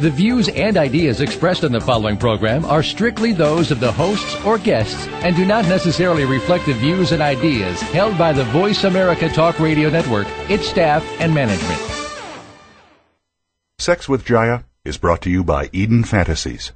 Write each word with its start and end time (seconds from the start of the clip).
The 0.00 0.10
views 0.10 0.48
and 0.48 0.76
ideas 0.76 1.20
expressed 1.20 1.62
in 1.62 1.70
the 1.70 1.80
following 1.80 2.16
program 2.16 2.64
are 2.64 2.82
strictly 2.82 3.32
those 3.32 3.70
of 3.70 3.78
the 3.78 3.92
hosts 3.92 4.34
or 4.44 4.58
guests 4.58 5.06
and 5.22 5.36
do 5.36 5.44
not 5.44 5.66
necessarily 5.66 6.24
reflect 6.24 6.66
the 6.66 6.72
views 6.72 7.12
and 7.12 7.22
ideas 7.22 7.80
held 7.80 8.18
by 8.18 8.32
the 8.32 8.42
Voice 8.46 8.82
America 8.82 9.28
Talk 9.28 9.60
Radio 9.60 9.90
Network, 9.90 10.26
its 10.50 10.66
staff, 10.66 11.04
and 11.20 11.32
management. 11.32 11.80
Sex 13.78 14.08
with 14.08 14.24
Jaiya 14.24 14.64
is 14.84 14.98
brought 14.98 15.20
to 15.22 15.30
you 15.30 15.44
by 15.44 15.70
Eden 15.72 16.02
Fantasies. 16.02 16.72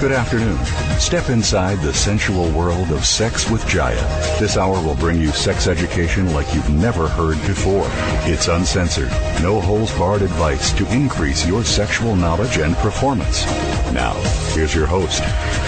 Good 0.05 0.13
afternoon. 0.13 0.63
Step 0.99 1.31
inside 1.31 1.81
the 1.81 1.95
sensual 1.95 2.51
world 2.51 2.91
of 2.91 3.07
sex 3.07 3.51
with 3.51 3.63
Jaiya. 3.63 4.39
This 4.39 4.59
hour 4.59 4.79
will 4.85 4.97
bring 4.97 5.19
you 5.19 5.29
sex 5.29 5.67
education 5.67 6.35
like 6.35 6.55
you've 6.55 6.69
never 6.69 7.09
heard 7.09 7.39
before. 7.47 7.87
It's 8.31 8.49
uncensored, 8.49 9.09
no 9.41 9.63
holes 9.63 9.91
barred 9.97 10.21
advice 10.21 10.75
to 10.75 10.87
increase 10.93 11.47
your 11.47 11.65
sexual 11.65 12.17
knowledge 12.17 12.59
and 12.59 12.77
performance. 12.77 13.47
Now, 13.95 14.13
here's 14.53 14.75
your 14.75 14.85
host, 14.85 15.23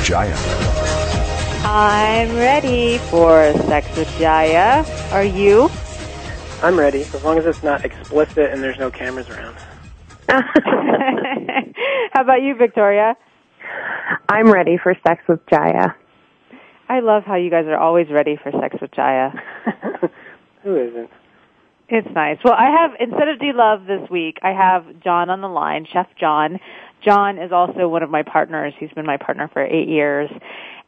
Jaiya. 0.05 0.37
I'm 1.65 2.37
ready 2.37 2.99
for 3.09 3.55
Sex 3.55 3.89
with 3.97 4.09
Jaiya. 4.19 4.85
Are 5.13 5.25
you? 5.25 5.71
I'm 6.63 6.79
ready, 6.79 7.05
as 7.05 7.25
long 7.25 7.39
as 7.39 7.47
it's 7.47 7.63
not 7.63 7.87
explicit 7.87 8.53
and 8.53 8.63
there's 8.63 8.79
no 8.79 8.91
cameras 8.91 9.31
around. 9.31 9.57
How 10.29 12.21
about 12.21 12.43
you, 12.43 12.55
Victoria? 12.55 13.17
I'm 14.29 14.51
ready 14.51 14.79
for 14.83 14.95
sex 15.07 15.23
with 15.29 15.45
Jaiya. 15.47 15.95
I 16.89 17.01
love 17.01 17.25
how 17.25 17.35
you 17.35 17.51
guys 17.51 17.67
are 17.67 17.77
always 17.77 18.09
ready 18.11 18.39
for 18.41 18.53
Sex 18.53 18.77
with 18.81 18.93
Jaiya. 18.93 19.33
Who 20.63 20.77
isn't? 20.77 21.11
It's 21.89 22.09
nice. 22.15 22.39
Well, 22.45 22.55
I 22.55 22.71
have, 22.71 22.93
instead 23.01 23.29
of 23.29 23.39
D 23.41 23.53
Love 23.55 23.87
this 23.87 24.09
week, 24.11 24.39
I 24.43 24.51
have 24.51 24.85
John 25.03 25.31
on 25.31 25.41
the 25.41 25.49
line, 25.49 25.87
Chef 25.93 26.07
John. 26.19 26.59
John 27.05 27.39
is 27.39 27.53
also 27.53 27.89
one 27.89 28.03
of 28.03 28.11
my 28.11 28.23
partners. 28.23 28.73
He's 28.79 28.91
been 28.91 29.07
my 29.07 29.17
partner 29.17 29.49
for 29.53 29.65
eight 29.65 29.89
years. 29.89 30.31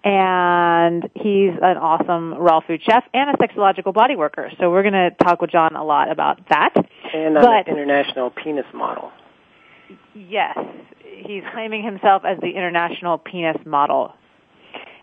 And 0.05 1.03
he's 1.15 1.53
an 1.61 1.77
awesome 1.77 2.35
raw 2.35 2.61
food 2.61 2.81
chef 2.85 3.05
and 3.13 3.31
a 3.31 3.33
sexological 3.35 3.93
body 3.93 4.15
worker. 4.15 4.51
So 4.61 4.71
we're 4.71 4.83
going 4.83 4.95
to 4.95 5.11
talk 5.25 5.41
with 5.41 5.51
John 5.51 5.75
a 5.75 5.85
lot 5.85 6.11
about 6.11 6.41
that. 6.49 6.73
And 7.13 7.37
I'm 7.37 7.45
But- 7.45 7.69
an 7.69 7.75
international 7.77 8.31
penis 8.31 8.67
model. 8.73 9.11
Yes, 10.15 10.59
he's 11.29 11.45
claiming 11.53 11.85
himself 11.85 12.23
as 12.25 12.39
the 12.41 12.49
international 12.49 13.19
penis 13.19 13.59
model. 13.65 14.15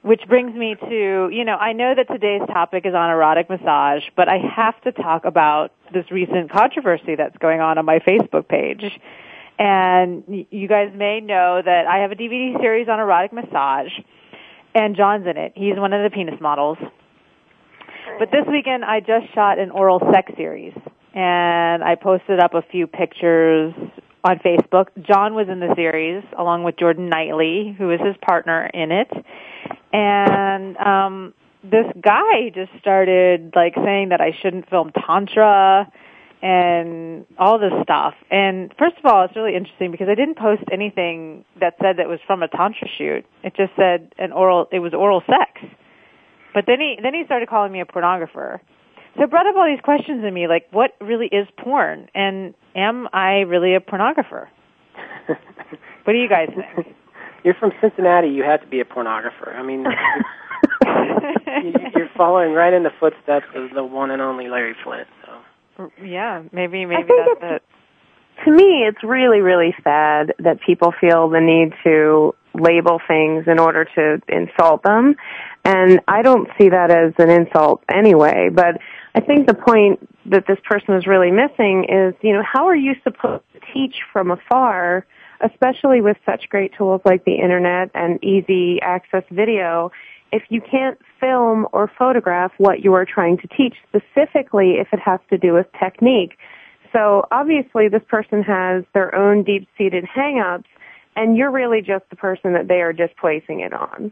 Which 0.01 0.21
brings 0.27 0.55
me 0.55 0.75
to, 0.75 1.29
you 1.31 1.45
know, 1.45 1.55
I 1.55 1.73
know 1.73 1.93
that 1.95 2.07
today's 2.11 2.41
topic 2.47 2.85
is 2.85 2.93
on 2.93 3.09
erotic 3.09 3.49
massage, 3.49 4.03
but 4.15 4.27
I 4.27 4.37
have 4.55 4.79
to 4.81 4.91
talk 4.91 5.25
about 5.25 5.71
this 5.93 6.05
recent 6.11 6.51
controversy 6.51 7.15
that's 7.15 7.37
going 7.37 7.59
on 7.59 7.77
on 7.77 7.85
my 7.85 7.99
Facebook 7.99 8.47
page. 8.47 8.83
And 9.57 10.45
you 10.51 10.67
guys 10.67 10.91
may 10.93 11.21
know 11.21 11.61
that 11.63 11.87
I 11.87 11.99
have 11.99 12.11
a 12.11 12.15
DVD 12.15 12.59
series 12.59 12.87
on 12.87 12.99
erotic 12.99 13.33
massage, 13.33 13.91
and 14.75 14.95
John's 14.95 15.25
in 15.25 15.37
it. 15.37 15.53
He's 15.55 15.77
one 15.77 15.93
of 15.93 16.03
the 16.03 16.13
penis 16.13 16.39
models. 16.41 16.77
But 18.19 18.29
this 18.31 18.45
weekend 18.47 18.85
I 18.85 18.99
just 18.99 19.33
shot 19.33 19.57
an 19.57 19.71
oral 19.71 19.99
sex 20.13 20.31
series 20.37 20.73
and 21.15 21.83
I 21.83 21.95
posted 21.95 22.39
up 22.39 22.53
a 22.53 22.61
few 22.61 22.85
pictures 22.85 23.73
on 24.25 24.39
Facebook. 24.39 24.87
John 25.07 25.35
was 25.35 25.47
in 25.49 25.59
the 25.59 25.73
series 25.75 26.23
along 26.37 26.63
with 26.63 26.77
Jordan 26.77 27.09
Knightley, 27.09 27.75
who 27.77 27.91
is 27.91 27.99
his 28.01 28.15
partner 28.27 28.69
in 28.73 28.91
it. 28.91 29.11
And 29.93 30.75
um 30.77 31.33
this 31.63 31.85
guy 31.99 32.49
just 32.53 32.71
started 32.79 33.53
like 33.55 33.73
saying 33.75 34.09
that 34.09 34.21
I 34.21 34.31
shouldn't 34.41 34.69
film 34.69 34.91
tantra 34.91 35.91
and 36.41 37.25
all 37.39 37.57
this 37.57 37.73
stuff. 37.81 38.13
And 38.29 38.71
first 38.77 38.97
of 38.97 39.05
all, 39.05 39.25
it's 39.25 39.35
really 39.35 39.55
interesting 39.55 39.89
because 39.89 40.07
I 40.09 40.15
didn't 40.15 40.37
post 40.37 40.61
anything 40.71 41.43
that 41.59 41.73
said 41.81 41.97
that 41.97 42.03
it 42.03 42.09
was 42.09 42.19
from 42.27 42.43
a 42.43 42.47
tantra 42.47 42.87
shoot. 42.97 43.25
It 43.43 43.55
just 43.55 43.71
said 43.75 44.13
an 44.17 44.31
oral 44.31 44.67
it 44.71 44.79
was 44.79 44.93
oral 44.93 45.21
sex. 45.25 45.73
But 46.53 46.65
then 46.67 46.79
he 46.79 46.97
then 47.01 47.13
he 47.13 47.25
started 47.25 47.49
calling 47.49 47.71
me 47.71 47.81
a 47.81 47.85
pornographer. 47.85 48.59
So 49.17 49.23
it 49.23 49.29
brought 49.29 49.47
up 49.47 49.55
all 49.55 49.65
these 49.65 49.81
questions 49.83 50.23
in 50.25 50.33
me, 50.33 50.47
like 50.47 50.67
what 50.71 50.91
really 50.99 51.27
is 51.27 51.47
porn, 51.57 52.09
and 52.13 52.53
am 52.75 53.07
I 53.13 53.41
really 53.47 53.75
a 53.75 53.79
pornographer? 53.79 54.47
What 56.03 56.13
do 56.13 56.19
you 56.19 56.29
guys 56.29 56.49
think? 56.75 56.95
You're 57.43 57.55
from 57.55 57.71
Cincinnati. 57.81 58.27
You 58.27 58.43
had 58.43 58.61
to 58.61 58.67
be 58.67 58.79
a 58.79 58.85
pornographer. 58.85 59.55
I 59.55 59.63
mean, 59.63 59.83
you- 61.63 61.89
you're 61.95 62.09
following 62.15 62.53
right 62.53 62.73
in 62.73 62.83
the 62.83 62.91
footsteps 62.99 63.47
of 63.55 63.71
the 63.71 63.83
one 63.83 64.11
and 64.11 64.21
only 64.21 64.47
Larry 64.47 64.75
Flynt. 64.83 65.07
So 65.25 65.91
yeah, 66.03 66.43
maybe 66.51 66.85
maybe 66.85 67.09
that's 67.39 67.55
it. 67.55 67.63
To 68.45 68.51
me, 68.51 68.85
it's 68.87 69.03
really, 69.03 69.39
really 69.39 69.73
sad 69.83 70.33
that 70.39 70.59
people 70.61 70.91
feel 70.99 71.27
the 71.29 71.39
need 71.41 71.73
to 71.83 72.35
label 72.53 72.99
things 73.07 73.45
in 73.47 73.57
order 73.59 73.85
to 73.95 74.21
insult 74.27 74.83
them. 74.83 75.15
And 75.63 76.01
I 76.07 76.21
don't 76.21 76.47
see 76.59 76.69
that 76.69 76.91
as 76.91 77.13
an 77.17 77.29
insult 77.31 77.83
anyway, 77.91 78.49
but 78.53 78.77
I 79.15 79.21
think 79.21 79.47
the 79.47 79.53
point 79.53 80.09
that 80.25 80.45
this 80.45 80.59
person 80.65 80.93
is 80.95 81.07
really 81.07 81.31
missing 81.31 81.85
is, 81.85 82.13
you 82.21 82.33
know, 82.33 82.43
how 82.43 82.67
are 82.67 82.75
you 82.75 82.95
supposed 83.01 83.43
to 83.53 83.61
teach 83.73 83.95
from 84.11 84.29
afar, 84.29 85.05
especially 85.39 86.01
with 86.01 86.17
such 86.25 86.49
great 86.49 86.73
tools 86.77 86.99
like 87.05 87.23
the 87.23 87.35
internet 87.35 87.89
and 87.95 88.21
easy 88.21 88.81
access 88.81 89.23
video, 89.31 89.89
if 90.33 90.43
you 90.49 90.59
can't 90.59 90.99
film 91.21 91.65
or 91.71 91.89
photograph 91.97 92.51
what 92.57 92.83
you 92.83 92.93
are 92.93 93.05
trying 93.05 93.37
to 93.37 93.47
teach, 93.47 93.75
specifically 93.87 94.79
if 94.79 94.89
it 94.91 94.99
has 94.99 95.21
to 95.29 95.37
do 95.37 95.53
with 95.53 95.67
technique. 95.79 96.37
So 96.91 97.25
obviously 97.31 97.87
this 97.87 98.03
person 98.09 98.43
has 98.43 98.83
their 98.93 99.15
own 99.15 99.43
deep-seated 99.43 100.03
hang-ups 100.03 100.67
and 101.15 101.37
you're 101.37 101.51
really 101.51 101.81
just 101.81 102.03
the 102.09 102.17
person 102.17 102.51
that 102.51 102.67
they 102.67 102.81
are 102.81 102.91
displacing 102.91 103.61
it 103.61 103.71
on. 103.71 104.11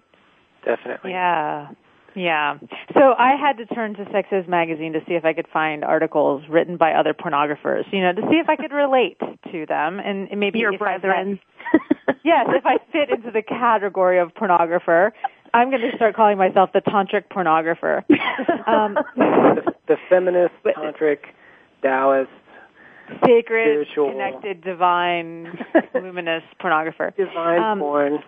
definitely. 0.63 1.11
Yeah. 1.11 1.71
Yeah. 2.15 2.57
So 2.93 3.13
I 3.17 3.35
had 3.35 3.57
to 3.57 3.65
turn 3.65 3.95
to 3.95 4.05
Sexis 4.11 4.47
magazine 4.47 4.93
to 4.93 4.99
see 5.07 5.13
if 5.15 5.25
I 5.25 5.33
could 5.33 5.47
find 5.51 5.83
articles 5.83 6.43
written 6.49 6.77
by 6.77 6.93
other 6.93 7.13
pornographers, 7.13 7.83
you 7.91 8.01
know, 8.01 8.13
to 8.13 8.21
see 8.29 8.37
if 8.37 8.49
I 8.49 8.55
could 8.55 8.71
relate 8.71 9.17
to 9.51 9.65
them 9.65 9.99
and 9.99 10.27
and 10.29 10.39
maybe 10.39 10.59
Your 10.59 10.73
if 10.73 10.81
I 10.81 10.97
brethren. 10.99 11.39
fit- 11.71 12.15
yes, 12.23 12.45
if 12.49 12.65
I 12.65 12.77
fit 12.91 13.09
into 13.09 13.31
the 13.31 13.41
category 13.41 14.19
of 14.19 14.33
pornographer. 14.35 15.11
I'm 15.55 15.69
going 15.69 15.81
to 15.81 15.95
start 15.95 16.15
calling 16.15 16.37
myself 16.39 16.71
the 16.73 16.81
tantric 16.81 17.25
pornographer. 17.31 18.03
Um, 18.67 18.97
The, 19.15 19.73
the 19.87 19.97
feminist, 20.09 20.53
tantric, 20.65 21.19
Taoist, 21.83 22.29
sacred, 23.25 23.85
Spiritual. 23.87 24.11
connected, 24.11 24.63
divine, 24.63 25.57
luminous 25.93 26.43
pornographer. 26.61 27.15
divine 27.15 27.61
Um, 27.61 27.79
porn. 27.79 28.19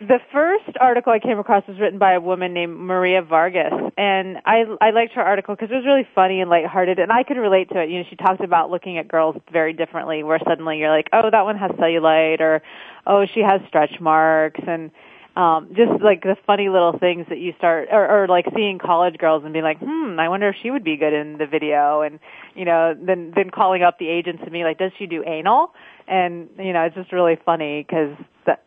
The 0.00 0.20
first 0.32 0.76
article 0.80 1.12
I 1.12 1.18
came 1.18 1.40
across 1.40 1.66
was 1.66 1.80
written 1.80 1.98
by 1.98 2.12
a 2.12 2.20
woman 2.20 2.54
named 2.54 2.76
Maria 2.76 3.20
Vargas, 3.20 3.72
and 3.96 4.38
I 4.46 4.62
I 4.80 4.90
liked 4.90 5.12
her 5.14 5.22
article 5.22 5.56
because 5.56 5.72
it 5.72 5.74
was 5.74 5.84
really 5.84 6.06
funny 6.14 6.40
and 6.40 6.48
lighthearted, 6.48 7.00
and 7.00 7.10
I 7.10 7.24
could 7.24 7.36
relate 7.36 7.68
to 7.70 7.80
it. 7.80 7.90
You 7.90 7.98
know, 7.98 8.04
she 8.08 8.14
talked 8.14 8.40
about 8.40 8.70
looking 8.70 8.96
at 8.98 9.08
girls 9.08 9.34
very 9.52 9.72
differently, 9.72 10.22
where 10.22 10.38
suddenly 10.46 10.78
you're 10.78 10.96
like, 10.96 11.08
oh, 11.12 11.30
that 11.32 11.42
one 11.42 11.58
has 11.58 11.72
cellulite, 11.72 12.40
or 12.40 12.62
oh, 13.08 13.26
she 13.34 13.40
has 13.40 13.60
stretch 13.66 13.98
marks, 14.00 14.60
and 14.68 14.92
um 15.34 15.68
just 15.76 16.00
like 16.00 16.22
the 16.22 16.36
funny 16.46 16.68
little 16.68 16.96
things 16.98 17.26
that 17.28 17.38
you 17.38 17.52
start 17.58 17.88
or, 17.90 18.22
or 18.22 18.28
like 18.28 18.46
seeing 18.54 18.78
college 18.78 19.18
girls 19.18 19.44
and 19.44 19.52
being 19.52 19.64
like 19.64 19.78
hmm 19.78 20.18
i 20.18 20.28
wonder 20.28 20.48
if 20.48 20.56
she 20.60 20.70
would 20.70 20.82
be 20.82 20.96
good 20.96 21.12
in 21.12 21.38
the 21.38 21.46
video 21.46 22.00
and 22.00 22.18
you 22.56 22.64
know 22.64 22.92
then 23.00 23.30
then 23.36 23.48
calling 23.48 23.84
up 23.84 23.98
the 24.00 24.08
agents 24.08 24.40
and 24.42 24.50
me 24.50 24.64
like 24.64 24.78
does 24.78 24.90
she 24.98 25.06
do 25.06 25.22
anal 25.24 25.72
and 26.08 26.48
you 26.58 26.72
know 26.72 26.82
it's 26.82 26.96
just 26.96 27.12
really 27.12 27.38
funny 27.44 27.86
because 27.86 28.16
that 28.46 28.64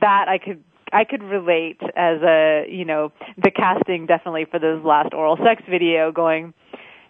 that 0.00 0.28
i 0.28 0.38
could 0.38 0.62
I 0.92 1.04
could 1.04 1.22
relate 1.22 1.80
as 1.96 2.20
a, 2.22 2.66
you 2.68 2.84
know, 2.84 3.12
the 3.42 3.50
casting 3.50 4.06
definitely 4.06 4.46
for 4.50 4.58
this 4.58 4.84
last 4.84 5.14
oral 5.14 5.38
sex 5.42 5.62
video 5.68 6.12
going, 6.12 6.52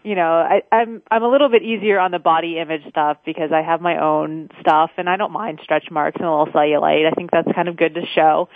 you 0.04 0.14
know, 0.14 0.32
I, 0.32 0.62
I'm 0.72 1.02
I'm 1.10 1.22
a 1.22 1.28
little 1.28 1.48
bit 1.48 1.62
easier 1.62 1.98
on 1.98 2.10
the 2.10 2.18
body 2.18 2.58
image 2.58 2.82
stuff 2.88 3.18
because 3.24 3.50
I 3.52 3.62
have 3.62 3.80
my 3.80 4.02
own 4.02 4.48
stuff 4.60 4.90
and 4.96 5.08
I 5.08 5.16
don't 5.16 5.32
mind 5.32 5.60
stretch 5.62 5.90
marks 5.90 6.16
and 6.16 6.26
a 6.26 6.30
little 6.30 6.52
cellulite. 6.52 7.10
I 7.10 7.14
think 7.14 7.30
that's 7.30 7.48
kind 7.54 7.68
of 7.68 7.76
good 7.76 7.94
to 7.94 8.02
show. 8.14 8.48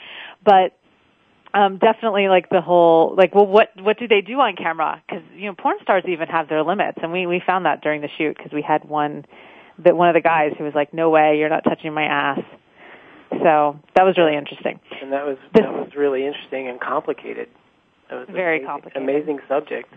But 0.44 0.76
um, 1.54 1.78
definitely 1.78 2.28
like 2.28 2.50
the 2.50 2.60
whole 2.60 3.14
like 3.16 3.34
well 3.34 3.46
what 3.46 3.68
what 3.80 3.98
do 3.98 4.06
they 4.06 4.20
do 4.20 4.34
on 4.34 4.56
camera 4.56 5.02
because 5.06 5.24
you 5.34 5.46
know 5.46 5.54
porn 5.54 5.76
stars 5.82 6.04
even 6.06 6.28
have 6.28 6.48
their 6.48 6.62
limits 6.62 6.98
and 7.02 7.12
we 7.12 7.26
we 7.26 7.40
found 7.44 7.64
that 7.64 7.80
during 7.82 8.02
the 8.02 8.10
shoot 8.18 8.36
because 8.36 8.52
we 8.52 8.62
had 8.62 8.84
one 8.84 9.24
that 9.78 9.96
one 9.96 10.08
of 10.08 10.14
the 10.14 10.20
guys 10.20 10.52
who 10.58 10.64
was 10.64 10.74
like 10.74 10.92
no 10.92 11.08
way 11.08 11.36
you're 11.38 11.48
not 11.48 11.64
touching 11.64 11.94
my 11.94 12.04
ass 12.04 12.40
so 13.42 13.78
that 13.94 14.04
was 14.04 14.16
really 14.16 14.36
interesting 14.36 14.80
and 15.00 15.12
that 15.12 15.26
was 15.26 15.38
that 15.54 15.72
was 15.72 15.90
really 15.96 16.26
interesting 16.26 16.68
and 16.68 16.80
complicated 16.80 17.48
very 18.30 18.58
amazing, 18.58 18.66
complicated 18.66 19.02
amazing 19.02 19.38
subject 19.48 19.92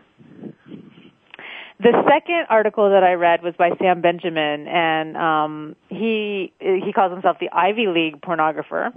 the 1.81 1.94
second 2.09 2.47
article 2.50 2.89
that 2.89 3.03
I 3.03 3.13
read 3.13 3.41
was 3.41 3.53
by 3.57 3.71
Sam 3.80 4.01
Benjamin, 4.01 4.68
and 4.68 5.15
um, 5.15 5.75
he 5.88 6.51
he 6.59 6.91
calls 6.94 7.13
himself 7.13 7.38
the 7.39 7.50
Ivy 7.53 7.88
League 7.88 8.19
pornographer. 8.19 8.91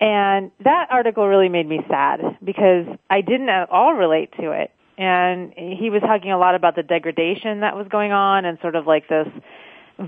And 0.00 0.50
that 0.64 0.88
article 0.90 1.26
really 1.26 1.48
made 1.48 1.68
me 1.68 1.80
sad 1.88 2.20
because 2.42 2.86
I 3.10 3.20
didn't 3.20 3.48
at 3.48 3.70
all 3.70 3.94
relate 3.94 4.32
to 4.40 4.50
it. 4.52 4.70
And 4.96 5.52
he 5.54 5.88
was 5.90 6.02
talking 6.02 6.30
a 6.30 6.38
lot 6.38 6.54
about 6.54 6.76
the 6.76 6.82
degradation 6.82 7.60
that 7.60 7.74
was 7.74 7.86
going 7.88 8.12
on 8.12 8.44
and 8.44 8.58
sort 8.60 8.76
of 8.76 8.86
like 8.86 9.08
this 9.08 9.28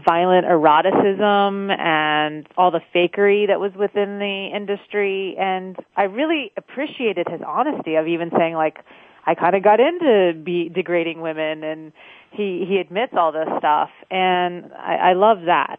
violent 0.05 0.47
eroticism 0.47 1.71
and 1.71 2.47
all 2.57 2.71
the 2.71 2.81
fakery 2.95 3.47
that 3.47 3.61
was 3.61 3.73
within 3.75 4.19
the 4.19 4.51
industry. 4.55 5.37
And 5.39 5.77
I 5.97 6.05
really 6.05 6.53
appreciated 6.57 7.27
his 7.29 7.41
honesty 7.47 7.97
of 7.97 8.07
even 8.07 8.31
saying 8.37 8.55
like, 8.55 8.79
I 9.25 9.35
kind 9.35 9.55
of 9.55 9.63
got 9.63 9.79
into 9.81 10.33
be 10.43 10.69
degrading 10.69 11.21
women 11.21 11.63
and 11.63 11.93
he 12.33 12.65
he 12.67 12.79
admits 12.79 13.13
all 13.17 13.31
this 13.31 13.49
stuff 13.59 13.91
and 14.11 14.73
I, 14.75 15.11
I 15.11 15.13
love 15.13 15.43
that 15.47 15.77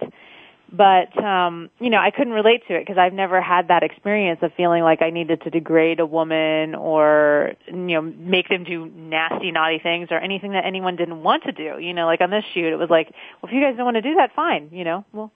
but 0.74 1.16
um 1.24 1.70
you 1.80 1.90
know 1.90 2.00
I 2.00 2.10
couldn't 2.10 2.34
relate 2.34 2.68
to 2.68 2.76
it 2.76 2.82
because 2.82 2.98
I've 2.98 3.14
never 3.14 3.40
had 3.42 3.68
that 3.68 3.84
experience 3.84 4.40
of 4.42 4.52
feeling 4.58 4.82
like 4.82 5.02
I 5.02 5.12
needed 5.12 5.42
to 5.44 5.50
degrade 5.52 6.00
a 6.00 6.06
woman 6.06 6.74
or 6.74 7.54
you 7.68 7.74
know 7.74 8.02
make 8.02 8.50
them 8.50 8.64
do 8.64 8.88
nasty 8.88 9.52
naughty 9.52 9.80
things 9.80 10.08
or 10.10 10.18
anything 10.18 10.54
that 10.54 10.66
anyone 10.66 10.96
didn't 10.96 11.22
want 11.22 11.44
to 11.44 11.52
do. 11.52 11.78
You 11.80 11.94
know 11.94 12.06
like 12.06 12.22
on 12.22 12.32
this 12.32 12.44
shoot 12.54 12.74
it 12.74 12.78
was 12.78 12.90
like 12.90 13.14
well 13.42 13.50
if 13.50 13.56
you 13.56 13.62
guys 13.62 13.78
don't 13.78 13.86
want 13.86 13.96
to 13.96 14.02
do 14.02 14.16
that 14.16 14.32
fine 14.36 14.70
you 14.72 14.84
know 14.84 15.06
we'll 15.14 15.32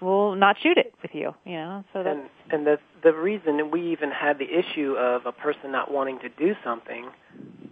we'll 0.00 0.36
not 0.36 0.56
shoot 0.62 0.78
it 0.78 0.94
with 1.02 1.10
you 1.14 1.34
you 1.44 1.56
know 1.56 1.84
so 1.92 2.02
that's 2.04 2.18
and 2.50 2.52
and 2.52 2.66
the 2.66 2.78
the 3.02 3.12
reason 3.12 3.70
we 3.70 3.90
even 3.92 4.10
had 4.10 4.38
the 4.38 4.46
issue 4.46 4.94
of 4.96 5.26
a 5.26 5.32
person 5.32 5.72
not 5.72 5.90
wanting 5.90 6.18
to 6.20 6.28
do 6.28 6.54
something 6.62 7.10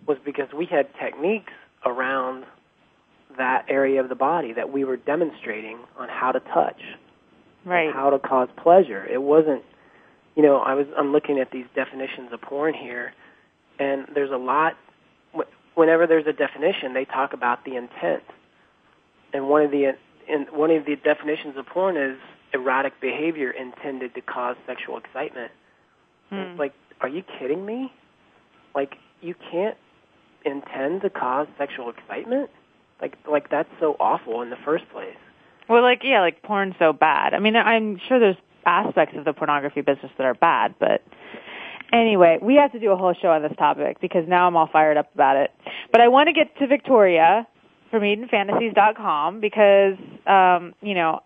was 0.06 0.18
because 0.24 0.48
we 0.56 0.66
had 0.66 0.88
techniques 1.00 1.52
around 1.84 2.44
that 3.38 3.66
area 3.68 4.00
of 4.00 4.08
the 4.08 4.14
body 4.14 4.52
that 4.52 4.70
we 4.72 4.84
were 4.84 4.96
demonstrating 4.96 5.78
on 5.98 6.08
how 6.08 6.32
to 6.32 6.40
touch, 6.40 6.80
right? 7.64 7.92
How 7.92 8.10
to 8.10 8.18
cause 8.18 8.48
pleasure. 8.62 9.04
It 9.06 9.22
wasn't, 9.22 9.62
you 10.36 10.42
know, 10.42 10.58
I 10.58 10.74
was 10.74 10.86
I'm 10.96 11.12
looking 11.12 11.38
at 11.38 11.50
these 11.50 11.66
definitions 11.74 12.32
of 12.32 12.40
porn 12.42 12.74
here, 12.74 13.12
and 13.78 14.06
there's 14.14 14.30
a 14.30 14.36
lot. 14.36 14.74
Whenever 15.74 16.06
there's 16.06 16.26
a 16.26 16.32
definition, 16.32 16.92
they 16.92 17.04
talk 17.04 17.32
about 17.32 17.64
the 17.64 17.76
intent, 17.76 18.24
and 19.32 19.48
one 19.48 19.62
of 19.62 19.70
the 19.70 19.94
in 20.28 20.46
one 20.52 20.70
of 20.70 20.84
the 20.84 20.96
definitions 20.96 21.56
of 21.56 21.66
porn 21.66 21.96
is 21.96 22.18
erotic 22.52 23.00
behavior 23.00 23.50
intended 23.50 24.14
to 24.14 24.20
cause 24.20 24.56
sexual 24.66 24.98
excitement. 24.98 25.52
Hmm. 26.30 26.56
Like, 26.58 26.72
are 27.00 27.08
you 27.08 27.22
kidding 27.38 27.64
me? 27.64 27.92
Like, 28.74 28.96
you 29.20 29.34
can't 29.50 29.76
intend 30.44 31.02
to 31.02 31.10
cause 31.10 31.46
sexual 31.58 31.90
excitement? 31.90 32.50
Like 33.00 33.16
like 33.30 33.50
that's 33.50 33.68
so 33.80 33.96
awful 34.00 34.42
in 34.42 34.50
the 34.50 34.56
first 34.64 34.84
place. 34.90 35.16
Well, 35.68 35.82
like 35.82 36.00
yeah, 36.02 36.20
like 36.20 36.42
porn's 36.42 36.74
so 36.78 36.92
bad. 36.92 37.34
I 37.34 37.38
mean, 37.38 37.56
I'm 37.56 38.00
sure 38.08 38.18
there's 38.18 38.36
aspects 38.66 39.16
of 39.16 39.24
the 39.24 39.32
pornography 39.32 39.80
business 39.80 40.10
that 40.18 40.24
are 40.24 40.34
bad, 40.34 40.74
but 40.78 41.02
anyway, 41.92 42.38
we 42.40 42.56
have 42.56 42.72
to 42.72 42.80
do 42.80 42.90
a 42.90 42.96
whole 42.96 43.14
show 43.14 43.28
on 43.28 43.42
this 43.42 43.52
topic 43.58 44.00
because 44.00 44.26
now 44.28 44.46
I'm 44.46 44.56
all 44.56 44.68
fired 44.70 44.96
up 44.96 45.12
about 45.14 45.36
it. 45.36 45.50
But 45.92 46.00
I 46.00 46.08
want 46.08 46.28
to 46.28 46.32
get 46.32 46.56
to 46.58 46.66
Victoria 46.66 47.46
from 47.90 48.02
EdenFantasies.com 48.02 49.40
because 49.40 49.96
um, 50.26 50.74
you 50.82 50.94
know 50.94 51.20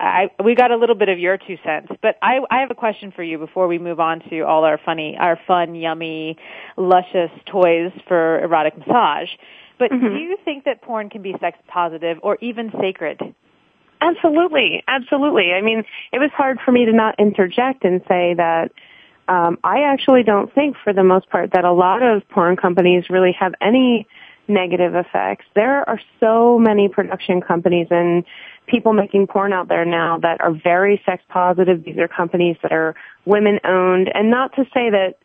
I 0.00 0.30
we 0.42 0.54
got 0.54 0.70
a 0.70 0.76
little 0.76 0.94
bit 0.94 1.08
of 1.08 1.18
your 1.18 1.36
two 1.36 1.56
cents, 1.64 1.88
but 2.02 2.16
I 2.22 2.40
I 2.50 2.60
have 2.60 2.70
a 2.70 2.74
question 2.74 3.12
for 3.14 3.22
you 3.22 3.38
before 3.38 3.66
we 3.66 3.78
move 3.78 4.00
on 4.00 4.20
to 4.30 4.40
all 4.40 4.64
our 4.64 4.78
funny, 4.84 5.16
our 5.18 5.38
fun, 5.46 5.74
yummy, 5.74 6.36
luscious 6.76 7.30
toys 7.46 7.92
for 8.06 8.40
erotic 8.40 8.78
massage. 8.78 9.28
But 9.78 9.90
mm-hmm. 9.90 10.06
do 10.06 10.14
you 10.16 10.36
think 10.44 10.64
that 10.64 10.82
porn 10.82 11.10
can 11.10 11.22
be 11.22 11.34
sex 11.40 11.58
positive 11.68 12.18
or 12.22 12.36
even 12.40 12.72
sacred? 12.80 13.20
Absolutely, 14.00 14.82
absolutely. 14.86 15.52
I 15.52 15.60
mean, 15.60 15.84
it 16.12 16.18
was 16.18 16.30
hard 16.36 16.58
for 16.64 16.72
me 16.72 16.84
to 16.84 16.92
not 16.92 17.18
interject 17.18 17.84
and 17.84 18.00
say 18.08 18.34
that 18.34 18.70
um, 19.28 19.58
I 19.62 19.82
actually 19.82 20.22
don't 20.22 20.52
think, 20.54 20.76
for 20.82 20.92
the 20.92 21.04
most 21.04 21.28
part, 21.30 21.50
that 21.52 21.64
a 21.64 21.72
lot 21.72 22.02
of 22.02 22.26
porn 22.28 22.56
companies 22.56 23.10
really 23.10 23.32
have 23.38 23.54
any 23.60 24.06
negative 24.46 24.94
effects. 24.94 25.44
There 25.54 25.86
are 25.88 26.00
so 26.20 26.58
many 26.58 26.88
production 26.88 27.40
companies 27.40 27.88
and 27.90 28.24
people 28.66 28.92
making 28.92 29.26
porn 29.26 29.52
out 29.52 29.68
there 29.68 29.84
now 29.84 30.18
that 30.22 30.40
are 30.40 30.52
very 30.52 31.02
sex 31.04 31.22
positive. 31.28 31.84
These 31.84 31.98
are 31.98 32.08
companies 32.08 32.56
that 32.62 32.72
are 32.72 32.94
women 33.26 33.60
owned, 33.64 34.10
and 34.14 34.30
not 34.30 34.54
to 34.56 34.64
say 34.72 34.90
that 34.90 35.16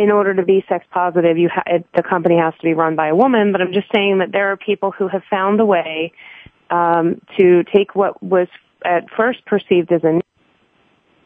in 0.00 0.10
order 0.10 0.34
to 0.34 0.42
be 0.42 0.64
sex 0.66 0.86
positive, 0.90 1.36
you 1.36 1.50
ha- 1.52 1.62
it, 1.66 1.86
the 1.94 2.02
company 2.02 2.38
has 2.38 2.54
to 2.54 2.62
be 2.62 2.72
run 2.72 2.96
by 2.96 3.08
a 3.08 3.14
woman. 3.14 3.52
But 3.52 3.60
I'm 3.60 3.74
just 3.74 3.88
saying 3.94 4.18
that 4.18 4.32
there 4.32 4.50
are 4.50 4.56
people 4.56 4.92
who 4.92 5.08
have 5.08 5.22
found 5.28 5.60
a 5.60 5.66
way 5.66 6.12
um, 6.70 7.20
to 7.38 7.64
take 7.64 7.94
what 7.94 8.22
was 8.22 8.48
at 8.82 9.10
first 9.14 9.44
perceived 9.44 9.92
as 9.92 10.02
a 10.04 10.20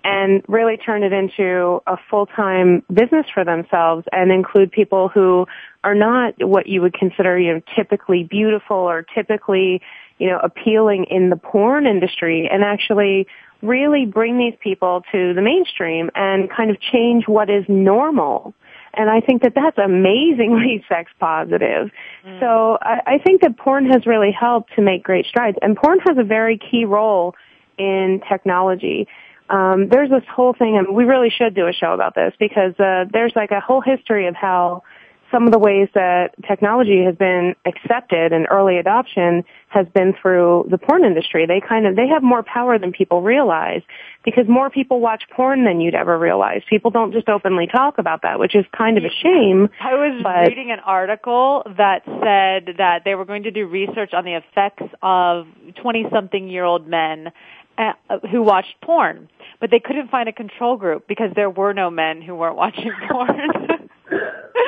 and 0.07 0.43
really 0.49 0.77
turn 0.77 1.03
it 1.03 1.13
into 1.15 1.81
a 1.87 1.97
full-time 2.11 2.83
business 2.93 3.25
for 3.33 3.43
themselves 3.43 4.05
and 4.13 4.31
include 4.31 4.71
people 4.71 5.09
who 5.09 5.47
are 5.83 5.95
not 5.95 6.35
what 6.41 6.67
you 6.67 6.83
would 6.83 6.93
consider, 6.93 7.39
you 7.39 7.55
know, 7.55 7.61
typically 7.75 8.23
beautiful 8.25 8.77
or 8.77 9.07
typically, 9.15 9.81
you 10.19 10.29
know, 10.29 10.39
appealing 10.43 11.07
in 11.11 11.31
the 11.31 11.37
porn 11.37 11.87
industry 11.87 12.47
and 12.53 12.63
actually 12.63 13.27
really 13.63 14.05
bring 14.05 14.37
these 14.37 14.53
people 14.63 15.03
to 15.11 15.33
the 15.33 15.41
mainstream 15.41 16.11
and 16.15 16.51
kind 16.51 16.71
of 16.71 16.79
change 16.81 17.27
what 17.27 17.49
is 17.49 17.65
normal 17.67 18.53
and 18.97 19.11
I 19.11 19.21
think 19.21 19.43
that 19.43 19.55
that's 19.55 19.79
amazingly 19.79 20.85
sex 20.89 21.11
positive. 21.19 21.91
Mm. 22.27 22.41
So 22.41 22.79
I, 22.81 23.01
I 23.07 23.19
think 23.19 23.43
that 23.43 23.57
porn 23.57 23.87
has 23.91 24.07
really 24.07 24.33
helped 24.33 24.75
to 24.77 24.83
make 24.83 25.03
great 25.03 25.27
strides. 25.27 25.57
And 25.63 25.77
porn 25.77 25.99
has 26.01 26.17
a 26.19 26.25
very 26.25 26.59
key 26.59 26.85
role 26.85 27.35
in 27.79 28.21
technology. 28.29 29.09
Um, 29.51 29.89
there's 29.89 30.11
this 30.11 30.23
whole 30.31 30.55
thing, 30.55 30.77
and 30.79 30.95
we 30.95 31.05
really 31.05 31.31
should 31.31 31.55
do 31.55 31.67
a 31.67 31.73
show 31.73 31.93
about 31.93 32.15
this 32.15 32.33
because 32.39 32.79
uh, 32.79 33.05
there's 33.13 33.33
like 33.37 33.51
a 33.51 33.61
whole 33.61 33.83
history 33.83 34.27
of 34.27 34.35
how 34.35 34.83
some 35.31 35.47
of 35.47 35.53
the 35.53 35.59
ways 35.59 35.89
that 35.95 36.35
technology 36.47 37.05
has 37.05 37.15
been 37.17 37.55
accepted 37.67 38.33
and 38.33 38.47
early 38.51 38.79
adoption 38.79 39.45
has 39.69 39.87
been 39.95 40.15
through 40.21 40.67
the 40.71 40.79
porn 40.79 41.05
industry. 41.05 41.47
They 41.47 41.61
kind 41.61 41.87
of, 41.87 41.97
they 41.97 42.09
have 42.09 42.23
more 42.23 42.43
power 42.43 42.79
than 42.79 42.93
people 42.93 43.23
realize 43.23 43.83
because 44.25 44.45
more 44.49 44.71
people 44.71 45.01
watch 45.01 45.25
porn 45.35 45.65
than 45.65 45.81
you'd 45.81 45.95
ever 45.95 46.19
realize. 46.19 46.63
People 46.69 46.91
don't 46.91 47.13
just 47.13 47.29
openly 47.29 47.67
talk 47.67 47.99
about 47.99 48.23
that, 48.23 48.39
which 48.39 48.55
is 48.55 48.65
kind 48.77 48.97
of 48.97 49.05
a 49.05 49.11
shame. 49.23 49.69
I 49.81 49.95
was 49.95 50.21
but, 50.23 50.49
reading 50.49 50.71
an 50.71 50.81
article 50.81 51.63
that 51.77 52.03
said 52.05 52.77
that 52.79 53.03
they 53.05 53.15
were 53.15 53.25
going 53.25 53.43
to 53.45 53.51
do 53.51 53.67
research 53.67 54.15
on 54.15 54.25
the 54.25 54.35
effects 54.35 54.85
of 55.03 55.47
20 55.83 56.07
something 56.13 56.49
year 56.49 56.65
old 56.65 56.87
men 56.87 57.33
uh, 57.79 57.93
who 58.31 58.43
watched 58.43 58.75
porn, 58.83 59.29
but 59.61 59.71
they 59.71 59.81
couldn't 59.81 60.11
find 60.11 60.29
a 60.29 60.33
control 60.33 60.77
group 60.77 61.07
because 61.09 61.31
there 61.35 61.51
were 61.51 61.73
no 61.73 61.91
men 61.91 62.23
who 62.23 62.35
weren't 62.35 62.57
watching 62.65 62.93
porn. 63.11 63.91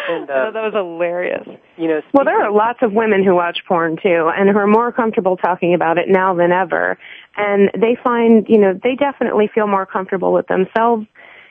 and, 0.08 0.30
uh, 0.30 0.46
so 0.46 0.52
that 0.52 0.62
was 0.62 0.72
hilarious. 0.74 1.46
You 1.76 1.88
know, 1.88 2.00
well, 2.12 2.24
there 2.24 2.42
are 2.42 2.52
lots 2.52 2.80
of 2.82 2.92
women 2.92 3.24
who 3.24 3.34
watch 3.34 3.58
porn 3.66 3.96
too, 4.02 4.30
and 4.36 4.48
who 4.50 4.58
are 4.58 4.66
more 4.66 4.92
comfortable 4.92 5.36
talking 5.36 5.74
about 5.74 5.98
it 5.98 6.08
now 6.08 6.34
than 6.34 6.52
ever. 6.52 6.98
And 7.36 7.70
they 7.74 7.96
find, 8.02 8.46
you 8.48 8.58
know, 8.58 8.78
they 8.82 8.94
definitely 8.94 9.50
feel 9.54 9.66
more 9.66 9.86
comfortable 9.86 10.32
with 10.32 10.46
themselves, 10.46 11.06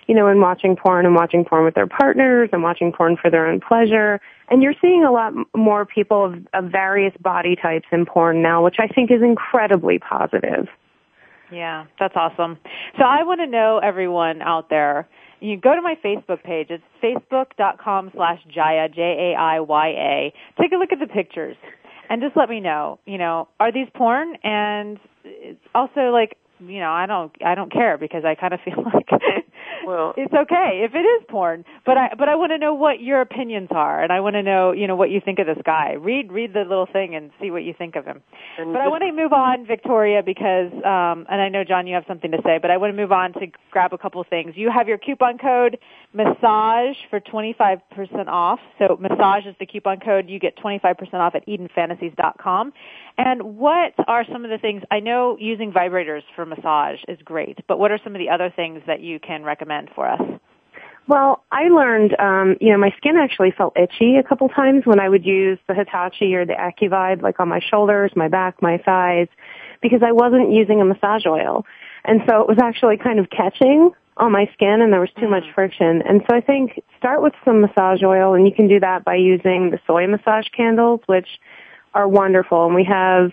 you 0.08 0.16
know, 0.16 0.28
in 0.28 0.40
watching 0.42 0.76
porn 0.76 1.06
and 1.06 1.16
watching 1.16 1.46
porn 1.46 1.66
with 1.66 1.76
their 1.76 1.88
partners 1.88 2.50
and 2.52 2.64
watching 2.64 2.92
porn 2.92 3.18
for 3.22 3.30
their 3.30 3.48
own 3.48 3.60
pleasure. 3.60 4.20
And 4.50 4.62
you're 4.62 4.76
seeing 4.82 5.04
a 5.04 5.12
lot 5.12 5.34
more 5.56 5.86
people 5.86 6.26
of, 6.26 6.34
of 6.54 6.72
various 6.72 7.14
body 7.20 7.56
types 7.56 7.88
in 7.92 8.06
porn 8.06 8.42
now, 8.42 8.64
which 8.64 8.78
I 8.80 8.88
think 8.88 9.12
is 9.12 9.22
incredibly 9.22 10.00
positive. 10.00 10.68
Yeah, 11.52 11.86
that's 12.00 12.16
awesome. 12.16 12.58
So 12.98 13.04
I 13.04 13.24
want 13.24 13.40
to 13.40 13.48
know 13.48 13.80
everyone 13.84 14.42
out 14.42 14.70
there 14.70 15.08
you 15.40 15.58
go 15.58 15.76
to 15.76 15.82
my 15.82 15.96
Facebook 16.04 16.44
page. 16.44 16.68
It's 16.70 16.84
facebook.com 17.04 18.12
slash 18.16 18.40
Jaiya, 18.56 18.94
J-A-I-Y-A. 18.94 20.34
Take 20.62 20.72
a 20.72 20.76
look 20.76 20.92
at 20.92 21.00
the 21.00 21.08
pictures 21.08 21.58
and 22.10 22.22
just 22.22 22.36
let 22.38 22.50
me 22.50 22.60
know, 22.60 23.00
you 23.06 23.18
know, 23.18 23.48
are 23.60 23.72
these 23.72 23.88
porn? 23.96 24.36
And 24.44 25.00
also 25.74 26.12
like, 26.12 26.38
you 26.60 26.80
know, 26.80 26.92
I 26.92 27.06
don't, 27.06 27.32
I 27.46 27.56
don't 27.56 27.72
care 27.72 27.98
because 27.98 28.24
I 28.26 28.36
kind 28.36 28.54
of 28.54 28.60
feel 28.62 28.84
like 28.94 29.08
well, 29.88 30.14
it's 30.18 30.34
okay 30.34 30.84
if 30.84 30.94
it 30.94 31.06
is 31.06 31.24
porn. 31.30 31.66
But 31.86 31.98
I, 31.98 32.10
but 32.18 32.30
I 32.30 32.36
want 32.36 32.52
to 32.52 32.58
know 32.58 32.74
what 32.74 33.02
your 33.02 33.22
opinions 33.22 33.70
are, 33.72 34.04
and 34.04 34.12
I 34.12 34.20
want 34.20 34.36
to 34.36 34.44
know, 34.44 34.72
you 34.72 34.88
know, 34.88 34.96
what 34.96 35.10
you 35.10 35.22
think 35.24 35.40
of 35.40 35.48
this 35.48 35.62
guy. 35.66 35.94
Read, 35.94 36.32
read 36.32 36.54
the 36.54 36.62
little 36.62 36.88
thing 36.92 37.16
and 37.16 37.32
see 37.42 37.52
what 37.52 37.64
you 37.64 37.74
think 37.78 37.96
of 37.96 38.06
him. 38.06 38.22
And 38.58 38.74
but 38.74 38.82
I 38.82 38.88
want 38.88 39.04
to 39.04 39.12
move 39.12 39.34
on, 39.34 39.66
Victoria, 39.66 40.22
because, 40.24 40.72
um, 40.84 41.26
and 41.30 41.42
I 41.42 41.50
know 41.50 41.64
John, 41.64 41.88
you 41.88 41.96
have 41.96 42.06
something 42.08 42.32
to 42.32 42.40
say, 42.44 42.60
but 42.62 42.72
I 42.72 42.78
want 42.78 42.96
to 42.96 42.98
move 43.02 43.12
on 43.12 43.34
to 43.34 43.48
grab 43.72 43.94
a 43.94 43.98
couple 43.98 44.22
of 44.22 44.28
things. 44.28 44.54
You 44.56 44.72
have 44.72 44.88
your 44.88 44.98
coupon 44.98 45.38
code 45.38 45.78
massage 46.16 46.96
for 47.10 47.20
25% 47.20 47.82
off. 48.28 48.60
So 48.80 48.98
massage 49.00 49.46
is 49.46 49.56
the 49.60 49.66
coupon 49.66 50.00
code. 50.00 50.30
You 50.30 50.40
get 50.40 50.58
25% 50.58 51.14
off 51.16 51.36
at 51.36 51.46
EdenFantasies.com. 51.48 52.74
And 53.18 53.58
what 53.58 53.94
are 54.08 54.26
some 54.32 54.46
of 54.46 54.50
the 54.50 54.58
things, 54.58 54.84
I 54.90 55.00
know 55.00 55.38
using 55.40 55.72
vibrators 55.72 56.22
for 56.36 56.46
massage 56.46 57.00
is 57.08 57.20
great, 57.24 57.60
but 57.68 57.80
what 57.80 57.92
are 57.92 58.00
some 58.04 58.16
of 58.16 58.20
the 58.20 58.30
other 58.30 58.52
things 58.56 58.82
that 58.88 59.02
you 59.02 59.20
can 59.20 59.44
recommend 59.44 59.90
for 59.94 60.08
us? 60.08 60.22
Well, 61.08 61.44
I 61.52 61.68
learned, 61.68 62.16
um, 62.20 62.56
you 62.60 62.72
know, 62.72 62.80
my 62.80 62.92
skin 62.98 63.16
actually 63.16 63.52
felt 63.56 63.78
itchy 63.78 64.16
a 64.16 64.24
couple 64.24 64.50
times 64.50 64.86
when 64.86 65.00
I 65.00 65.08
would 65.08 65.24
use 65.24 65.60
the 65.68 65.76
Hitachi 65.76 66.34
or 66.34 66.46
the 66.46 66.54
AccuVibe, 66.54 67.22
like 67.22 67.40
on 67.40 67.48
my 67.48 67.60
shoulders, 67.60 68.12
my 68.16 68.28
back, 68.28 68.60
my 68.62 68.80
thighs, 68.80 69.28
because 69.84 70.02
I 70.04 70.14
wasn't 70.14 70.52
using 70.52 70.82
a 70.82 70.86
massage 70.86 71.28
oil. 71.28 71.64
And 72.06 72.22
so 72.28 72.42
it 72.42 72.48
was 72.48 72.58
actually 72.60 72.98
kind 72.98 73.20
of 73.20 73.30
catching 73.30 73.92
on 74.18 74.32
my 74.32 74.50
skin 74.54 74.82
and 74.82 74.94
there 74.94 75.02
was 75.02 75.10
too 75.20 75.28
much 75.28 75.44
mm. 75.44 75.54
friction. 75.54 76.02
And 76.08 76.22
so 76.30 76.36
I 76.36 76.42
think 76.42 76.82
start 76.98 77.22
with 77.22 77.34
some 77.44 77.62
massage 77.62 78.02
oil 78.04 78.34
and 78.34 78.48
you 78.48 78.54
can 78.54 78.68
do 78.68 78.80
that 78.80 79.04
by 79.04 79.16
using 79.16 79.72
the 79.72 79.80
soy 79.86 80.08
massage 80.08 80.48
candles, 80.56 81.02
which 81.06 81.28
are 81.94 82.08
wonderful. 82.08 82.66
And 82.66 82.76
we 82.76 82.86
have 82.86 83.32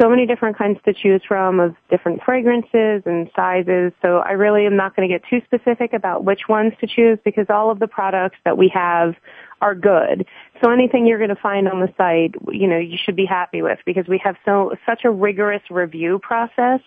so 0.00 0.08
many 0.08 0.26
different 0.26 0.56
kinds 0.56 0.78
to 0.84 0.94
choose 0.94 1.20
from 1.26 1.60
of 1.60 1.74
different 1.90 2.22
fragrances 2.24 3.02
and 3.04 3.30
sizes. 3.36 3.92
So 4.00 4.18
I 4.18 4.32
really 4.32 4.64
am 4.64 4.76
not 4.76 4.96
going 4.96 5.08
to 5.08 5.14
get 5.14 5.22
too 5.28 5.42
specific 5.44 5.92
about 5.92 6.24
which 6.24 6.48
ones 6.48 6.72
to 6.80 6.86
choose 6.86 7.18
because 7.24 7.46
all 7.50 7.70
of 7.70 7.78
the 7.80 7.86
products 7.86 8.38
that 8.44 8.56
we 8.56 8.70
have 8.72 9.14
are 9.60 9.74
good. 9.74 10.26
So 10.62 10.70
anything 10.70 11.06
you're 11.06 11.18
going 11.18 11.34
to 11.34 11.40
find 11.40 11.68
on 11.68 11.80
the 11.80 11.92
site, 11.98 12.34
you 12.50 12.66
know, 12.66 12.78
you 12.78 12.96
should 13.04 13.16
be 13.16 13.26
happy 13.26 13.60
with 13.60 13.78
because 13.84 14.06
we 14.08 14.18
have 14.24 14.36
so 14.44 14.74
such 14.86 15.04
a 15.04 15.10
rigorous 15.10 15.62
review 15.70 16.18
process 16.22 16.80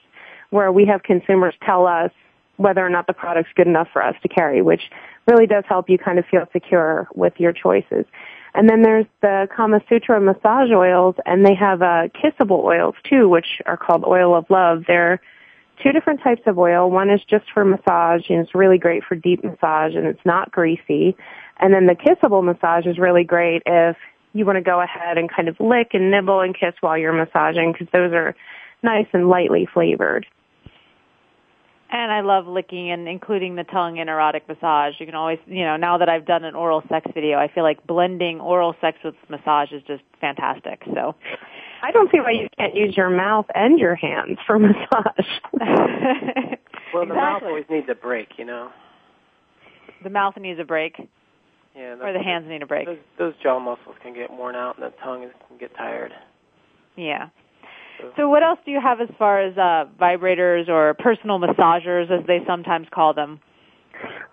where 0.49 0.71
we 0.71 0.85
have 0.85 1.03
consumers 1.03 1.53
tell 1.63 1.85
us 1.85 2.11
whether 2.57 2.85
or 2.85 2.89
not 2.89 3.07
the 3.07 3.13
product's 3.13 3.51
good 3.55 3.67
enough 3.67 3.87
for 3.91 4.03
us 4.03 4.15
to 4.21 4.27
carry, 4.27 4.61
which 4.61 4.81
really 5.27 5.47
does 5.47 5.63
help 5.67 5.89
you 5.89 5.97
kind 5.97 6.19
of 6.19 6.25
feel 6.25 6.47
secure 6.51 7.07
with 7.15 7.33
your 7.37 7.51
choices. 7.53 8.05
And 8.55 8.69
then 8.69 8.83
there's 8.83 9.07
the 9.21 9.47
Kama 9.55 9.81
Sutra 9.89 10.21
massage 10.21 10.69
oils, 10.71 11.15
and 11.25 11.45
they 11.45 11.55
have 11.55 11.81
uh, 11.81 12.09
kissable 12.09 12.63
oils 12.63 12.95
too, 13.09 13.27
which 13.27 13.61
are 13.65 13.77
called 13.77 14.03
oil 14.05 14.35
of 14.35 14.45
love. 14.49 14.83
They're 14.87 15.19
two 15.81 15.91
different 15.91 16.21
types 16.21 16.43
of 16.45 16.59
oil. 16.59 16.91
One 16.91 17.09
is 17.09 17.21
just 17.27 17.45
for 17.51 17.65
massage, 17.65 18.29
and 18.29 18.39
it's 18.39 18.53
really 18.53 18.77
great 18.77 19.03
for 19.03 19.15
deep 19.15 19.43
massage, 19.43 19.95
and 19.95 20.05
it's 20.05 20.23
not 20.23 20.51
greasy. 20.51 21.15
And 21.57 21.73
then 21.73 21.87
the 21.87 21.95
kissable 21.95 22.43
massage 22.43 22.85
is 22.85 22.99
really 22.99 23.23
great 23.23 23.63
if 23.65 23.97
you 24.33 24.45
want 24.45 24.57
to 24.57 24.61
go 24.61 24.81
ahead 24.81 25.17
and 25.17 25.31
kind 25.31 25.47
of 25.47 25.59
lick 25.59 25.89
and 25.93 26.11
nibble 26.11 26.41
and 26.41 26.57
kiss 26.57 26.73
while 26.81 26.97
you're 26.97 27.13
massaging, 27.13 27.71
because 27.71 27.87
those 27.91 28.13
are 28.13 28.35
nice 28.83 29.07
and 29.13 29.29
lightly 29.29 29.67
flavored. 29.73 30.27
And 31.93 32.11
I 32.11 32.21
love 32.21 32.47
licking 32.47 32.89
and 32.89 33.07
including 33.07 33.55
the 33.55 33.65
tongue 33.65 33.97
in 33.97 34.09
erotic 34.09 34.47
massage. 34.47 34.95
You 34.97 35.05
can 35.05 35.13
always, 35.13 35.37
you 35.45 35.63
know, 35.63 35.77
now 35.77 35.99
that 35.99 36.09
I've 36.09 36.25
done 36.25 36.43
an 36.43 36.55
oral 36.55 36.81
sex 36.89 37.05
video, 37.13 37.37
I 37.37 37.47
feel 37.53 37.61
like 37.61 37.85
blending 37.85 38.41
oral 38.41 38.73
sex 38.81 38.97
with 39.03 39.13
massage 39.29 39.71
is 39.71 39.83
just 39.85 40.01
fantastic. 40.19 40.81
So 40.91 41.13
I 41.83 41.91
don't 41.91 42.09
see 42.11 42.19
why 42.19 42.31
you 42.31 42.47
can't 42.57 42.73
use 42.73 42.97
your 42.97 43.11
mouth 43.11 43.45
and 43.53 43.77
your 43.77 43.93
hands 43.93 44.39
for 44.47 44.57
massage. 44.59 45.27
well, 46.95 47.05
the 47.05 47.13
mouth 47.13 47.43
always 47.43 47.65
needs 47.69 47.85
a 47.91 47.95
break, 47.95 48.29
you 48.39 48.45
know. 48.45 48.71
The 50.03 50.09
mouth 50.09 50.33
needs 50.35 50.59
a 50.59 50.65
break. 50.65 50.95
Yeah, 51.75 51.95
or 52.01 52.11
the 52.11 52.23
hands 52.23 52.47
need 52.47 52.63
a 52.63 52.67
break. 52.67 52.87
Those, 52.87 52.97
those 53.19 53.33
jaw 53.43 53.59
muscles 53.59 53.95
can 54.01 54.15
get 54.15 54.31
worn 54.31 54.55
out, 54.55 54.77
and 54.79 54.85
the 54.85 54.95
tongue 55.03 55.29
can 55.47 55.57
get 55.59 55.75
tired. 55.75 56.11
Yeah. 56.95 57.29
So 58.17 58.29
what 58.29 58.43
else 58.43 58.59
do 58.65 58.71
you 58.71 58.81
have 58.81 59.01
as 59.01 59.09
far 59.17 59.41
as 59.41 59.57
uh, 59.57 59.85
vibrators 59.99 60.69
or 60.69 60.93
personal 60.95 61.39
massagers, 61.39 62.11
as 62.11 62.25
they 62.27 62.39
sometimes 62.45 62.87
call 62.91 63.13
them? 63.13 63.39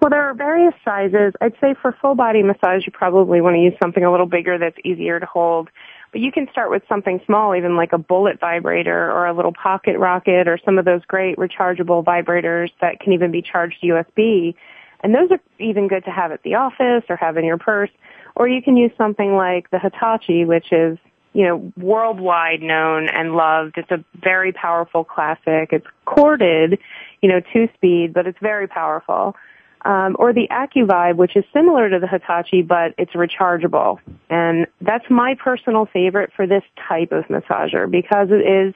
Well, 0.00 0.10
there 0.10 0.22
are 0.22 0.34
various 0.34 0.74
sizes. 0.84 1.34
I'd 1.40 1.54
say 1.60 1.74
for 1.80 1.96
full 2.00 2.14
body 2.14 2.42
massage, 2.42 2.86
you 2.86 2.92
probably 2.92 3.40
want 3.40 3.54
to 3.54 3.60
use 3.60 3.74
something 3.80 4.04
a 4.04 4.10
little 4.10 4.26
bigger 4.26 4.58
that's 4.58 4.78
easier 4.84 5.20
to 5.20 5.26
hold. 5.26 5.68
But 6.12 6.20
you 6.20 6.32
can 6.32 6.48
start 6.50 6.70
with 6.70 6.82
something 6.88 7.20
small, 7.24 7.54
even 7.54 7.76
like 7.76 7.92
a 7.92 7.98
bullet 7.98 8.40
vibrator 8.40 9.10
or 9.12 9.26
a 9.26 9.32
little 9.32 9.52
pocket 9.52 9.98
rocket 9.98 10.48
or 10.48 10.58
some 10.64 10.78
of 10.78 10.84
those 10.84 11.04
great 11.06 11.36
rechargeable 11.36 12.04
vibrators 12.04 12.70
that 12.80 12.98
can 13.00 13.12
even 13.12 13.30
be 13.30 13.42
charged 13.42 13.82
USB. 13.82 14.54
And 15.02 15.14
those 15.14 15.30
are 15.30 15.40
even 15.58 15.86
good 15.86 16.04
to 16.04 16.10
have 16.10 16.32
at 16.32 16.42
the 16.42 16.54
office 16.54 17.04
or 17.08 17.16
have 17.16 17.36
in 17.36 17.44
your 17.44 17.58
purse. 17.58 17.90
Or 18.34 18.48
you 18.48 18.62
can 18.62 18.76
use 18.76 18.90
something 18.96 19.36
like 19.36 19.70
the 19.70 19.78
Hitachi, 19.78 20.44
which 20.44 20.72
is 20.72 20.98
you 21.32 21.46
know, 21.46 21.72
worldwide 21.76 22.60
known 22.60 23.08
and 23.08 23.34
loved. 23.34 23.78
It's 23.78 23.90
a 23.90 24.04
very 24.20 24.52
powerful 24.52 25.04
classic. 25.04 25.70
It's 25.72 25.86
corded, 26.04 26.78
you 27.22 27.28
know, 27.28 27.40
two 27.52 27.68
speed, 27.74 28.12
but 28.12 28.26
it's 28.26 28.38
very 28.40 28.66
powerful. 28.66 29.36
Um, 29.82 30.16
or 30.18 30.32
the 30.34 30.46
AccuVibe, 30.50 31.16
which 31.16 31.36
is 31.36 31.44
similar 31.54 31.88
to 31.88 31.98
the 31.98 32.06
Hitachi, 32.06 32.62
but 32.62 32.94
it's 32.98 33.12
rechargeable. 33.12 33.98
And 34.28 34.66
that's 34.80 35.08
my 35.08 35.36
personal 35.42 35.86
favorite 35.86 36.32
for 36.36 36.46
this 36.46 36.64
type 36.88 37.12
of 37.12 37.24
massager 37.26 37.90
because 37.90 38.28
it 38.30 38.46
is 38.46 38.74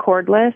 cordless. 0.00 0.54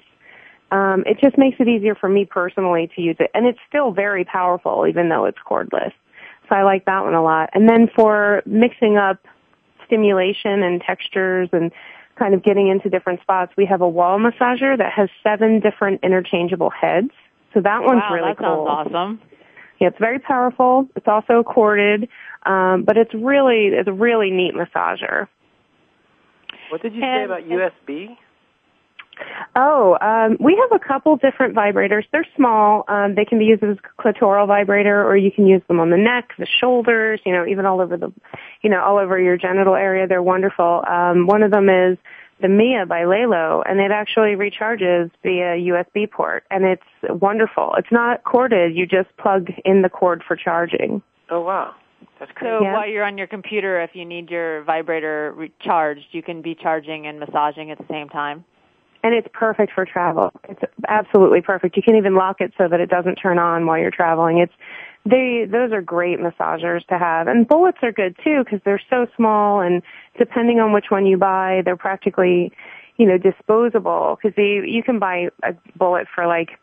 Um, 0.73 1.05
it 1.07 1.19
just 1.23 1.39
makes 1.39 1.61
it 1.61 1.69
easier 1.69 1.95
for 1.95 2.09
me 2.09 2.25
personally 2.25 2.91
to 2.97 3.03
use 3.03 3.17
it. 3.21 3.31
And 3.35 3.47
it's 3.47 3.61
still 3.69 3.93
very 3.93 4.25
powerful 4.25 4.87
even 4.89 5.11
though 5.11 5.27
it's 5.27 5.39
cordless. 5.49 5.93
So 6.49 6.57
I 6.57 6.63
like 6.65 6.87
that 6.87 7.05
one 7.05 7.15
a 7.15 7.23
lot. 7.23 7.51
And 7.55 7.69
then 7.69 7.89
for 7.95 8.43
mixing 8.47 8.97
up 8.97 9.19
stimulation 9.95 10.63
and 10.63 10.81
textures 10.81 11.49
and 11.53 11.71
kind 12.19 12.35
of 12.35 12.43
getting 12.43 12.69
into 12.69 12.89
different 12.89 13.21
spots. 13.21 13.53
We 13.57 13.67
have 13.67 13.81
a 13.81 13.89
wall 13.89 14.19
massager 14.19 14.77
that 14.77 14.93
has 14.93 15.09
seven 15.23 15.61
different 15.61 16.01
interchangeable 16.03 16.71
heads. 16.71 17.11
So 17.53 17.61
that 17.61 17.83
one's 17.83 18.03
wow, 18.03 18.15
really 18.15 18.31
that 18.31 18.39
cool. 18.39 18.67
sounds 18.67 18.93
awesome. 18.93 19.21
Yeah, 19.81 19.89
it's 19.89 19.99
very 19.99 20.19
powerful. 20.19 20.89
It's 20.97 21.07
also 21.09 21.43
corded, 21.43 22.09
um, 22.47 22.85
but 22.85 22.97
it's 22.97 23.13
really 23.15 23.67
it's 23.73 23.89
a 23.89 23.93
really 23.93 24.31
neat 24.31 24.55
massager. 24.55 25.29
What 26.71 26.83
did 26.83 26.95
you 26.95 27.03
and, 27.03 27.21
say 27.21 27.25
about 27.25 27.49
USB? 27.49 28.17
Oh, 29.57 29.97
um, 30.01 30.37
we 30.41 30.61
have 30.61 30.81
a 30.81 30.85
couple 30.85 31.17
different 31.17 31.55
vibrators. 31.55 32.05
They're 32.11 32.27
small. 32.37 32.85
Um, 32.89 33.15
they 33.15 33.25
can 33.25 33.39
be 33.39 33.45
used 33.45 33.63
as 33.63 33.77
a 33.77 34.03
clitoral 34.03 34.47
vibrator, 34.47 35.05
or 35.05 35.17
you 35.17 35.31
can 35.31 35.47
use 35.47 35.63
them 35.69 35.81
on 35.81 35.91
the 35.91 35.97
neck, 35.97 36.31
the 36.39 36.47
shoulders, 36.47 37.21
you 37.25 37.33
know, 37.33 37.47
even 37.47 37.65
all 37.67 37.81
over 37.81 37.97
the, 37.97 38.13
you 38.63 38.71
know, 38.71 38.83
all 38.83 38.99
over 38.99 39.19
your 39.21 39.37
genital 39.37 39.75
area. 39.75 40.07
They're 40.07 40.23
wonderful. 40.23 40.85
Um, 40.89 41.27
one 41.27 41.43
of 41.43 41.51
them 41.51 41.69
is 41.69 41.99
the 42.41 42.49
Mia 42.49 42.85
by 42.87 43.03
Lelo, 43.03 43.63
and 43.65 43.79
it 43.79 43.93
actually 43.93 44.35
recharges 44.35 45.11
via 45.23 45.57
USB 45.57 46.11
port, 46.11 46.45
and 46.51 46.65
it's 46.65 46.83
wonderful. 47.09 47.75
It's 47.79 47.93
not 47.93 48.25
corded. 48.25 48.75
You 48.75 48.87
just 48.87 49.17
plug 49.17 49.49
in 49.65 49.83
the 49.83 49.89
cord 49.89 50.23
for 50.27 50.37
charging. 50.37 51.03
Oh 51.31 51.41
wow. 51.41 51.75
That's 52.19 52.31
great. 52.33 52.49
So 52.49 52.63
yeah. 52.63 52.75
while 52.75 52.89
you're 52.89 53.05
on 53.05 53.19
your 53.19 53.27
computer, 53.27 53.81
if 53.81 53.91
you 53.95 54.05
need 54.05 54.31
your 54.31 54.63
vibrator 54.65 55.33
recharged, 55.37 56.07
you 56.13 56.23
can 56.23 56.43
be 56.43 56.55
charging 56.55 57.07
and 57.07 57.19
massaging 57.19 57.71
at 57.71 57.79
the 57.79 57.87
same 57.89 58.09
time 58.09 58.45
and 59.05 59.15
it's 59.15 59.29
perfect 59.35 59.73
for 59.73 59.85
travel. 59.85 60.33
It's 60.49 60.63
absolutely 60.89 61.43
perfect. 61.43 61.77
You 61.77 61.83
can 61.83 61.95
even 61.95 62.15
lock 62.15 62.41
it 62.41 62.53
so 62.57 62.67
that 62.69 62.81
it 62.81 62.89
doesn't 62.89 63.17
turn 63.17 63.39
on 63.39 63.67
while 63.67 63.79
you're 63.79 63.91
traveling. 63.91 64.39
It's 64.39 64.53
they 65.05 65.47
those 65.49 65.71
are 65.73 65.83
great 65.83 66.19
massagers 66.19 66.85
to 66.87 66.99
have, 66.99 67.29
and 67.29 67.47
bullets 67.47 67.79
are 67.83 67.93
good 67.93 68.17
too 68.25 68.43
because 68.43 68.61
they're 68.65 68.81
so 68.89 69.07
small, 69.15 69.61
and 69.61 69.83
depending 70.19 70.59
on 70.59 70.73
which 70.73 70.87
one 70.89 71.05
you 71.05 71.19
buy, 71.19 71.61
they're 71.67 71.77
practically 71.77 72.51
you 72.97 73.07
know 73.07 73.19
disposable 73.19 74.19
because 74.21 74.37
you 74.39 74.63
you 74.63 74.83
can 74.83 74.99
buy 74.99 75.29
a 75.43 75.55
bullet 75.77 76.07
for 76.13 76.27
like 76.27 76.59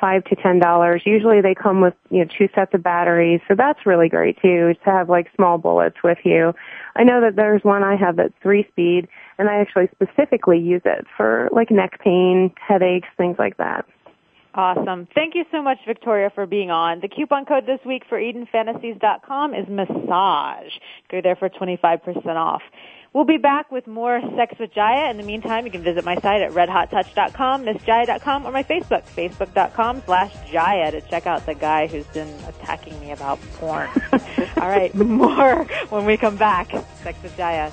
five 0.00 0.24
to 0.24 0.36
ten 0.36 0.58
dollars. 0.58 1.02
Usually 1.04 1.40
they 1.40 1.54
come 1.54 1.80
with 1.80 1.94
you 2.10 2.24
know 2.24 2.30
two 2.36 2.48
sets 2.54 2.72
of 2.74 2.82
batteries, 2.82 3.40
so 3.46 3.54
that's 3.54 3.86
really 3.86 4.08
great 4.08 4.40
too 4.40 4.74
to 4.84 4.90
have 4.90 5.08
like 5.08 5.28
small 5.36 5.58
bullets 5.58 5.96
with 6.02 6.18
you. 6.24 6.54
I 6.96 7.04
know 7.04 7.20
that 7.20 7.36
there's 7.36 7.62
one 7.62 7.84
I 7.84 7.96
have 7.96 8.16
that's 8.16 8.34
three 8.42 8.66
speed, 8.70 9.08
and 9.38 9.48
I 9.48 9.60
actually 9.60 9.88
specifically 9.92 10.58
use 10.58 10.82
it 10.84 11.06
for 11.16 11.48
like 11.52 11.70
neck 11.70 12.00
pain, 12.02 12.52
headaches, 12.66 13.08
things 13.16 13.36
like 13.38 13.56
that. 13.58 13.86
Awesome. 14.52 15.06
Thank 15.14 15.36
you 15.36 15.44
so 15.52 15.62
much, 15.62 15.78
Victoria, 15.86 16.30
for 16.34 16.44
being 16.44 16.72
on. 16.72 17.00
The 17.00 17.08
coupon 17.08 17.44
code 17.44 17.66
this 17.66 17.78
week 17.86 18.02
for 18.08 18.18
EdenFantasies.com 18.18 19.54
is 19.54 19.68
massage. 19.68 20.72
Go 21.08 21.20
there 21.22 21.36
for 21.36 21.48
25% 21.48 22.26
off. 22.26 22.62
We'll 23.12 23.24
be 23.24 23.38
back 23.38 23.72
with 23.72 23.88
more 23.88 24.20
Sex 24.36 24.56
with 24.60 24.72
Jaiya. 24.72 25.10
In 25.10 25.16
the 25.16 25.24
meantime, 25.24 25.64
you 25.66 25.72
can 25.72 25.82
visit 25.82 26.04
my 26.04 26.14
site 26.16 26.42
at 26.42 26.52
redhottouch.com, 26.52 27.64
missjaiya.com, 27.64 28.46
or 28.46 28.52
my 28.52 28.62
Facebook, 28.62 29.02
facebook.com 29.08 30.02
slash 30.06 30.32
Jaiya 30.52 30.92
to 30.92 31.00
check 31.00 31.26
out 31.26 31.44
the 31.44 31.54
guy 31.54 31.88
who's 31.88 32.06
been 32.06 32.32
attacking 32.46 32.98
me 33.00 33.10
about 33.10 33.40
porn. 33.54 33.88
All 34.12 34.68
right, 34.68 34.94
more 34.94 35.64
when 35.88 36.04
we 36.04 36.16
come 36.16 36.36
back. 36.36 36.70
Sex 37.02 37.20
with 37.22 37.36
Jaiya. 37.36 37.72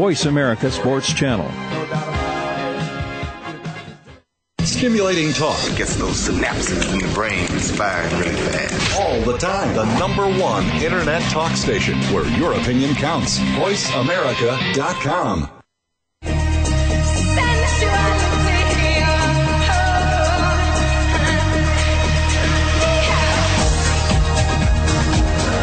Voice 0.01 0.25
America 0.25 0.71
Sports 0.71 1.13
Channel. 1.13 1.45
Stimulating 4.61 5.31
talk. 5.31 5.59
Gets 5.77 5.95
those 5.97 6.27
synapses 6.27 6.91
in 6.91 7.07
the 7.07 7.13
brain 7.13 7.45
firing 7.45 8.19
really 8.19 8.33
fast. 8.33 8.99
All 8.99 9.21
the 9.21 9.37
time. 9.37 9.75
The 9.75 9.85
number 9.99 10.25
one 10.41 10.65
internet 10.81 11.21
talk 11.29 11.55
station 11.55 11.99
where 12.11 12.25
your 12.39 12.53
opinion 12.53 12.95
counts. 12.95 13.37
VoiceAmerica.com. 13.37 15.51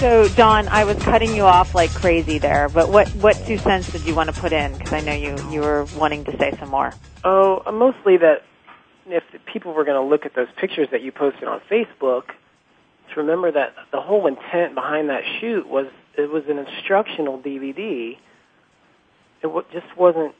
So, 0.00 0.28
Don, 0.28 0.68
I 0.68 0.84
was 0.84 0.96
cutting 1.04 1.34
you 1.34 1.44
off 1.44 1.68
like 1.74 1.94
crazy 1.94 2.38
there, 2.38 2.68
but 2.68 2.90
what 2.90 3.14
what 3.14 3.36
two 3.46 3.58
cents 3.66 3.88
did 3.92 4.04
you 4.04 4.14
want 4.14 4.28
to 4.28 4.32
put 4.40 4.52
in? 4.52 4.72
Because 4.76 4.92
I 4.92 5.00
know 5.00 5.14
you 5.14 5.38
you 5.52 5.60
were 5.60 5.84
wanting 5.84 6.24
to 6.24 6.32
say 6.38 6.52
some 6.58 6.68
more. 6.70 6.96
Oh, 7.24 7.62
mostly 7.72 8.16
that 8.18 8.42
if 9.06 9.22
people 9.52 9.72
were 9.72 9.84
going 9.84 10.00
to 10.02 10.06
look 10.08 10.26
at 10.26 10.34
those 10.34 10.48
pictures 10.60 10.88
that 10.92 11.02
you 11.02 11.12
posted 11.12 11.44
on 11.44 11.60
Facebook, 11.70 12.24
to 13.12 13.20
remember 13.20 13.52
that 13.52 13.74
the 13.92 14.00
whole 14.00 14.26
intent 14.26 14.74
behind 14.74 15.08
that 15.10 15.22
shoot 15.40 15.68
was 15.68 15.86
it 16.18 16.30
was 16.30 16.42
an 16.48 16.58
instructional 16.58 17.38
DVD. 17.38 18.16
It 19.42 19.46
w- 19.48 19.66
just 19.72 19.86
wasn't 19.96 20.34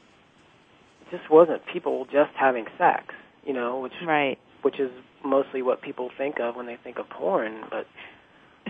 just 1.11 1.29
wasn't 1.29 1.61
people 1.71 2.05
just 2.11 2.31
having 2.35 2.65
sex, 2.77 3.13
you 3.45 3.53
know, 3.53 3.79
which 3.79 3.93
Right. 4.05 4.37
which 4.63 4.79
is 4.79 4.91
mostly 5.23 5.61
what 5.61 5.81
people 5.81 6.09
think 6.17 6.39
of 6.39 6.55
when 6.55 6.65
they 6.65 6.77
think 6.83 6.97
of 6.97 7.09
porn. 7.09 7.63
But 7.69 7.87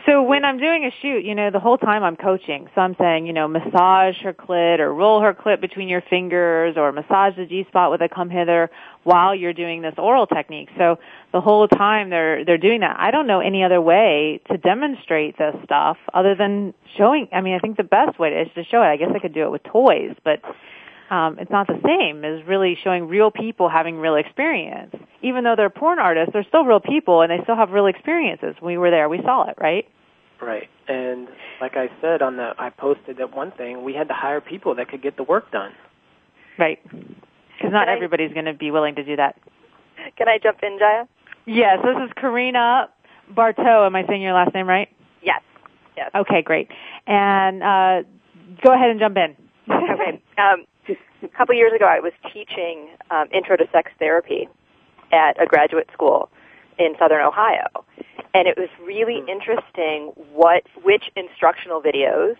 So 0.06 0.22
when 0.22 0.46
I'm 0.46 0.60
doing 0.60 0.86
a 0.86 0.91
shoot, 1.02 1.26
you 1.26 1.34
know, 1.34 1.50
the 1.50 1.60
whole 1.60 1.80
time 1.80 2.04
I'm 2.04 2.15
coaching. 2.15 2.68
So 2.76 2.82
I'm 2.82 2.96
saying, 3.00 3.26
you 3.26 3.34
know, 3.34 3.48
massage 3.48 4.15
her 4.24 4.34
clit 4.34 4.80
or 4.80 4.94
roll 4.94 5.20
her 5.22 5.34
clit 5.34 5.62
between 5.62 5.88
your 5.88 6.04
fingers 6.08 6.76
or 6.78 6.91
massage 6.91 7.36
the 7.36 7.48
G 7.48 7.65
spot 7.70 7.89
with 7.89 8.02
a 8.02 8.10
come 8.10 8.30
hither 8.30 8.70
while 9.04 9.34
you're 9.34 9.54
doing 9.54 9.82
this 9.82 9.96
oral 9.98 10.28
technique. 10.28 10.70
So 10.78 10.98
the 11.34 11.41
whole 11.41 11.68
time 11.68 12.12
they're 12.12 12.46
they're 12.46 12.60
doing 12.60 12.82
that. 12.82 12.98
I 13.00 13.10
don't 13.10 13.26
know 13.26 13.39
any 13.39 13.63
other 13.63 13.82
way 13.82 14.41
to 14.52 14.58
demonstrate 14.58 15.39
this 15.39 15.56
stuff 15.63 15.98
other 16.13 16.36
than 16.36 16.76
showing. 16.98 17.28
I 17.34 17.41
mean, 17.41 17.56
I 17.56 17.60
think 17.60 17.78
the 17.78 17.84
best 17.84 18.20
way 18.20 18.30
is 18.30 18.48
to 18.54 18.63
show 18.63 18.84
it. 18.84 18.86
I 18.86 18.98
guess 18.98 19.10
I 19.15 19.18
could 19.18 19.34
do 19.34 19.44
it 19.44 19.52
with 19.52 19.63
toys, 19.63 20.15
but 20.24 20.39
um, 21.10 21.38
it's 21.39 21.52
not 21.52 21.68
the 21.68 21.80
same 21.86 22.26
as 22.26 22.46
really 22.48 22.78
showing 22.84 23.08
real 23.08 23.32
people 23.32 23.70
having 23.70 23.98
real 23.98 24.15
experience. 24.15 24.96
Even 25.22 25.44
though 25.44 25.56
they're 25.56 25.70
porn 25.70 26.00
artists, 26.00 26.32
they're 26.34 26.46
still 26.48 26.65
real 26.65 26.80
people 26.80 27.22
and 27.22 27.32
they 27.32 27.44
still 27.44 27.56
have 27.56 27.72
real 27.72 27.86
experiences. 27.86 28.56
We 28.62 28.78
were 28.78 28.91
there, 28.91 29.08
we 29.10 29.22
saw 29.22 29.50
it, 29.50 29.56
right? 29.60 29.86
right, 30.41 30.68
and 30.88 31.28
like 31.62 31.76
I 31.76 31.89
said 32.02 32.22
on 32.22 32.38
the 32.38 32.52
I 32.60 32.70
posted 32.70 33.18
that 33.18 33.36
one 33.36 33.52
thing, 33.52 33.84
we 33.84 33.94
had 33.94 34.08
to 34.10 34.13
hire 34.13 34.41
people 34.41 34.76
that 34.76 34.89
could 34.89 35.02
get 35.02 35.18
the 35.18 35.24
work 35.24 35.52
done. 35.52 35.72
Right. 36.60 36.80
Because 36.91 37.72
not 37.72 37.88
I- 37.89 37.94
everybody's 37.94 38.34
going 38.34 38.46
to 38.46 38.54
be 38.54 38.72
willing 38.72 38.96
to 38.96 39.04
do 39.04 39.15
that. 39.15 39.38
Can 40.18 40.28
I 40.28 40.38
jump 40.41 40.60
in, 40.62 40.78
Jaiya? 40.78 41.08
Yes, 41.46 41.80
this 41.84 41.96
is 42.04 42.12
Karina 42.20 42.89
Bartow. 43.34 43.86
Am 43.86 43.96
I 43.96 44.06
saying 44.08 44.22
your 44.22 44.34
last 44.34 44.54
name 44.54 44.68
right? 44.68 44.89
Yes. 45.24 45.41
Yes. 45.96 46.12
Okay, 46.13 46.41
great. 46.41 46.70
And 47.08 47.63
uh, 47.63 48.04
go 48.63 48.74
ahead 48.74 48.89
and 48.89 49.00
jump 49.00 49.18
in. 49.18 49.36
okay. 49.72 50.22
Um, 50.38 50.65
a 51.33 51.38
couple 51.38 51.55
years 51.55 51.73
ago, 51.73 51.85
I 51.85 51.99
was 51.99 52.13
teaching 52.33 52.89
um, 53.11 53.27
intro 53.33 53.57
to 53.57 53.65
sex 53.71 53.91
therapy 53.99 54.47
at 55.11 55.41
a 55.41 55.45
graduate 55.45 55.89
school 55.93 56.29
in 56.77 56.95
Southern 56.99 57.21
Ohio, 57.21 57.67
and 58.33 58.47
it 58.47 58.57
was 58.57 58.69
really 58.83 59.23
interesting 59.29 60.11
what 60.33 60.63
which 60.83 61.05
instructional 61.15 61.81
videos 61.81 62.35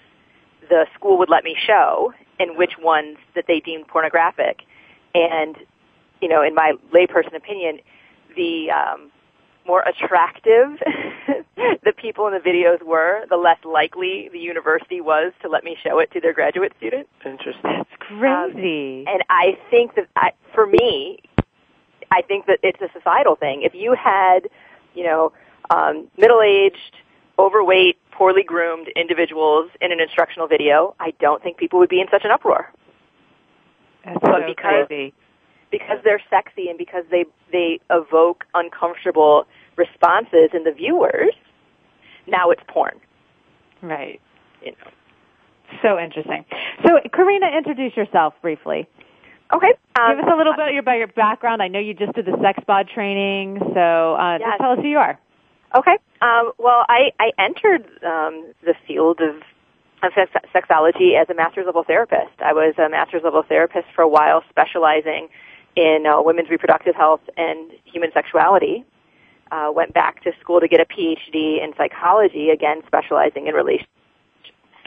the 0.70 0.88
school 0.96 1.18
would 1.18 1.30
let 1.30 1.44
me 1.44 1.56
show 1.66 2.14
and 2.40 2.58
which 2.58 2.74
ones 2.80 3.18
that 3.36 3.46
they 3.48 3.60
deemed 3.60 3.88
pornographic. 3.88 4.62
And 5.14 5.56
you 6.22 6.28
know, 6.28 6.42
in 6.42 6.56
my 6.56 6.74
layperson 6.94 7.36
opinion, 7.36 7.80
the 8.36 8.72
um, 8.72 9.12
more 9.66 9.82
attractive 9.82 10.80
the 11.56 11.94
people 11.96 12.28
in 12.28 12.34
the 12.34 12.40
videos 12.40 12.82
were, 12.84 13.26
the 13.30 13.38
less 13.38 13.58
likely 13.64 14.30
the 14.32 14.40
university 14.40 15.02
was 15.02 15.34
to 15.42 15.50
let 15.50 15.64
me 15.64 15.78
show 15.84 16.00
it 16.00 16.12
to 16.12 16.22
their 16.22 16.34
graduate 16.34 16.74
students. 16.78 17.10
Interesting. 17.26 17.62
That's 17.64 17.90
crazy. 18.00 19.06
And 19.08 19.24
I 19.30 19.58
think 19.70 19.96
that 19.96 20.08
I, 20.16 20.32
for 20.54 20.66
me, 20.66 21.20
I 22.12 22.22
think 22.22 22.46
that 22.48 22.60
it's 22.64 22.82
a 22.82 22.90
societal 22.94 23.36
thing. 23.36 23.64
If 23.64 23.74
you 23.74 23.96
had, 23.96 24.48
you 24.94 25.04
know, 25.04 25.34
um, 25.70 26.08
middle-aged 26.18 26.96
overweight, 27.40 27.98
poorly 28.12 28.44
groomed 28.44 28.88
individuals 28.96 29.70
in 29.82 29.92
an 29.92 30.00
instructional 30.00 30.48
video, 30.48 30.96
I 31.00 31.12
don't 31.20 31.42
think 31.44 31.58
people 31.58 31.80
would 31.80 31.90
be 31.90 32.00
in 32.00 32.08
such 32.12 32.24
an 32.24 32.32
uproar. 32.32 32.72
That's 34.06 34.20
but 34.22 34.42
so 34.42 34.48
because 34.48 34.88
crazy. 34.88 35.14
Because 35.72 35.98
they're 36.04 36.22
sexy 36.30 36.68
and 36.70 36.78
because 36.78 37.04
they 37.12 37.26
they 37.52 37.80
evoke 37.90 38.46
uncomfortable 38.54 39.46
responses 39.76 40.50
in 40.54 40.64
the 40.64 40.72
viewers, 40.72 41.34
now 42.28 42.52
it's 42.52 42.62
porn. 42.68 43.00
Right. 43.82 44.22
You 44.64 44.72
know. 44.72 44.92
So 45.82 46.00
interesting. 46.00 46.46
So, 46.86 47.00
Karina, 47.14 47.48
introduce 47.58 47.96
yourself 47.98 48.34
briefly. 48.42 48.88
Okay. 49.54 49.74
Um, 50.00 50.16
Give 50.16 50.26
us 50.26 50.32
a 50.34 50.38
little 50.38 50.54
bit 50.56 50.76
about 50.78 50.98
your 50.98 51.08
background. 51.08 51.62
I 51.62 51.68
know 51.68 51.80
you 51.80 51.94
just 51.94 52.14
did 52.14 52.26
the 52.26 52.38
sex 52.42 52.60
bod 52.66 52.88
training, 52.94 53.60
so 53.74 54.16
uh, 54.16 54.38
Yes. 54.40 54.48
just 54.50 54.62
tell 54.62 54.72
us 54.72 54.80
who 54.80 54.88
you 54.88 54.98
are. 54.98 55.20
Okay. 55.78 55.98
Um, 56.22 56.52
well, 56.58 56.86
I, 56.88 57.12
I 57.20 57.32
entered 57.38 57.86
um, 58.06 58.54
the 58.64 58.74
field 58.88 59.20
of, 59.22 59.36
of 60.04 60.14
sex, 60.16 60.32
sexology 60.54 61.20
as 61.20 61.30
a 61.30 61.34
master's 61.36 61.66
level 61.66 61.84
therapist. 61.84 62.40
I 62.40 62.54
was 62.54 62.74
a 62.78 62.90
master's 62.90 63.24
level 63.24 63.44
therapist 63.48 63.88
for 63.94 64.02
a 64.02 64.08
while, 64.10 64.42
specializing 64.50 65.28
in 65.76 66.06
uh, 66.08 66.22
women's 66.22 66.50
reproductive 66.50 66.96
health 66.96 67.22
and 67.38 67.72
human 67.84 68.12
sexuality. 68.14 68.86
Uh, 69.52 69.72
went 69.74 69.94
back 69.94 70.24
to 70.24 70.32
school 70.42 70.60
to 70.60 70.68
get 70.68 70.80
a 70.80 70.86
PhD 70.86 71.64
in 71.64 71.72
psychology, 71.78 72.50
again 72.50 72.82
specializing 72.88 73.48
in 73.48 73.54
relation 73.54 73.86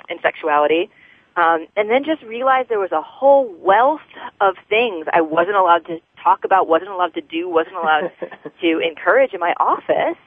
in 0.09 0.19
sexuality. 0.21 0.91
Um, 1.37 1.69
and 1.77 1.89
then 1.89 2.03
just 2.03 2.23
realized 2.23 2.69
there 2.69 2.81
was 2.81 2.91
a 2.91 3.01
whole 3.01 3.55
wealth 3.61 4.01
of 4.41 4.57
things 4.69 5.07
I 5.13 5.21
wasn't 5.21 5.57
allowed 5.57 5.87
to 5.87 6.01
talk 6.23 6.45
about, 6.45 6.67
wasn't 6.67 6.91
allowed 6.91 7.15
to 7.15 7.21
do, 7.21 7.49
wasn't 7.49 7.77
allowed 7.77 8.11
to 8.61 8.79
encourage 8.81 9.33
in 9.33 9.39
my 9.39 9.55
office 9.61 10.19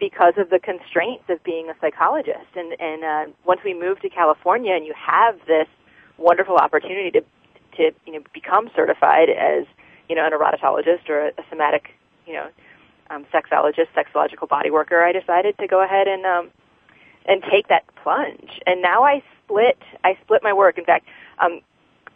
because 0.00 0.34
of 0.38 0.48
the 0.48 0.58
constraints 0.58 1.24
of 1.28 1.44
being 1.44 1.68
a 1.68 1.74
psychologist. 1.80 2.48
And, 2.54 2.80
and 2.80 3.04
uh, 3.04 3.32
once 3.44 3.60
we 3.64 3.74
moved 3.74 4.02
to 4.02 4.08
California, 4.08 4.72
and 4.72 4.86
you 4.86 4.94
have 4.96 5.38
this 5.46 5.68
wonderful 6.16 6.56
opportunity 6.56 7.10
to 7.10 7.20
to 7.76 7.90
you 8.06 8.12
know 8.14 8.20
become 8.32 8.70
certified 8.74 9.28
as 9.28 9.66
you 10.08 10.16
know 10.16 10.26
an 10.26 10.32
erotologist 10.32 11.08
or 11.08 11.26
a, 11.26 11.28
a 11.28 11.44
somatic 11.50 11.90
you 12.26 12.34
know 12.34 12.48
um, 13.10 13.24
sexologist, 13.32 13.88
sexological 13.96 14.48
body 14.48 14.70
worker, 14.70 15.02
I 15.02 15.12
decided 15.12 15.56
to 15.58 15.66
go 15.66 15.82
ahead 15.82 16.08
and 16.08 16.24
um, 16.24 16.50
and 17.26 17.42
take 17.50 17.68
that 17.68 17.84
plunge. 18.02 18.60
And 18.66 18.82
now 18.82 19.04
I 19.04 19.22
split 19.44 19.78
I 20.04 20.16
split 20.24 20.42
my 20.42 20.52
work. 20.52 20.78
In 20.78 20.84
fact, 20.84 21.06
um, 21.38 21.60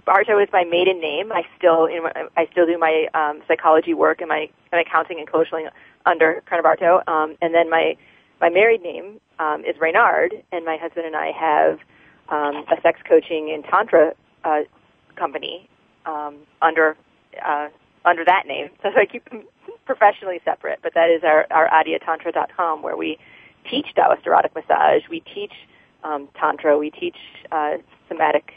Barto 0.05 0.39
is 0.39 0.49
my 0.53 0.65
maiden 0.65 1.01
name. 1.01 1.33
I 1.33 1.43
still 1.57 1.89
you 1.89 2.03
know, 2.03 2.11
I 2.37 2.47
still 2.51 2.67
do 2.67 2.79
my 2.79 3.09
um, 3.15 3.43
psychology 3.47 3.95
work 3.95 4.21
and 4.21 4.29
my, 4.29 4.49
my 4.73 4.81
accounting 4.81 5.19
and 5.19 5.31
coaching 5.31 5.69
under 6.07 6.43
Karna 6.47 6.63
Barto. 6.63 7.03
Um, 7.07 7.37
and 7.41 7.55
then 7.55 7.71
my 7.71 7.97
my 8.41 8.49
married 8.49 8.83
name 8.83 9.21
um, 9.39 9.65
is 9.65 9.77
Reynard, 9.79 10.33
and 10.51 10.65
my 10.65 10.77
husband 10.77 11.07
and 11.07 11.17
I 11.17 11.31
have 11.33 11.79
um, 12.31 12.65
a 12.71 12.81
sex 12.83 13.01
coaching 13.07 13.51
and 13.53 13.65
tantra 13.65 14.15
uh, 14.45 14.61
company 15.17 15.69
um, 16.07 16.37
under 16.63 16.97
uh, 17.45 17.69
under 18.05 18.25
that 18.25 18.45
name. 18.47 18.71
So 18.83 18.89
I 18.97 19.07
keep 19.07 19.29
them 19.31 19.45
professionally 19.87 20.41
separate. 20.45 20.81
But 20.83 20.95
that 20.95 21.11
is 21.11 21.23
our 21.25 21.47
our 21.51 21.69
adiatantra.com 21.69 22.83
where 22.83 22.97
we 22.97 23.19
teach 23.69 23.87
Taoist 23.95 24.27
erotic 24.27 24.55
massage. 24.55 25.03
We 25.11 25.21
teach 25.21 25.53
um, 26.05 26.29
tantra. 26.39 26.79
We 26.79 26.91
teach 26.91 27.17
uh, 27.53 27.79
somatic 28.09 28.53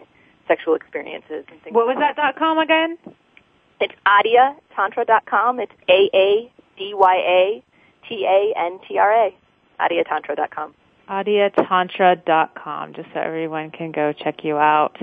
sexual 0.47 0.75
experiences 0.75 1.45
and 1.49 1.61
things. 1.61 1.73
What 1.73 1.87
was 1.87 1.97
that 1.99 2.15
dot 2.15 2.37
com 2.37 2.57
again? 2.57 2.97
It's 3.79 3.93
adiatantra.com. 4.07 5.59
It's 5.59 5.73
A 5.89 6.09
A 6.13 6.51
D 6.77 6.93
Y 6.93 7.15
A 7.15 7.63
T 8.07 8.25
A 8.25 8.53
N 8.57 8.79
T 8.87 8.97
R 8.97 9.27
A. 9.27 9.35
Adiatantra.com. 9.79 10.73
AdiaTantra.com, 11.09 12.93
just 12.93 13.09
so 13.13 13.19
everyone 13.19 13.71
can 13.71 13.91
go 13.91 14.13
check 14.13 14.43
you 14.43 14.55
out. 14.55 14.95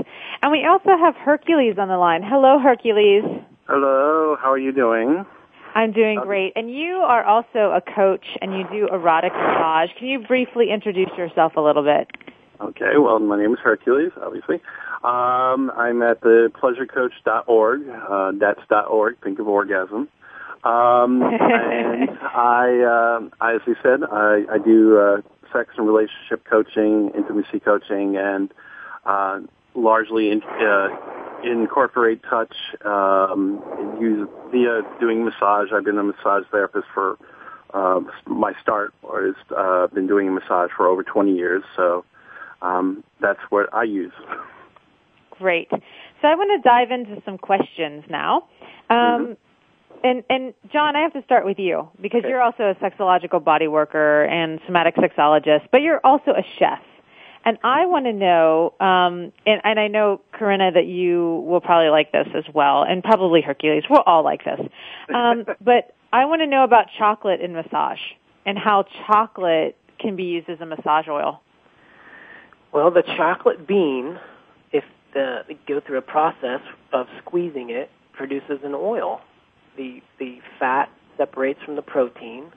And 0.43 0.51
we 0.51 0.65
also 0.65 0.97
have 0.97 1.15
Hercules 1.15 1.77
on 1.79 1.89
the 1.89 1.99
line. 1.99 2.23
Hello, 2.23 2.59
Hercules. 2.59 3.25
Hello, 3.73 4.37
how 4.43 4.51
are 4.51 4.59
you 4.59 4.73
doing? 4.73 5.25
I'm 5.77 5.93
doing 5.93 6.19
great. 6.19 6.55
And 6.57 6.75
you 6.75 7.05
are 7.07 7.23
also 7.23 7.71
a 7.71 7.81
coach 7.81 8.27
and 8.43 8.53
you 8.53 8.65
do 8.69 8.89
erotic 8.93 9.33
massage. 9.33 9.91
Can 9.97 10.09
you 10.09 10.19
briefly 10.27 10.73
introduce 10.73 11.11
yourself 11.17 11.53
a 11.57 11.61
little 11.61 11.85
bit? 11.85 12.09
Okay, 12.61 12.99
well, 12.99 13.21
my 13.21 13.41
name 13.41 13.53
is 13.53 13.61
Hercules, 13.63 14.11
obviously. 14.21 14.57
Um, 15.05 15.71
I'm 15.77 16.03
at 16.03 16.21
the 16.21 16.51
pleasurecoach.org. 16.61 17.89
Uh, 17.89 18.33
that's 18.41 18.61
.org. 18.91 19.17
Think 19.23 19.39
of 19.39 19.47
orgasm. 19.47 20.09
Um, 20.65 21.23
and 21.23 22.11
I, 22.23 23.29
I, 23.41 23.55
as 23.55 23.61
we 23.69 23.77
said, 23.85 24.01
I, 24.03 24.47
I 24.51 24.59
do 24.59 24.99
uh, 24.99 25.21
sex 25.53 25.75
and 25.77 25.87
relationship 25.87 26.45
coaching, 26.51 27.13
intimacy 27.17 27.61
coaching, 27.61 28.17
and 28.17 28.53
uh, 29.07 29.39
largely 29.77 30.33
in, 30.33 30.43
uh, 30.43 30.89
incorporate 31.44 32.22
touch 32.29 32.55
um, 32.85 33.62
and 33.79 34.00
use 34.00 34.29
via 34.50 34.83
doing 35.00 35.24
massage. 35.24 35.68
I've 35.72 35.85
been 35.85 35.98
a 35.98 36.05
massage 36.05 36.44
therapist 36.50 36.87
for 36.94 37.18
uh, 37.72 38.00
my 38.26 38.53
start, 38.61 38.92
or 39.03 39.29
is 39.29 39.35
uh, 39.57 39.87
been 39.88 40.07
doing 40.07 40.35
massage 40.35 40.70
for 40.76 40.87
over 40.87 41.03
20 41.03 41.35
years. 41.35 41.62
So 41.76 42.05
um, 42.62 43.05
that's 43.20 43.40
what 43.50 43.72
I 43.72 43.85
use. 43.85 44.12
Great. 45.31 45.68
So 45.70 46.29
I 46.29 46.35
want 46.35 46.50
to 46.62 46.68
dive 46.68 46.90
into 46.90 47.22
some 47.24 47.38
questions 47.38 48.05
now. 48.11 48.48
Um, 48.90 49.37
And 50.03 50.24
and 50.31 50.55
John, 50.72 50.96
I 50.96 51.03
have 51.03 51.12
to 51.12 51.22
start 51.24 51.44
with 51.44 51.59
you 51.59 51.88
because 52.00 52.22
you're 52.26 52.40
also 52.40 52.70
a 52.70 52.74
sexological 52.76 53.42
body 53.44 53.68
worker 53.68 54.24
and 54.24 54.59
somatic 54.66 54.96
sexologist, 54.96 55.68
but 55.70 55.83
you're 55.83 56.00
also 56.05 56.31
a 56.31 56.42
chef. 56.59 56.81
And 57.44 57.59
I 57.64 57.87
want 57.87 58.05
to 58.05 58.12
know, 58.12 58.74
um, 58.81 59.33
and, 59.46 59.61
and 59.64 59.81
I 59.81 59.88
know, 59.88 60.20
Corinna, 60.33 60.72
that 60.72 60.87
you 60.87 61.44
will 61.46 61.61
probably 61.61 61.88
like 61.88 62.12
this 62.12 62.29
as 62.35 62.44
well, 62.53 62.83
and 62.83 63.03
probably 63.03 63.40
Hercules. 63.40 63.85
We'll 63.88 64.00
all 64.00 64.22
like 64.22 64.44
this. 64.44 64.61
Um, 65.14 65.46
but 65.61 65.94
I 66.12 66.26
want 66.26 66.42
to 66.42 66.46
know 66.46 66.64
about 66.64 66.87
chocolate 66.98 67.40
in 67.40 67.55
massage 67.55 68.00
and 68.44 68.59
how 68.59 68.85
chocolate 69.07 69.76
can 69.98 70.16
be 70.16 70.24
used 70.24 70.48
as 70.50 70.61
a 70.61 70.66
massage 70.66 71.09
oil. 71.09 71.40
Well, 72.72 72.90
the 72.90 73.03
chocolate 73.03 73.66
bean, 73.66 74.18
if 74.72 74.85
the, 75.14 75.40
go 75.66 75.81
through 75.81 75.98
a 75.98 76.03
process 76.03 76.61
of 76.92 77.07
squeezing 77.20 77.70
it, 77.70 77.90
produces 78.12 78.61
an 78.64 78.74
oil. 78.74 79.20
The 79.76 80.03
the 80.18 80.38
fat 80.59 80.90
separates 81.16 81.61
from 81.64 81.76
the 81.76 81.83
protein, 81.83 82.53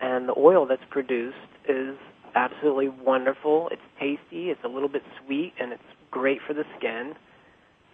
and 0.00 0.28
the 0.28 0.34
oil 0.36 0.66
that's 0.66 0.82
produced 0.90 1.36
is 1.68 1.96
absolutely 2.34 2.88
wonderful. 2.88 3.68
It's 3.70 3.82
tasty. 3.98 4.50
It's 4.50 4.62
a 4.64 4.68
little 4.68 4.88
bit 4.88 5.02
sweet, 5.24 5.52
and 5.60 5.72
it's 5.72 5.82
great 6.10 6.40
for 6.46 6.54
the 6.54 6.64
skin. 6.78 7.14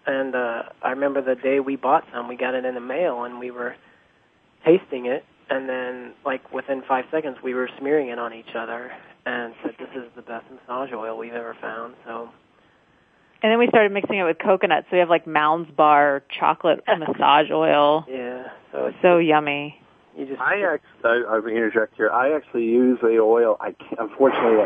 And 0.06 0.34
uh, 0.34 0.62
I 0.82 0.90
remember 0.90 1.20
the 1.22 1.34
day 1.40 1.60
we 1.60 1.76
bought 1.76 2.04
some, 2.12 2.28
we 2.28 2.36
got 2.36 2.54
it 2.54 2.64
in 2.64 2.74
the 2.74 2.80
mail, 2.80 3.24
and 3.24 3.38
we 3.38 3.50
were 3.50 3.74
tasting 4.64 5.06
it, 5.06 5.24
and 5.50 5.68
then 5.68 6.12
like 6.24 6.52
within 6.52 6.82
five 6.88 7.04
seconds, 7.10 7.36
we 7.42 7.54
were 7.54 7.68
smearing 7.78 8.08
it 8.08 8.18
on 8.18 8.32
each 8.32 8.54
other, 8.56 8.90
and 9.26 9.54
said, 9.62 9.74
"This 9.78 9.88
is 9.94 10.04
the 10.16 10.22
best 10.22 10.46
massage 10.50 10.92
oil 10.92 11.16
we've 11.18 11.32
ever 11.34 11.54
found." 11.60 11.94
So 12.06 12.30
And 13.42 13.52
then 13.52 13.58
we 13.58 13.68
started 13.68 13.92
mixing 13.92 14.18
it 14.18 14.24
with 14.24 14.38
coconut, 14.38 14.84
so 14.84 14.96
we 14.96 14.98
have 14.98 15.08
like 15.10 15.26
Mounds 15.26 15.70
Bar 15.76 16.22
chocolate 16.40 16.82
massage 16.98 17.50
oil. 17.50 18.04
yeah, 18.08 18.44
so 18.72 18.86
it's 18.86 18.96
So 19.02 19.18
yummy. 19.18 19.80
You 20.18 20.26
just 20.26 20.40
I 20.40 20.62
actually, 20.62 21.04
I, 21.04 21.22
I'll 21.28 21.46
interject 21.46 21.94
here. 21.96 22.10
I 22.10 22.34
actually 22.34 22.64
use 22.64 22.98
a 23.02 23.18
oil. 23.18 23.56
I 23.60 23.72
can't, 23.72 24.00
unfortunately, 24.00 24.58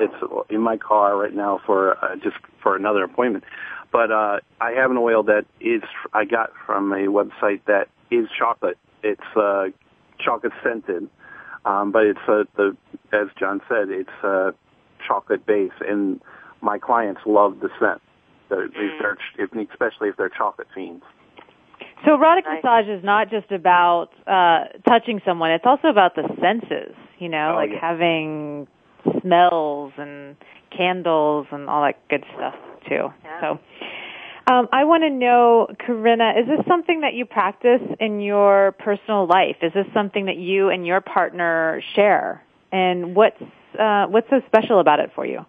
it's, 0.00 0.14
it's 0.22 0.50
in 0.50 0.60
my 0.60 0.76
car 0.76 1.16
right 1.16 1.34
now 1.34 1.60
for 1.64 1.96
uh, 2.04 2.16
just 2.16 2.36
for 2.62 2.76
another 2.76 3.04
appointment. 3.04 3.44
But 3.90 4.12
uh, 4.12 4.40
I 4.60 4.72
have 4.72 4.90
an 4.90 4.98
oil 4.98 5.22
that 5.24 5.46
is 5.60 5.82
I 6.12 6.26
got 6.26 6.50
from 6.66 6.92
a 6.92 7.06
website 7.06 7.62
that 7.66 7.88
is 8.10 8.26
chocolate. 8.38 8.76
It's 9.02 9.20
uh, 9.34 9.68
chocolate 10.22 10.52
scented, 10.62 11.08
um, 11.64 11.90
but 11.90 12.04
it's 12.04 12.20
uh, 12.28 12.44
the 12.56 12.76
as 13.12 13.28
John 13.38 13.62
said, 13.66 13.88
it's 13.88 14.10
uh, 14.22 14.50
chocolate 15.06 15.46
base, 15.46 15.72
and 15.80 16.20
my 16.60 16.78
clients 16.78 17.22
love 17.24 17.60
the 17.60 17.70
scent. 17.80 18.02
They're, 18.50 18.66
if 18.66 18.72
they're, 18.74 19.16
especially 19.70 20.08
if 20.08 20.16
they're 20.16 20.28
chocolate 20.28 20.68
fiends. 20.74 21.04
So 22.04 22.14
erotic 22.14 22.44
Nice. 22.44 22.62
massage 22.62 22.88
is 22.88 23.02
not 23.04 23.30
just 23.30 23.50
about 23.50 24.08
uh 24.26 24.64
touching 24.88 25.20
someone, 25.24 25.50
it's 25.50 25.66
also 25.66 25.88
about 25.88 26.14
the 26.14 26.28
senses, 26.40 26.94
you 27.18 27.28
know, 27.28 27.52
Oh, 27.52 27.56
like 27.56 27.70
yeah. 27.70 27.80
having 27.80 28.66
smells 29.20 29.92
and 29.98 30.36
candles 30.76 31.46
and 31.50 31.68
all 31.68 31.82
that 31.82 31.96
good 32.08 32.24
stuff 32.34 32.54
too. 32.88 33.08
Yeah. 33.24 33.40
So 33.40 33.58
um, 34.50 34.66
I 34.72 34.84
want 34.84 35.02
to 35.02 35.10
know, 35.10 35.66
Corinna, 35.78 36.32
is 36.40 36.46
this 36.46 36.64
something 36.66 37.02
that 37.02 37.12
you 37.12 37.26
practice 37.26 37.82
in 38.00 38.20
your 38.20 38.72
personal 38.78 39.26
life? 39.26 39.56
Is 39.60 39.74
this 39.74 39.86
something 39.92 40.24
that 40.26 40.36
you 40.38 40.70
and 40.70 40.86
your 40.86 41.02
partner 41.02 41.82
share? 41.94 42.42
And 42.72 43.14
what's 43.14 43.40
uh, 43.78 44.06
what's 44.06 44.28
so 44.30 44.40
special 44.46 44.80
about 44.80 45.00
it 45.00 45.10
for 45.14 45.26
you? 45.26 45.44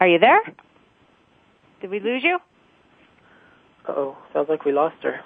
Are 0.00 0.08
you 0.08 0.18
there? 0.18 0.40
Did 1.84 1.90
we 1.90 2.00
lose 2.00 2.24
you? 2.24 2.38
oh, 3.88 4.16
sounds 4.32 4.48
like 4.48 4.64
we 4.64 4.72
lost 4.72 4.96
her. 5.02 5.20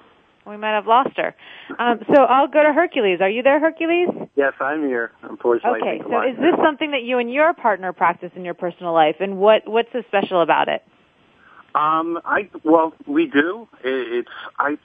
We 0.44 0.56
might 0.56 0.74
have 0.74 0.88
lost 0.88 1.16
her. 1.16 1.36
Um, 1.78 2.00
so 2.12 2.24
I'll 2.24 2.48
go 2.48 2.60
to 2.64 2.72
Hercules. 2.72 3.20
Are 3.20 3.30
you 3.30 3.44
there, 3.44 3.60
Hercules? 3.60 4.08
Yes, 4.34 4.54
I'm 4.58 4.84
here. 4.88 5.12
Unfortunately. 5.22 5.78
Okay, 5.80 6.02
so 6.02 6.20
is 6.22 6.36
this 6.36 6.56
something 6.60 6.90
that 6.90 7.04
you 7.04 7.18
and 7.18 7.32
your 7.32 7.54
partner 7.54 7.92
practice 7.92 8.32
in 8.34 8.44
your 8.44 8.54
personal 8.54 8.92
life, 8.92 9.14
and 9.20 9.38
what 9.38 9.68
what's 9.68 9.88
so 9.92 10.02
special 10.08 10.42
about 10.42 10.66
it? 10.66 10.82
Um, 11.76 12.18
I 12.24 12.50
well, 12.64 12.92
we 13.06 13.26
do. 13.26 13.68
It, 13.84 14.26
it's 14.26 14.30
I. 14.58 14.78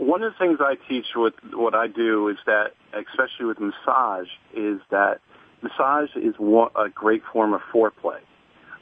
One 0.00 0.24
of 0.24 0.32
the 0.32 0.38
things 0.44 0.58
I 0.60 0.74
teach 0.88 1.06
with 1.14 1.34
what 1.52 1.76
I 1.76 1.86
do 1.86 2.26
is 2.30 2.38
that, 2.46 2.72
especially 2.92 3.46
with 3.46 3.60
massage, 3.60 4.26
is 4.56 4.80
that 4.90 5.20
massage 5.62 6.16
is 6.16 6.34
one, 6.36 6.70
a 6.74 6.88
great 6.88 7.22
form 7.32 7.54
of 7.54 7.60
foreplay. 7.72 8.18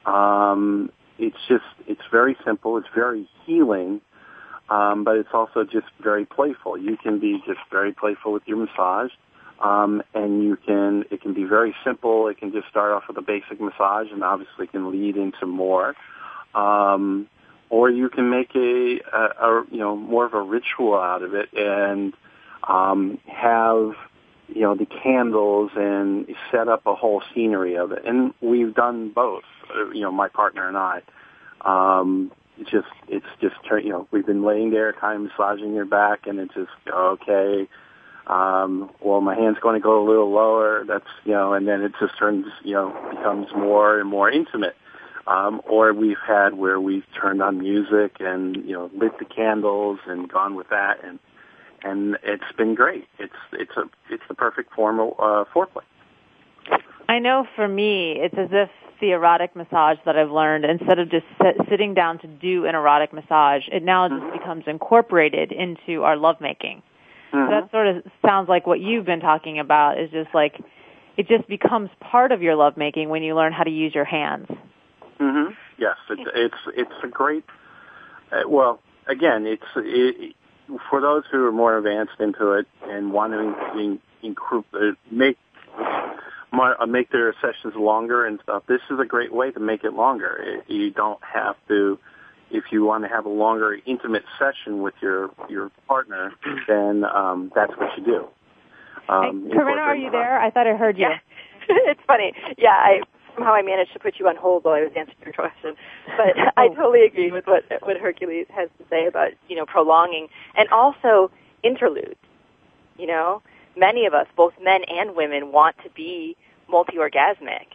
Um, 0.07 0.91
it's 1.19 1.37
just 1.49 1.65
it's 1.87 2.03
very 2.11 2.37
simple. 2.45 2.79
It's 2.79 2.89
very 2.95 3.29
healing, 3.45 4.01
um, 4.69 5.05
but 5.05 5.17
it's 5.17 5.31
also 5.33 5.65
just 5.65 5.87
very 6.03 6.25
playful. 6.25 6.77
You 6.79 6.97
can 6.97 7.21
be 7.21 7.43
just 7.47 7.61
very 7.71 7.93
playful 7.93 8.33
with 8.33 8.43
your 8.47 8.57
massage, 8.59 9.11
um, 9.61 10.03
and 10.15 10.43
you 10.43 10.57
can 10.57 11.05
it 11.11 11.23
can 11.23 11.35
be 11.35 11.45
very 11.45 11.75
simple. 11.85 12.29
It 12.29 12.39
can 12.39 12.53
just 12.53 12.69
start 12.69 12.93
off 12.93 13.05
with 13.09 13.17
a 13.17 13.23
basic 13.23 13.61
massage, 13.61 14.09
and 14.13 14.25
obviously 14.25 14.67
can 14.67 14.91
lead 14.91 15.17
into 15.17 15.47
more. 15.47 15.95
Um, 16.55 17.29
or 17.71 17.91
you 17.91 18.09
can 18.09 18.31
make 18.31 18.55
a, 18.55 19.01
a, 19.13 19.19
a 19.19 19.65
you 19.71 19.79
know 19.79 19.97
more 19.97 20.25
of 20.25 20.35
a 20.35 20.43
ritual 20.43 20.95
out 20.95 21.23
of 21.23 21.35
it 21.35 21.49
and 21.55 22.13
um, 22.69 23.19
have 23.27 23.93
you 24.49 24.63
know 24.63 24.75
the 24.75 24.87
candles 24.87 25.71
and 25.77 26.27
set 26.51 26.69
up 26.69 26.87
a 26.87 26.95
whole 26.95 27.23
scenery 27.35 27.77
of 27.77 27.93
it. 27.93 28.05
And 28.05 28.35
we've 28.41 28.75
done 28.75 29.11
both. 29.11 29.45
You 29.93 30.03
know, 30.03 30.13
my 30.13 30.29
partner 30.29 30.69
and 30.69 30.77
I. 30.77 31.03
Um, 31.61 32.31
it's 32.59 32.71
just 32.71 32.87
it's 33.09 33.27
just 33.41 33.57
you 33.83 33.91
know 33.91 34.07
we've 34.11 34.27
been 34.27 34.45
laying 34.45 34.71
there, 34.71 34.93
kind 34.93 35.17
of 35.17 35.31
massaging 35.31 35.75
your 35.75 35.87
back, 35.87 36.27
and 36.27 36.39
it's 36.39 36.55
just 36.55 36.71
okay. 36.89 37.69
Um, 38.27 38.91
well, 39.01 39.21
my 39.21 39.35
hand's 39.35 39.59
going 39.61 39.79
to 39.79 39.83
go 39.83 40.03
a 40.03 40.07
little 40.07 40.33
lower. 40.33 40.85
That's 40.87 41.09
you 41.25 41.33
know, 41.33 41.53
and 41.53 41.67
then 41.67 41.83
it 41.83 41.93
just 42.01 42.19
turns 42.19 42.47
you 42.63 42.75
know 42.75 42.91
becomes 43.11 43.49
more 43.57 43.99
and 43.99 44.09
more 44.09 44.31
intimate. 44.31 44.77
Um, 45.27 45.63
or 45.67 45.95
we've 45.95 46.19
had 46.27 46.53
where 46.53 46.79
we've 46.79 47.05
turned 47.19 47.43
on 47.43 47.59
music 47.59 48.17
and 48.21 48.57
you 48.57 48.73
know 48.73 48.91
lit 48.95 49.19
the 49.19 49.25
candles 49.25 49.99
and 50.07 50.29
gone 50.31 50.55
with 50.55 50.69
that, 50.69 51.03
and 51.03 51.19
and 51.85 52.17
it's 52.23 52.53
been 52.57 52.75
great. 52.75 53.07
It's 53.19 53.33
it's 53.53 53.77
a 53.77 53.83
it's 54.11 54.23
the 54.29 54.35
perfect 54.35 54.73
form 54.75 55.01
of 55.01 55.13
uh, 55.19 55.45
foreplay. 55.55 55.83
I 57.09 57.19
know 57.19 57.47
for 57.55 57.69
me, 57.69 58.13
it's 58.19 58.35
as 58.39 58.49
if 58.51 58.71
the 59.01 59.11
erotic 59.11 59.55
massage 59.55 59.99
that 60.07 60.17
I've 60.17 60.31
learned, 60.31 60.65
instead 60.65 60.99
of 60.99 61.11
just 61.11 61.27
sit, 61.43 61.57
sitting 61.69 61.93
down 61.93 62.19
to 62.21 62.27
do 62.27 62.65
an 62.65 62.75
erotic 62.75 63.13
massage, 63.13 63.63
it 63.71 63.83
now 63.83 64.09
just 64.09 64.33
becomes 64.33 64.65
incorporated 64.67 65.53
into 65.53 66.03
our 66.03 66.17
lovemaking. 66.17 66.83
So 67.33 67.51
that 67.51 67.71
sort 67.73 67.89
of 67.89 68.05
sounds 68.25 68.49
like 68.49 68.65
what 68.65 68.79
you've 68.79 69.05
been 69.05 69.21
talking 69.21 69.59
about 69.59 69.99
is 69.99 70.09
just 70.11 70.33
like 70.33 70.55
it 71.17 71.27
just 71.27 71.49
becomes 71.49 71.91
part 72.01 72.31
of 72.31 72.43
your 72.43 72.55
lovemaking 72.55 73.09
when 73.09 73.23
you 73.23 73.35
learn 73.35 73.53
how 73.53 73.65
to 73.65 73.71
use 73.71 73.95
your 73.95 74.05
hands. 74.05 74.47
hmm 75.19 75.51
Yes, 75.77 75.97
it's 76.09 76.23
it's 76.35 76.77
it's 76.77 77.05
a 77.05 77.09
great. 77.09 77.45
Uh, 78.31 78.49
well, 78.49 78.81
again, 79.09 79.47
it's 79.47 79.63
it, 79.77 80.37
for 80.91 81.01
those 81.01 81.25
who 81.31 81.45
are 81.47 81.53
more 81.53 81.77
advanced 81.77 82.21
into 82.21 82.53
it 82.53 82.67
and 82.85 83.13
want 83.13 83.33
to 83.33 83.79
in, 83.79 84.01
in, 84.23 84.37
uh, 84.51 84.79
make 85.11 85.39
uh, 86.53 86.87
make 86.87 87.11
their 87.11 87.35
sessions 87.41 87.75
longer 87.77 88.25
and 88.25 88.39
stuff. 88.43 88.63
This 88.69 88.81
is 88.91 88.99
a 89.01 89.05
great 89.05 89.33
way 89.33 89.51
to 89.51 89.61
make 89.61 89.85
it 89.85 89.93
longer. 89.93 90.63
You 90.69 90.91
don't 90.91 91.21
have 91.23 91.57
to. 91.69 91.99
If 92.51 92.65
you 92.71 92.85
want 92.85 93.05
to 93.05 93.09
have 93.09 93.27
a 93.27 93.31
longer, 93.31 93.77
intimate 93.87 94.25
session 94.39 94.83
with 94.83 94.95
your 95.01 95.31
your 95.49 95.71
partner, 95.89 96.33
then 96.69 97.05
um, 97.05 97.51
that's 97.55 97.73
what 97.77 97.91
you 97.99 98.05
do. 98.05 98.29
Um, 99.09 99.47
hey, 99.49 99.57
Corinna, 99.57 99.83
are 99.83 99.97
you 99.97 100.11
there? 100.11 100.41
I 100.41 100.51
thought 100.51 100.67
I 100.67 100.77
heard 100.77 100.97
you. 100.97 101.05
Yeah. 101.05 101.19
it's 101.69 102.01
funny. 102.07 102.33
Yeah, 102.57 102.71
I 102.71 103.01
somehow 103.35 103.53
I 103.55 103.63
managed 103.63 103.93
to 103.93 103.99
put 103.99 104.19
you 104.19 104.29
on 104.29 104.37
hold 104.37 104.65
while 104.65 104.75
I 104.75 104.83
was 104.83 104.93
answering 104.97 105.19
your 105.25 105.33
question. 105.33 105.77
But 106.17 106.37
I 106.57 106.69
totally 106.69 107.05
agree 107.05 107.31
with 107.31 107.47
what 107.47 107.65
what 107.83 107.97
Hercules 107.97 108.47
has 108.55 108.69
to 108.79 108.85
say 108.89 109.07
about 109.07 109.33
you 109.49 109.57
know 109.57 109.67
prolonging 109.67 110.29
and 110.57 110.69
also 110.71 111.31
interludes. 111.63 112.17
You 112.97 113.09
know, 113.09 113.43
many 113.77 114.07
of 114.07 114.15
us, 114.15 114.27
both 114.37 114.55
men 114.63 114.83
and 114.85 115.17
women, 115.17 115.51
want 115.51 115.77
to 115.83 115.91
be 115.91 116.37
multi-orgasmic, 116.69 117.67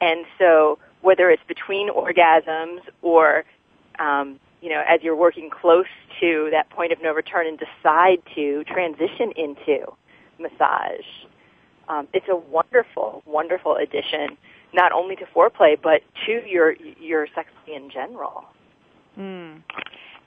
and 0.00 0.26
so 0.38 0.78
whether 1.00 1.30
it's 1.30 1.42
between 1.48 1.90
orgasms 1.90 2.80
or 3.02 3.44
um, 3.98 4.38
you 4.60 4.68
know 4.68 4.82
as 4.86 5.02
you're 5.02 5.16
working 5.16 5.50
close 5.50 5.86
to 6.20 6.48
that 6.50 6.68
point 6.70 6.92
of 6.92 7.02
no 7.02 7.12
return 7.12 7.46
and 7.46 7.58
decide 7.58 8.18
to 8.34 8.64
transition 8.64 9.32
into 9.36 9.86
massage. 10.38 11.06
Um, 11.88 12.06
it's 12.12 12.28
a 12.28 12.36
wonderful, 12.36 13.22
wonderful 13.24 13.76
addition, 13.76 14.36
not 14.72 14.92
only 14.92 15.16
to 15.16 15.24
foreplay 15.26 15.76
but 15.80 16.02
to 16.26 16.40
your 16.46 16.74
your 17.00 17.26
sex 17.34 17.48
in 17.66 17.90
general. 17.90 18.44
Mm. 19.18 19.62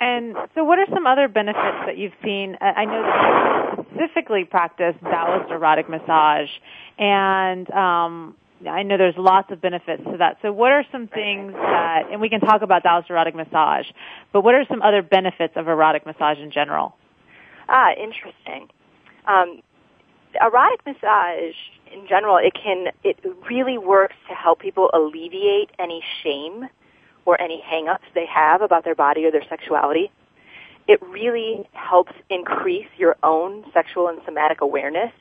And 0.02 0.36
so, 0.56 0.64
what 0.64 0.80
are 0.80 0.88
some 0.92 1.06
other 1.06 1.28
benefits 1.28 1.78
that 1.86 1.96
you've 1.96 2.18
seen? 2.24 2.58
I 2.60 2.86
know 2.86 3.04
that 3.04 3.78
you 3.78 3.86
specifically 3.92 4.46
practice 4.46 4.96
Taoist 5.04 5.52
erotic 5.52 5.88
massage, 5.90 6.50
and 6.98 7.70
um, 7.70 8.36
I 8.68 8.82
know 8.82 8.98
there's 8.98 9.16
lots 9.16 9.52
of 9.52 9.62
benefits 9.62 10.04
to 10.06 10.18
that. 10.18 10.38
So, 10.42 10.52
what 10.52 10.72
are 10.72 10.84
some 10.92 11.08
things 11.08 11.54
that, 11.54 12.08
and 12.12 12.20
we 12.20 12.30
can 12.30 12.40
talk 12.40 12.64
about 12.64 12.82
Taoist 12.82 13.12
erotic 13.12 13.36
massage, 13.36 13.86
but 14.34 14.42
what 14.42 14.56
are 14.56 14.66
some 14.68 14.82
other 14.82 15.04
benefits 15.04 15.54
of 15.56 15.68
erotic 15.68 16.08
massage 16.08 16.40
in 16.40 16.50
general? 16.50 16.96
Ah, 17.70 17.92
interesting. 17.92 18.70
Um, 19.28 19.62
erotic 20.42 20.84
massage 20.84 21.56
in 21.94 22.08
general, 22.08 22.38
it 22.38 22.54
can 22.54 22.88
it 23.04 23.18
really 23.50 23.78
works 23.78 24.16
to 24.30 24.36
help 24.36 24.60
people 24.60 24.90
alleviate 24.94 25.70
any 25.80 26.04
shame 26.24 26.68
or 27.26 27.40
any 27.40 27.62
hang-ups 27.62 28.06
they 28.16 28.26
have 28.26 28.62
about 28.62 28.84
their 28.84 28.96
body 28.96 29.26
or 29.26 29.32
their 29.32 29.46
sexuality. 29.48 30.12
It 30.88 31.02
really 31.04 31.68
helps 31.74 32.14
increase 32.30 32.88
your 32.98 33.16
own 33.24 33.64
sexual 33.74 34.08
and 34.08 34.20
somatic 34.26 34.62
awareness, 34.62 35.12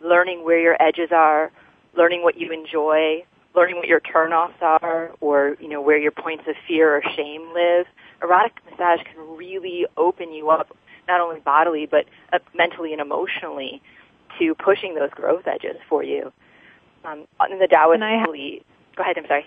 learning 0.00 0.44
where 0.44 0.58
your 0.58 0.80
edges 0.82 1.10
are, 1.12 1.50
learning 1.96 2.22
what 2.22 2.38
you 2.38 2.52
enjoy, 2.52 3.24
learning 3.54 3.76
what 3.76 3.86
your 3.86 4.00
turnoffs 4.00 4.60
are, 4.62 5.12
or 5.20 5.56
you 5.60 5.68
know 5.68 5.80
where 5.80 5.98
your 5.98 6.12
points 6.12 6.44
of 6.48 6.54
fear 6.66 6.96
or 6.96 7.02
shame 7.14 7.52
live. 7.54 7.86
Erotic 8.22 8.54
massage 8.70 9.00
can 9.04 9.36
really 9.36 9.86
open 9.96 10.32
you 10.32 10.50
up, 10.50 10.74
not 11.06 11.20
only 11.20 11.40
bodily 11.40 11.86
but 11.86 12.06
uh, 12.32 12.38
mentally 12.54 12.92
and 12.92 13.00
emotionally, 13.00 13.82
to 14.38 14.54
pushing 14.54 14.94
those 14.94 15.10
growth 15.10 15.46
edges 15.46 15.76
for 15.88 16.02
you. 16.02 16.32
Um, 17.04 17.26
in 17.50 17.58
the 17.58 17.68
Taoist 17.68 18.02
I 18.02 18.24
belief, 18.24 18.62
go 18.96 19.02
ahead. 19.02 19.16
I'm 19.18 19.26
sorry. 19.26 19.46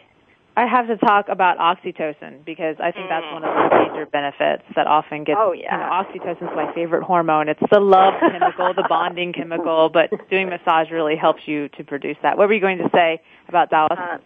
I 0.58 0.65
have 0.65 0.88
to 0.88 0.97
talk 0.97 1.30
about 1.30 1.58
oxytocin 1.58 2.43
because 2.43 2.75
I 2.80 2.91
think 2.91 3.08
that's 3.08 3.25
one 3.32 3.45
of 3.45 3.54
the 3.54 3.78
major 3.78 4.06
benefits 4.06 4.63
that 4.75 4.88
often 4.88 5.23
gets. 5.23 5.39
Oh, 5.39 5.54
yeah. 5.54 5.71
You 5.71 5.78
know, 5.78 6.25
oxytocin 6.25 6.52
is 6.52 6.56
my 6.56 6.73
favorite 6.73 7.04
hormone. 7.04 7.47
It's 7.47 7.62
the 7.71 7.80
love 7.80 8.15
chemical, 8.19 8.73
the 8.73 8.86
bonding 8.89 9.32
chemical, 9.32 9.88
but 9.88 10.10
doing 10.30 10.49
massage 10.49 10.91
really 10.91 11.15
helps 11.15 11.47
you 11.47 11.69
to 11.78 11.84
produce 11.86 12.17
that. 12.23 12.38
What 12.38 12.49
were 12.49 12.54
you 12.54 12.60
going 12.60 12.80
to 12.80 12.89
say 12.93 13.21
about 13.47 13.69
Taoist? 13.69 13.91
Uh, 13.93 14.17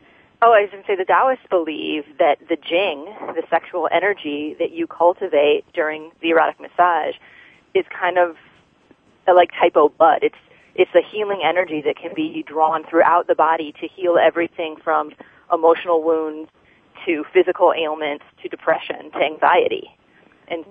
oh, 0.41 0.53
I 0.53 0.61
was 0.61 0.69
going 0.71 0.83
to 0.83 0.87
say 0.87 0.95
the 0.95 1.05
Taoists 1.05 1.45
believe 1.51 2.05
that 2.17 2.39
the 2.49 2.55
jing, 2.55 3.05
the 3.35 3.43
sexual 3.51 3.87
energy 3.91 4.55
that 4.57 4.71
you 4.71 4.87
cultivate 4.87 5.65
during 5.73 6.11
the 6.21 6.29
erotic 6.29 6.59
massage, 6.59 7.13
is 7.75 7.85
kind 7.93 8.17
of 8.17 8.35
like 9.27 9.51
typo 9.51 9.89
blood. 9.89 10.19
It's 10.23 10.35
it's 10.75 10.91
a 10.95 11.01
healing 11.11 11.41
energy 11.43 11.81
that 11.85 11.95
can 11.97 12.11
be 12.15 12.43
drawn 12.47 12.83
throughout 12.89 13.27
the 13.27 13.35
body 13.35 13.73
to 13.79 13.87
heal 13.87 14.17
everything 14.17 14.75
from 14.83 15.11
emotional 15.51 16.03
wounds 16.03 16.49
to 17.05 17.23
physical 17.33 17.73
ailments 17.77 18.23
to 18.41 18.49
depression 18.49 19.11
to 19.11 19.17
anxiety. 19.17 19.89
And 20.47 20.65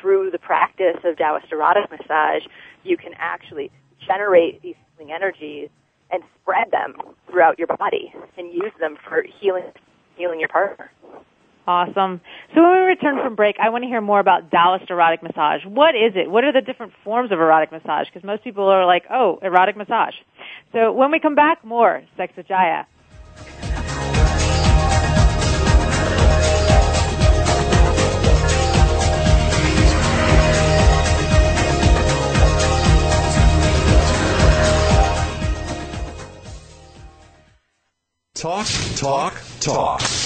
through 0.00 0.30
the 0.30 0.38
practice 0.38 0.98
of 1.04 1.16
Taoist 1.16 1.50
erotic 1.50 1.90
massage, 1.90 2.42
you 2.84 2.96
can 2.96 3.12
actually 3.18 3.70
generate 4.06 4.62
these 4.62 4.74
healing 4.96 5.12
energies 5.12 5.68
and 6.10 6.22
spread 6.40 6.70
them 6.70 6.94
throughout 7.28 7.58
your 7.58 7.68
body 7.68 8.14
and 8.36 8.52
use 8.52 8.72
them 8.78 8.96
for 9.08 9.24
healing 9.40 9.64
healing 10.16 10.40
your 10.40 10.48
partner. 10.48 10.90
Awesome. 11.66 12.20
So 12.54 12.62
when 12.62 12.72
we 12.72 12.78
return 12.86 13.16
from 13.20 13.34
break, 13.34 13.56
I 13.60 13.70
want 13.70 13.82
to 13.82 13.88
hear 13.88 14.00
more 14.00 14.20
about 14.20 14.50
Taoist 14.52 14.88
erotic 14.88 15.22
massage. 15.22 15.64
What 15.66 15.96
is 15.96 16.12
it? 16.14 16.30
What 16.30 16.44
are 16.44 16.52
the 16.52 16.60
different 16.60 16.92
forms 17.02 17.32
of 17.32 17.40
erotic 17.40 17.72
massage? 17.72 18.06
Because 18.06 18.24
most 18.24 18.44
people 18.44 18.68
are 18.68 18.86
like, 18.86 19.04
oh, 19.10 19.40
erotic 19.42 19.76
massage. 19.76 20.14
So 20.72 20.92
when 20.92 21.10
we 21.10 21.18
come 21.18 21.34
back, 21.34 21.64
more 21.64 22.02
Sex 22.16 22.32
with 22.36 22.46
Jaiya. 22.46 22.86
Talk, 38.36 38.66
talk, 38.96 39.34
talk. 39.60 40.25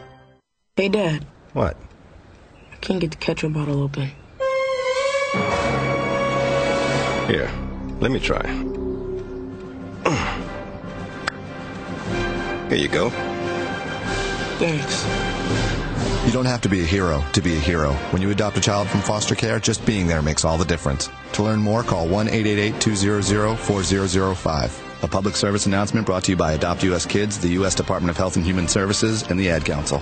Hey, 0.81 0.89
Dad. 0.89 1.27
What? 1.53 1.77
I 2.73 2.75
can't 2.77 2.99
get 2.99 3.11
the 3.11 3.17
ketchup 3.17 3.53
bottle 3.53 3.83
open. 3.83 4.09
Here, 7.27 7.51
let 7.99 8.09
me 8.09 8.19
try. 8.19 8.41
Here 12.69 12.79
you 12.79 12.87
go. 12.87 13.11
Thanks. 14.57 15.05
You 16.25 16.31
don't 16.31 16.45
have 16.45 16.61
to 16.61 16.69
be 16.69 16.81
a 16.81 16.85
hero 16.85 17.23
to 17.33 17.41
be 17.43 17.55
a 17.55 17.59
hero. 17.59 17.93
When 18.09 18.23
you 18.23 18.31
adopt 18.31 18.57
a 18.57 18.61
child 18.61 18.89
from 18.89 19.01
foster 19.01 19.35
care, 19.35 19.59
just 19.59 19.85
being 19.85 20.07
there 20.07 20.23
makes 20.23 20.43
all 20.43 20.57
the 20.57 20.65
difference. 20.65 21.11
To 21.33 21.43
learn 21.43 21.59
more, 21.59 21.83
call 21.83 22.07
1 22.07 22.27
888 22.27 22.81
200 22.81 23.55
4005. 23.55 25.03
A 25.03 25.07
public 25.07 25.35
service 25.35 25.67
announcement 25.67 26.07
brought 26.07 26.23
to 26.23 26.31
you 26.31 26.37
by 26.37 26.53
Adopt 26.53 26.81
US 26.85 27.05
Kids, 27.05 27.37
the 27.37 27.49
U.S. 27.49 27.75
Department 27.75 28.09
of 28.09 28.17
Health 28.17 28.35
and 28.35 28.43
Human 28.43 28.67
Services, 28.67 29.21
and 29.29 29.39
the 29.39 29.51
Ad 29.51 29.63
Council. 29.63 30.01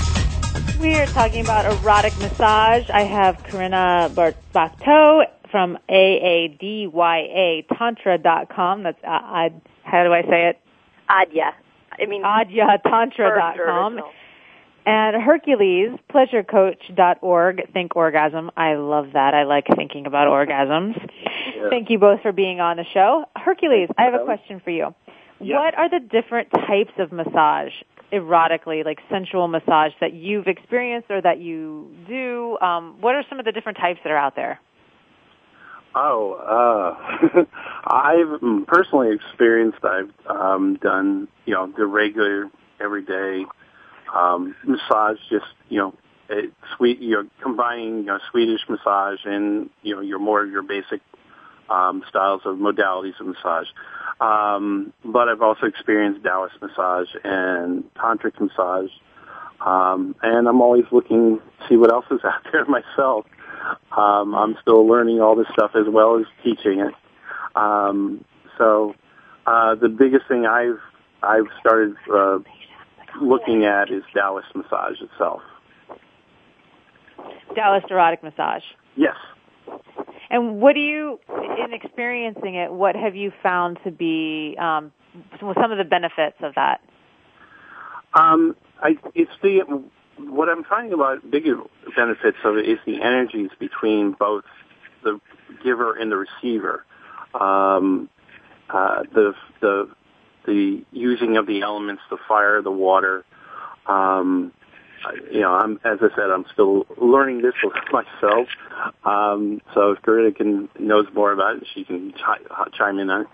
We 0.81 0.97
are 0.97 1.05
talking 1.05 1.41
about 1.41 1.67
erotic 1.67 2.17
massage. 2.17 2.89
I 2.91 3.01
have 3.03 3.35
Corinna 3.43 4.11
Bartocco 4.15 5.25
from 5.51 5.77
AADYA 5.87 7.67
Tantra.com. 7.77 8.81
That's, 8.81 8.97
uh, 9.03 9.07
I, 9.07 9.53
how 9.83 10.03
do 10.03 10.11
I 10.11 10.23
say 10.23 10.49
it? 10.49 10.59
Adya. 11.07 11.51
I 11.99 12.05
mean, 12.07 12.23
Adya 12.23 12.81
Tantra.com. 12.81 13.99
And 14.83 15.21
Hercules, 15.21 15.99
pleasurecoach.org, 16.11 17.71
think 17.73 17.95
orgasm. 17.95 18.49
I 18.57 18.73
love 18.73 19.09
that. 19.13 19.35
I 19.35 19.43
like 19.43 19.67
thinking 19.75 20.07
about 20.07 20.29
orgasms. 20.29 20.95
Yeah. 21.55 21.69
Thank 21.69 21.91
you 21.91 21.99
both 21.99 22.23
for 22.23 22.31
being 22.31 22.59
on 22.59 22.77
the 22.77 22.85
show. 22.91 23.25
Hercules, 23.35 23.89
I 23.99 24.05
have 24.05 24.15
a 24.15 24.25
question 24.25 24.59
for 24.63 24.71
you. 24.71 24.95
Yeah. 25.39 25.57
What 25.57 25.77
are 25.77 25.89
the 25.89 25.99
different 25.99 26.49
types 26.51 26.93
of 26.97 27.11
massage, 27.11 27.73
erotically, 28.11 28.83
like 28.83 28.99
sensual 29.09 29.47
massage, 29.47 29.91
that 30.01 30.13
you've 30.13 30.47
experienced 30.47 31.09
or 31.09 31.21
that 31.21 31.39
you 31.39 31.89
do? 32.07 32.57
Um, 32.61 32.97
what 33.01 33.15
are 33.15 33.23
some 33.29 33.39
of 33.39 33.45
the 33.45 33.51
different 33.51 33.77
types 33.77 33.99
that 34.03 34.11
are 34.11 34.17
out 34.17 34.35
there? 34.35 34.59
Oh, 35.93 36.33
uh, 36.33 37.43
I've 37.85 38.39
mm, 38.41 38.65
personally 38.65 39.13
experienced. 39.13 39.79
I've 39.83 40.11
um, 40.29 40.77
done, 40.81 41.27
you 41.45 41.53
know, 41.53 41.71
the 41.75 41.85
regular, 41.85 42.49
everyday 42.79 43.45
um, 44.15 44.55
massage. 44.65 45.17
Just 45.29 45.45
you 45.67 45.79
know, 45.79 45.93
it, 46.29 46.53
sweet. 46.77 46.99
You 46.99 47.23
know, 47.23 47.29
combining 47.43 47.97
you 47.97 48.05
know, 48.05 48.19
Swedish 48.31 48.61
massage 48.69 49.19
and 49.25 49.69
you 49.81 49.95
know 49.95 50.01
your 50.01 50.19
more 50.19 50.43
of 50.43 50.49
your 50.49 50.63
basic 50.63 51.01
um, 51.71 52.03
styles 52.09 52.41
of 52.45 52.57
modalities 52.57 53.19
of 53.19 53.27
massage. 53.27 53.67
Um, 54.19 54.93
but 55.03 55.29
I've 55.29 55.41
also 55.41 55.65
experienced 55.65 56.23
Taoist 56.23 56.61
massage 56.61 57.07
and 57.23 57.83
tantric 57.95 58.39
massage. 58.39 58.91
Um, 59.65 60.15
and 60.21 60.47
I'm 60.47 60.61
always 60.61 60.85
looking 60.91 61.37
to 61.37 61.67
see 61.69 61.77
what 61.77 61.91
else 61.91 62.05
is 62.11 62.19
out 62.25 62.45
there 62.51 62.65
myself. 62.65 63.25
Um, 63.95 64.35
I'm 64.35 64.57
still 64.61 64.85
learning 64.87 65.21
all 65.21 65.35
this 65.35 65.47
stuff 65.53 65.71
as 65.75 65.85
well 65.87 66.19
as 66.19 66.25
teaching 66.43 66.79
it. 66.79 66.93
Um, 67.55 68.25
so 68.57 68.95
uh, 69.45 69.75
the 69.75 69.89
biggest 69.89 70.27
thing 70.27 70.45
I've 70.45 70.79
I've 71.23 71.47
started 71.59 71.95
uh, 72.11 72.39
looking 73.21 73.65
at 73.65 73.91
is 73.91 74.03
Taoist 74.15 74.55
massage 74.55 74.99
itself. 75.01 75.41
Taoist 77.55 77.91
erotic 77.91 78.23
massage. 78.23 78.63
Yes. 78.95 79.15
And 80.31 80.61
what 80.61 80.75
do 80.75 80.79
you, 80.79 81.19
in 81.29 81.73
experiencing 81.73 82.55
it, 82.55 82.71
what 82.71 82.95
have 82.95 83.17
you 83.17 83.33
found 83.43 83.77
to 83.83 83.91
be 83.91 84.55
um, 84.57 84.93
some 85.39 85.71
of 85.71 85.77
the 85.77 85.83
benefits 85.83 86.37
of 86.41 86.55
that? 86.55 86.79
Um, 88.13 88.55
I, 88.81 88.97
it's 89.13 89.31
the 89.41 89.83
what 90.17 90.47
I'm 90.47 90.63
finding 90.63 90.93
about 90.93 91.29
bigger 91.29 91.57
benefits 91.95 92.37
of 92.45 92.57
it 92.57 92.67
is 92.67 92.77
the 92.85 93.01
energies 93.01 93.49
between 93.59 94.13
both 94.17 94.45
the 95.03 95.19
giver 95.63 95.97
and 95.97 96.11
the 96.11 96.17
receiver. 96.17 96.85
Um, 97.33 98.09
uh, 98.69 99.03
the 99.13 99.33
the 99.59 99.89
the 100.45 100.83
using 100.91 101.37
of 101.37 101.45
the 101.45 101.61
elements, 101.61 102.03
the 102.09 102.17
fire, 102.27 102.61
the 102.61 102.71
water. 102.71 103.25
Um, 103.85 104.53
you 105.31 105.41
know, 105.41 105.53
I'm 105.53 105.79
as 105.83 105.99
I 106.01 106.09
said, 106.15 106.29
I'm 106.31 106.45
still 106.53 106.85
learning 106.97 107.41
this 107.41 107.53
myself. 107.91 108.47
Um, 109.03 109.61
so 109.73 109.91
if 109.91 110.01
Corinna 110.01 110.31
can 110.31 110.69
knows 110.79 111.07
more 111.13 111.31
about 111.31 111.57
it, 111.57 111.63
she 111.73 111.83
can 111.83 112.11
chi- 112.13 112.69
chime 112.77 112.99
in 112.99 113.09
on 113.09 113.21
it. 113.21 113.27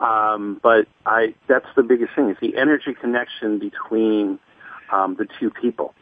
Um, 0.00 0.60
but 0.62 0.86
I 1.06 1.34
that's 1.48 1.66
the 1.76 1.82
biggest 1.82 2.14
thing 2.14 2.30
is 2.30 2.36
the 2.40 2.56
energy 2.56 2.94
connection 2.98 3.58
between 3.58 4.38
um, 4.92 5.16
the 5.16 5.26
two 5.38 5.50
people. 5.50 5.94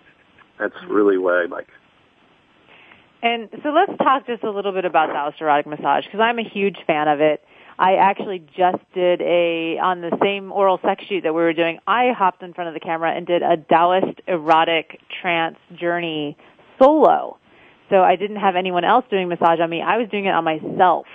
That's 0.58 0.74
really 0.88 1.18
what 1.18 1.34
I 1.34 1.46
like. 1.46 1.68
And 3.22 3.48
so 3.62 3.70
let's 3.70 3.96
talk 3.98 4.26
just 4.26 4.42
a 4.44 4.50
little 4.50 4.72
bit 4.72 4.84
about 4.84 5.06
Taoist 5.06 5.40
erotic 5.40 5.66
massage 5.66 6.04
because 6.04 6.20
I'm 6.20 6.38
a 6.38 6.48
huge 6.48 6.78
fan 6.86 7.08
of 7.08 7.20
it. 7.20 7.44
I 7.80 7.94
actually 7.94 8.40
just 8.54 8.84
did 8.92 9.22
a 9.22 9.78
on 9.78 10.02
the 10.02 10.14
same 10.22 10.52
oral 10.52 10.78
sex 10.84 11.02
shoot 11.08 11.22
that 11.22 11.32
we 11.32 11.40
were 11.40 11.54
doing. 11.54 11.78
I 11.86 12.12
hopped 12.16 12.42
in 12.42 12.52
front 12.52 12.68
of 12.68 12.74
the 12.74 12.80
camera 12.80 13.10
and 13.10 13.26
did 13.26 13.42
a 13.42 13.56
Taoist 13.56 14.20
erotic 14.28 15.00
trance 15.22 15.56
journey 15.74 16.36
solo. 16.78 17.38
So 17.88 18.02
I 18.02 18.16
didn't 18.16 18.36
have 18.36 18.54
anyone 18.54 18.84
else 18.84 19.06
doing 19.10 19.28
massage 19.28 19.60
on 19.60 19.70
me. 19.70 19.80
I 19.80 19.96
was 19.96 20.10
doing 20.10 20.26
it 20.26 20.34
on 20.34 20.44
myself. 20.44 21.06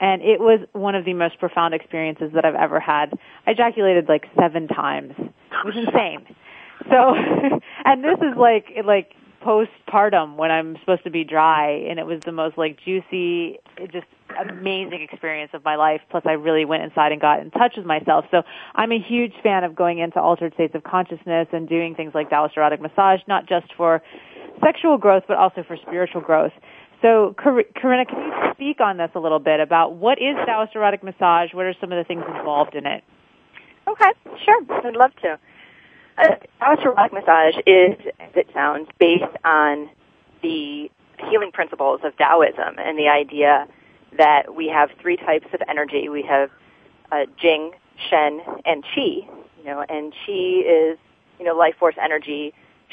And 0.00 0.22
it 0.22 0.38
was 0.38 0.60
one 0.72 0.94
of 0.94 1.04
the 1.04 1.14
most 1.14 1.40
profound 1.40 1.74
experiences 1.74 2.30
that 2.34 2.44
I've 2.44 2.54
ever 2.54 2.78
had. 2.78 3.12
I 3.44 3.50
ejaculated 3.50 4.08
like 4.08 4.26
seven 4.38 4.68
times. 4.68 5.14
It 5.18 5.64
was 5.64 5.76
insane. 5.76 6.26
So, 6.90 7.14
and 7.84 8.04
this 8.04 8.18
is 8.18 8.36
like, 8.36 8.66
like 8.84 9.14
postpartum 9.44 10.36
when 10.36 10.52
I'm 10.52 10.76
supposed 10.78 11.02
to 11.04 11.10
be 11.10 11.24
dry 11.24 11.70
and 11.88 11.98
it 11.98 12.06
was 12.06 12.20
the 12.24 12.32
most 12.32 12.56
like 12.56 12.78
juicy, 12.84 13.58
it 13.76 13.90
just 13.90 14.06
amazing 14.50 15.06
experience 15.10 15.50
of 15.54 15.64
my 15.64 15.76
life. 15.76 16.00
Plus 16.10 16.22
I 16.26 16.32
really 16.32 16.64
went 16.64 16.82
inside 16.82 17.12
and 17.12 17.20
got 17.20 17.40
in 17.40 17.50
touch 17.50 17.74
with 17.76 17.86
myself. 17.86 18.24
So 18.30 18.42
I'm 18.74 18.92
a 18.92 18.98
huge 18.98 19.32
fan 19.42 19.64
of 19.64 19.74
going 19.74 19.98
into 19.98 20.20
altered 20.20 20.54
states 20.54 20.74
of 20.74 20.82
consciousness 20.82 21.48
and 21.52 21.68
doing 21.68 21.94
things 21.94 22.12
like 22.14 22.30
Taoist 22.30 22.56
erotic 22.56 22.80
massage, 22.80 23.20
not 23.28 23.46
just 23.46 23.66
for 23.76 24.02
sexual 24.62 24.98
growth, 24.98 25.24
but 25.28 25.36
also 25.36 25.62
for 25.66 25.76
spiritual 25.76 26.20
growth. 26.20 26.52
So, 27.02 27.34
Corinna, 27.36 28.06
can 28.06 28.18
you 28.18 28.32
speak 28.54 28.80
on 28.80 28.96
this 28.96 29.10
a 29.14 29.20
little 29.20 29.38
bit 29.38 29.60
about 29.60 29.94
what 29.94 30.18
is 30.18 30.36
Taoist 30.46 30.74
erotic 30.74 31.02
massage? 31.02 31.52
What 31.52 31.66
are 31.66 31.74
some 31.80 31.92
of 31.92 31.98
the 31.98 32.04
things 32.04 32.24
involved 32.26 32.74
in 32.74 32.86
it? 32.86 33.04
Okay, 33.86 34.10
sure. 34.44 34.62
I'd 34.84 34.96
love 34.96 35.14
to. 35.22 35.38
Uh, 36.16 36.36
Taoist 36.60 36.82
erotic 36.82 37.12
massage 37.12 37.56
is, 37.66 37.98
as 38.20 38.30
it 38.34 38.46
sounds, 38.54 38.88
based 38.98 39.24
on 39.44 39.90
the 40.42 40.90
healing 41.30 41.52
principles 41.52 42.00
of 42.04 42.16
Taoism 42.16 42.78
and 42.78 42.98
the 42.98 43.08
idea 43.08 43.66
that 44.18 44.54
we 44.54 44.68
have 44.68 44.90
three 45.00 45.16
types 45.16 45.46
of 45.52 45.60
energy. 45.68 46.08
We 46.08 46.22
have 46.22 46.50
uh, 47.12 47.26
Jing, 47.40 47.72
Shen, 48.10 48.40
and 48.64 48.84
Qi. 48.84 49.26
You 49.58 49.64
know, 49.64 49.84
and 49.88 50.12
Qi 50.12 50.60
is 50.60 50.98
you 51.38 51.44
know 51.44 51.54
life 51.54 51.74
force 51.78 51.96
energy, 52.02 52.52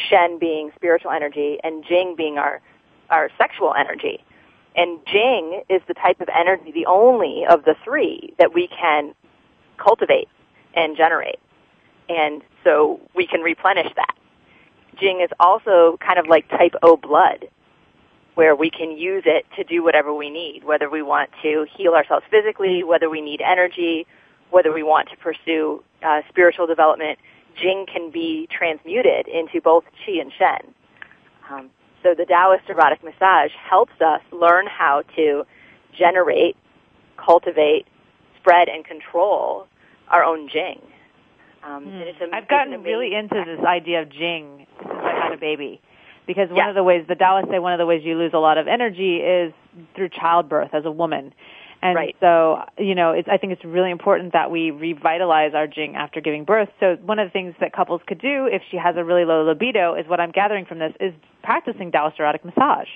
Shen 0.09 0.39
being 0.39 0.71
spiritual 0.75 1.11
energy, 1.11 1.57
and 1.63 1.83
Jing 1.87 2.15
being 2.17 2.37
our 2.37 2.61
our 3.09 3.29
sexual 3.37 3.73
energy. 3.77 4.23
And 4.75 4.99
Jing 5.05 5.63
is 5.69 5.81
the 5.87 5.93
type 5.93 6.21
of 6.21 6.29
energy, 6.33 6.71
the 6.71 6.85
only 6.85 7.43
of 7.49 7.65
the 7.65 7.75
three 7.83 8.33
that 8.39 8.53
we 8.53 8.67
can 8.67 9.13
cultivate 9.77 10.29
and 10.73 10.95
generate. 10.95 11.39
And 12.07 12.41
so 12.63 13.01
we 13.15 13.27
can 13.27 13.41
replenish 13.41 13.91
that. 13.95 14.15
Jing 14.99 15.21
is 15.21 15.29
also 15.39 15.97
kind 16.05 16.19
of 16.19 16.27
like 16.27 16.49
type 16.49 16.73
O 16.83 16.95
blood, 16.97 17.47
where 18.35 18.55
we 18.55 18.69
can 18.69 18.91
use 18.91 19.23
it 19.25 19.45
to 19.57 19.63
do 19.63 19.83
whatever 19.83 20.13
we 20.13 20.29
need, 20.29 20.63
whether 20.63 20.89
we 20.89 21.01
want 21.01 21.29
to 21.43 21.65
heal 21.75 21.93
ourselves 21.93 22.25
physically, 22.31 22.83
whether 22.83 23.09
we 23.09 23.21
need 23.21 23.41
energy, 23.41 24.07
whether 24.49 24.71
we 24.71 24.83
want 24.83 25.09
to 25.09 25.17
pursue 25.17 25.83
uh, 26.03 26.21
spiritual 26.29 26.67
development. 26.67 27.19
Jing 27.61 27.85
can 27.91 28.11
be 28.11 28.47
transmuted 28.49 29.27
into 29.27 29.61
both 29.61 29.83
Qi 30.05 30.21
and 30.21 30.31
Shen. 30.37 30.73
Um, 31.49 31.69
so 32.01 32.15
the 32.17 32.25
Taoist 32.25 32.69
erotic 32.69 33.03
massage 33.03 33.51
helps 33.51 33.93
us 34.01 34.21
learn 34.31 34.65
how 34.67 35.03
to 35.15 35.43
generate, 35.97 36.55
cultivate, 37.17 37.85
spread, 38.39 38.69
and 38.69 38.85
control 38.85 39.67
our 40.07 40.23
own 40.23 40.49
Jing. 40.49 40.81
Um, 41.63 41.85
mm. 41.85 42.33
I've 42.33 42.47
gotten 42.47 42.81
really 42.81 43.13
into 43.13 43.43
this 43.45 43.63
idea 43.65 44.01
of 44.01 44.09
Jing 44.09 44.65
since 44.79 44.93
I 44.93 45.23
had 45.23 45.33
a 45.33 45.37
baby. 45.37 45.79
Because 46.27 46.49
one 46.49 46.57
yeah. 46.57 46.69
of 46.69 46.75
the 46.75 46.83
ways, 46.83 47.05
the 47.07 47.15
Taoists 47.15 47.49
say 47.49 47.59
one 47.59 47.73
of 47.73 47.79
the 47.79 47.85
ways 47.85 48.01
you 48.03 48.15
lose 48.15 48.31
a 48.33 48.39
lot 48.39 48.57
of 48.57 48.67
energy 48.67 49.17
is 49.17 49.53
through 49.95 50.09
childbirth 50.09 50.69
as 50.73 50.85
a 50.85 50.91
woman. 50.91 51.33
And 51.81 51.95
right. 51.95 52.15
so, 52.19 52.59
you 52.77 52.93
know, 52.93 53.11
it's, 53.11 53.27
I 53.31 53.37
think 53.37 53.53
it's 53.53 53.65
really 53.65 53.89
important 53.89 54.33
that 54.33 54.51
we 54.51 54.69
revitalize 54.69 55.53
our 55.55 55.65
jing 55.65 55.95
after 55.95 56.21
giving 56.21 56.45
birth. 56.45 56.69
So 56.79 56.95
one 57.03 57.17
of 57.17 57.27
the 57.27 57.31
things 57.31 57.55
that 57.59 57.73
couples 57.73 58.01
could 58.05 58.21
do 58.21 58.47
if 58.51 58.61
she 58.69 58.77
has 58.77 58.95
a 58.97 59.03
really 59.03 59.25
low 59.25 59.43
libido 59.43 59.95
is 59.95 60.07
what 60.07 60.19
I'm 60.19 60.31
gathering 60.31 60.65
from 60.65 60.77
this 60.77 60.93
is 60.99 61.11
practicing 61.43 61.91
Taoist 61.91 62.19
erotic 62.19 62.45
massage. 62.45 62.87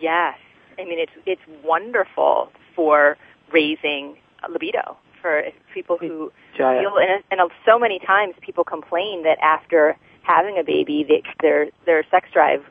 Yes. 0.00 0.38
I 0.78 0.84
mean, 0.84 0.98
it's, 0.98 1.12
it's 1.26 1.42
wonderful 1.62 2.48
for 2.74 3.18
raising 3.52 4.16
libido 4.50 4.96
for 5.20 5.42
people 5.74 5.98
who 5.98 6.32
Jaiya. 6.58 6.80
feel, 6.80 6.92
and, 6.98 7.22
and 7.30 7.50
so 7.66 7.78
many 7.78 7.98
times 7.98 8.34
people 8.40 8.64
complain 8.64 9.22
that 9.24 9.38
after 9.42 9.98
having 10.30 10.58
a 10.58 10.64
baby, 10.64 11.04
they, 11.08 11.22
their, 11.40 11.66
their 11.86 12.04
sex 12.10 12.28
drive 12.32 12.62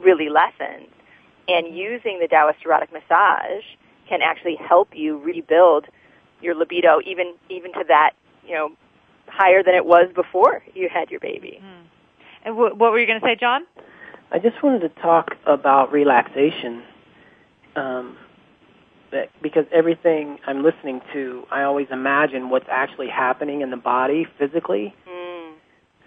really 0.00 0.28
lessens. 0.28 0.88
And 1.46 1.76
using 1.76 2.18
the 2.20 2.28
Taoist 2.28 2.58
erotic 2.64 2.90
massage, 2.92 3.64
can 4.08 4.20
actually 4.22 4.56
help 4.56 4.88
you 4.94 5.18
rebuild 5.18 5.86
your 6.40 6.54
libido 6.54 7.00
even 7.06 7.34
even 7.48 7.72
to 7.72 7.84
that 7.88 8.10
you 8.46 8.54
know 8.54 8.70
higher 9.28 9.62
than 9.62 9.74
it 9.74 9.86
was 9.86 10.10
before 10.14 10.62
you 10.74 10.88
had 10.92 11.10
your 11.10 11.20
baby. 11.20 11.58
Mm. 11.62 11.86
And 12.44 12.54
w- 12.54 12.74
what 12.74 12.92
were 12.92 12.98
you 12.98 13.06
going 13.06 13.20
to 13.20 13.26
say, 13.26 13.36
John? 13.38 13.62
I 14.30 14.38
just 14.38 14.62
wanted 14.62 14.80
to 14.80 15.00
talk 15.00 15.30
about 15.46 15.92
relaxation. 15.92 16.82
Um, 17.74 18.16
that 19.10 19.30
because 19.42 19.64
everything 19.72 20.38
I'm 20.46 20.62
listening 20.62 21.00
to, 21.12 21.44
I 21.50 21.62
always 21.62 21.86
imagine 21.90 22.50
what's 22.50 22.68
actually 22.70 23.08
happening 23.08 23.62
in 23.62 23.70
the 23.70 23.76
body 23.76 24.26
physically. 24.38 24.94
Mm. 25.08 25.23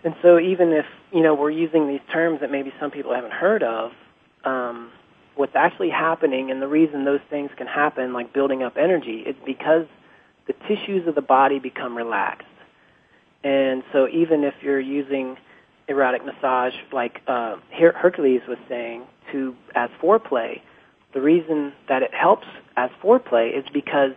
And 0.07 0.15
so 0.21 0.39
even 0.39 0.71
if, 0.71 0.85
you 1.11 1.21
know, 1.21 1.33
we're 1.33 1.51
using 1.51 1.89
these 1.89 1.99
terms 2.13 2.39
that 2.39 2.49
maybe 2.49 2.71
some 2.79 2.91
people 2.91 3.13
haven't 3.13 3.33
heard 3.33 3.61
of, 3.61 3.91
um, 4.45 4.89
what's 5.35 5.53
actually 5.53 5.89
happening 5.89 6.49
and 6.49 6.61
the 6.61 6.67
reason 6.69 7.03
those 7.03 7.19
things 7.29 7.51
can 7.57 7.67
happen, 7.67 8.13
like 8.13 8.31
building 8.31 8.63
up 8.63 8.77
energy, 8.77 9.17
is 9.17 9.35
because 9.45 9.85
the 10.45 10.53
tissues 10.65 11.09
of 11.09 11.15
the 11.15 11.21
body 11.21 11.59
become 11.59 11.97
relaxed. 11.97 12.47
And 13.43 13.83
so 13.91 14.07
even 14.07 14.45
if 14.45 14.53
you're 14.61 14.79
using 14.79 15.35
erotic 15.89 16.25
massage, 16.25 16.75
like 16.93 17.19
uh, 17.27 17.57
Her- 17.77 17.91
Hercules 17.91 18.43
was 18.47 18.59
saying, 18.69 19.03
to 19.33 19.57
as 19.75 19.89
foreplay, 20.01 20.61
the 21.13 21.19
reason 21.19 21.73
that 21.89 22.01
it 22.01 22.13
helps 22.13 22.47
as 22.77 22.89
foreplay 23.03 23.53
is 23.53 23.65
because 23.73 24.11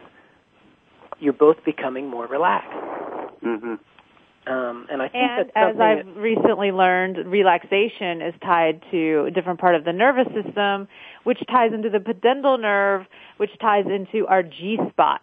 you're 1.18 1.32
both 1.32 1.64
becoming 1.64 2.07
more 2.07 2.28
relaxed. 2.28 2.70
Mm-hmm. 3.45 3.74
Um, 4.51 4.86
and 4.90 5.01
I 5.01 5.09
think 5.09 5.22
and 5.22 5.38
that's 5.38 5.51
as 5.55 5.80
I've 5.80 6.07
that, 6.07 6.20
recently 6.20 6.72
learned, 6.72 7.18
relaxation 7.30 8.20
is 8.20 8.34
tied 8.42 8.82
to 8.90 9.26
a 9.28 9.30
different 9.30 9.61
part 9.61 9.76
of 9.76 9.84
the 9.84 9.92
nervous 9.92 10.26
system, 10.34 10.88
which 11.22 11.38
ties 11.48 11.70
into 11.72 11.88
the 11.88 11.98
pudendal 11.98 12.61
nerve, 12.61 13.07
which 13.36 13.51
ties 13.61 13.84
into 13.86 14.26
our 14.26 14.42
G 14.42 14.78
spot 14.90 15.20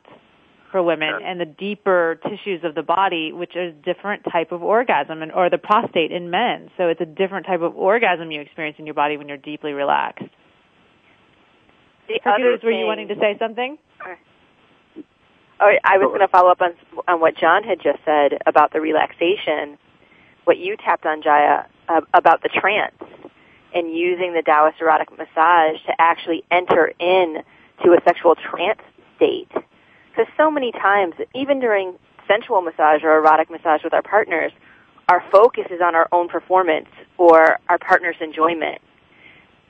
for 0.71 0.81
women 0.81 1.09
and 1.23 1.39
the 1.39 1.45
deeper 1.45 2.19
tissues 2.23 2.63
of 2.63 2.75
the 2.75 2.83
body, 2.83 3.33
which 3.33 3.55
is 3.55 3.73
a 3.73 3.85
different 3.93 4.23
type 4.31 4.51
of 4.51 4.63
orgasm, 4.63 5.21
and, 5.21 5.31
or 5.33 5.49
the 5.49 5.57
prostate 5.57 6.11
in 6.11 6.29
men. 6.29 6.69
So 6.77 6.87
it's 6.87 7.01
a 7.01 7.05
different 7.05 7.45
type 7.45 7.61
of 7.61 7.75
orgasm 7.75 8.31
you 8.31 8.39
experience 8.39 8.77
in 8.79 8.85
your 8.85 8.95
body 8.95 9.17
when 9.17 9.27
you're 9.27 9.37
deeply 9.37 9.73
relaxed. 9.73 10.25
The 12.07 12.19
Hercules, 12.23 12.61
were 12.63 12.71
you 12.71 12.85
wanting 12.85 13.09
to 13.09 13.15
say 13.15 13.35
something? 13.39 13.77
Oh, 15.59 15.73
I 15.83 15.97
was 15.97 16.07
going 16.07 16.19
to 16.19 16.27
follow 16.27 16.51
up 16.51 16.61
on 16.61 16.73
on 17.07 17.19
what 17.19 17.35
John 17.35 17.63
had 17.63 17.81
just 17.81 17.99
said 18.05 18.39
about 18.45 18.73
the 18.73 18.81
relaxation. 18.81 19.77
What 20.43 20.57
you 20.57 20.77
tapped 20.77 21.05
on, 21.05 21.21
Jaiya, 21.21 21.65
uh, 21.89 22.01
about 22.13 22.43
the 22.43 22.49
trance 22.49 22.95
and 23.73 23.95
using 23.95 24.33
the 24.33 24.41
Taoist 24.41 24.79
erotic 24.79 25.09
massage 25.17 25.81
to 25.85 25.93
actually 25.99 26.43
enter 26.51 26.93
in 26.99 27.43
to 27.83 27.91
a 27.91 28.01
sexual 28.05 28.35
trance 28.35 28.81
state. 29.15 29.51
Because 29.51 30.31
so 30.37 30.49
many 30.49 30.71
times, 30.71 31.15
even 31.35 31.59
during 31.59 31.95
sensual 32.27 32.61
massage 32.61 33.03
or 33.03 33.17
erotic 33.17 33.49
massage 33.49 33.83
with 33.83 33.93
our 33.93 34.01
partners, 34.01 34.51
our 35.09 35.23
focus 35.31 35.65
is 35.69 35.81
on 35.81 35.95
our 35.95 36.07
own 36.11 36.27
performance 36.27 36.89
or 37.17 37.59
our 37.69 37.77
partner's 37.77 38.15
enjoyment. 38.21 38.79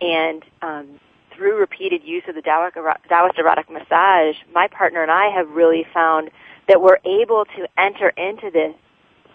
And 0.01 0.43
um, 0.61 0.99
through 1.37 1.57
repeated 1.59 2.03
use 2.03 2.23
of 2.27 2.35
the 2.35 2.41
Taoist 2.41 3.37
erotic 3.37 3.69
massage, 3.69 4.35
my 4.53 4.67
partner 4.67 5.03
and 5.03 5.11
I 5.11 5.29
have 5.29 5.49
really 5.51 5.85
found 5.93 6.31
that 6.67 6.81
we're 6.81 6.97
able 7.05 7.45
to 7.55 7.67
enter 7.77 8.09
into 8.09 8.49
this 8.51 8.73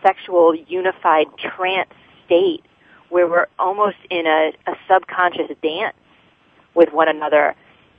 sexual 0.03 0.55
unified 0.55 1.27
trance 1.39 1.91
state 2.27 2.65
where 3.09 3.29
we're 3.29 3.47
almost 3.59 3.97
in 4.11 4.27
a, 4.27 4.53
a 4.67 4.75
subconscious 4.89 5.51
dance 5.63 5.97
with 6.75 6.93
one 6.93 7.09
another 7.09 7.55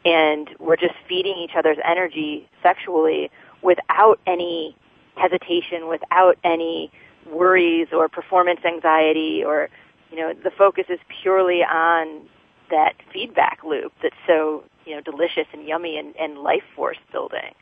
and 0.06 0.50
we're 0.60 0.76
just 0.76 0.96
feeding 1.08 1.38
each 1.38 1.56
other's 1.56 1.78
energy 1.86 2.50
sexually 2.62 3.32
without 3.62 4.20
any 4.28 4.76
hesitation, 5.16 5.88
without 5.88 6.38
any 6.44 6.92
worries 7.32 7.88
or 7.94 8.10
performance 8.10 8.60
anxiety 8.66 9.44
or, 9.46 9.70
you 10.12 10.18
know, 10.18 10.34
the 10.34 10.52
focus 10.52 10.86
is 10.90 11.00
purely 11.22 11.64
on 11.64 12.28
that 12.70 12.94
feedback 13.12 13.60
loop 13.64 13.92
that's 14.02 14.16
so 14.28 14.64
you 14.86 14.96
know 14.96 15.02
delicious 15.02 15.48
and 15.54 15.68
yummy 15.68 15.98
and, 15.98 16.16
and 16.16 16.40
life 16.40 16.64
force 16.76 16.98
building. 17.12 17.54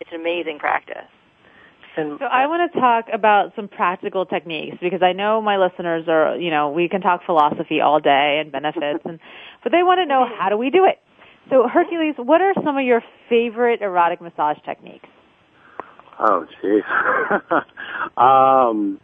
It's 0.00 0.10
an 0.12 0.20
amazing 0.20 0.58
practice. 0.58 1.08
And, 1.96 2.18
so 2.18 2.26
I 2.26 2.46
want 2.46 2.70
to 2.70 2.78
talk 2.78 3.06
about 3.12 3.52
some 3.56 3.68
practical 3.68 4.26
techniques 4.26 4.76
because 4.82 5.02
I 5.02 5.12
know 5.12 5.40
my 5.40 5.56
listeners 5.56 6.04
are, 6.08 6.36
you 6.36 6.50
know, 6.50 6.70
we 6.70 6.90
can 6.90 7.00
talk 7.00 7.22
philosophy 7.24 7.80
all 7.80 8.00
day 8.00 8.38
and 8.42 8.52
benefits, 8.52 9.00
and 9.04 9.18
but 9.62 9.72
they 9.72 9.82
want 9.82 9.98
to 10.00 10.06
know 10.06 10.26
how 10.38 10.50
do 10.50 10.58
we 10.58 10.68
do 10.70 10.84
it. 10.84 10.98
So 11.48 11.66
Hercules, 11.68 12.14
what 12.18 12.42
are 12.42 12.52
some 12.62 12.76
of 12.76 12.84
your 12.84 13.02
favorite 13.28 13.80
erotic 13.80 14.20
massage 14.20 14.58
techniques? 14.64 15.08
Oh, 16.18 16.46
jeez. 16.62 16.82
um, 18.16 19.00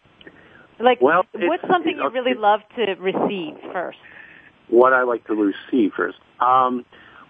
like, 0.80 1.00
well, 1.00 1.24
what's 1.34 1.62
something 1.68 1.96
you 1.96 2.10
really 2.10 2.34
love 2.34 2.60
to 2.76 2.94
receive 2.94 3.54
first? 3.72 3.98
What 4.72 4.94
I 4.94 5.02
like 5.02 5.26
to 5.26 5.34
receive 5.34 5.92
first. 5.94 6.18
Um, 6.40 6.84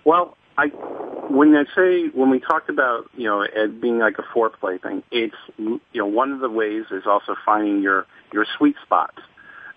well, 0.05 0.37
I 0.57 0.67
when 0.67 1.55
I 1.57 1.65
say 1.75 2.09
when 2.09 2.31
we 2.31 2.39
talked 2.39 2.71
about 2.71 3.11
you 3.17 3.25
know 3.25 3.43
it 3.43 3.81
being 3.81 3.99
like 3.99 4.17
a 4.19 4.23
foreplay 4.23 4.81
thing, 4.81 5.03
it's 5.11 5.35
you 5.59 5.81
know 5.95 6.07
one 6.07 6.33
of 6.33 6.41
the 6.41 6.49
ways 6.49 6.85
is 6.91 7.03
also 7.07 7.35
finding 7.45 7.83
your 7.83 8.07
your 8.33 8.47
sweet 8.57 8.77
spots. 8.85 9.19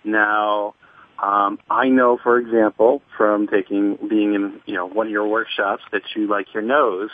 Now, 0.03 0.75
um, 1.21 1.57
I 1.69 1.89
know, 1.89 2.19
for 2.21 2.37
example, 2.37 3.01
from 3.17 3.47
taking 3.47 3.97
being 4.07 4.35
in 4.35 4.61
you 4.65 4.75
know 4.75 4.85
one 4.85 5.07
of 5.07 5.11
your 5.11 5.27
workshops 5.27 5.83
that 5.91 6.03
you 6.15 6.27
like 6.27 6.53
your 6.53 6.63
nose 6.63 7.09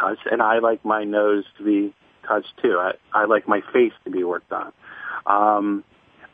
touched, 0.00 0.26
and 0.30 0.40
I 0.40 0.60
like 0.60 0.84
my 0.84 1.04
nose 1.04 1.44
to 1.58 1.64
be 1.64 1.94
touched 2.26 2.52
too. 2.62 2.78
I, 2.78 2.92
I 3.12 3.24
like 3.26 3.46
my 3.46 3.60
face 3.72 3.92
to 4.04 4.10
be 4.10 4.24
worked 4.24 4.52
on. 4.52 4.72
Um, 5.26 5.84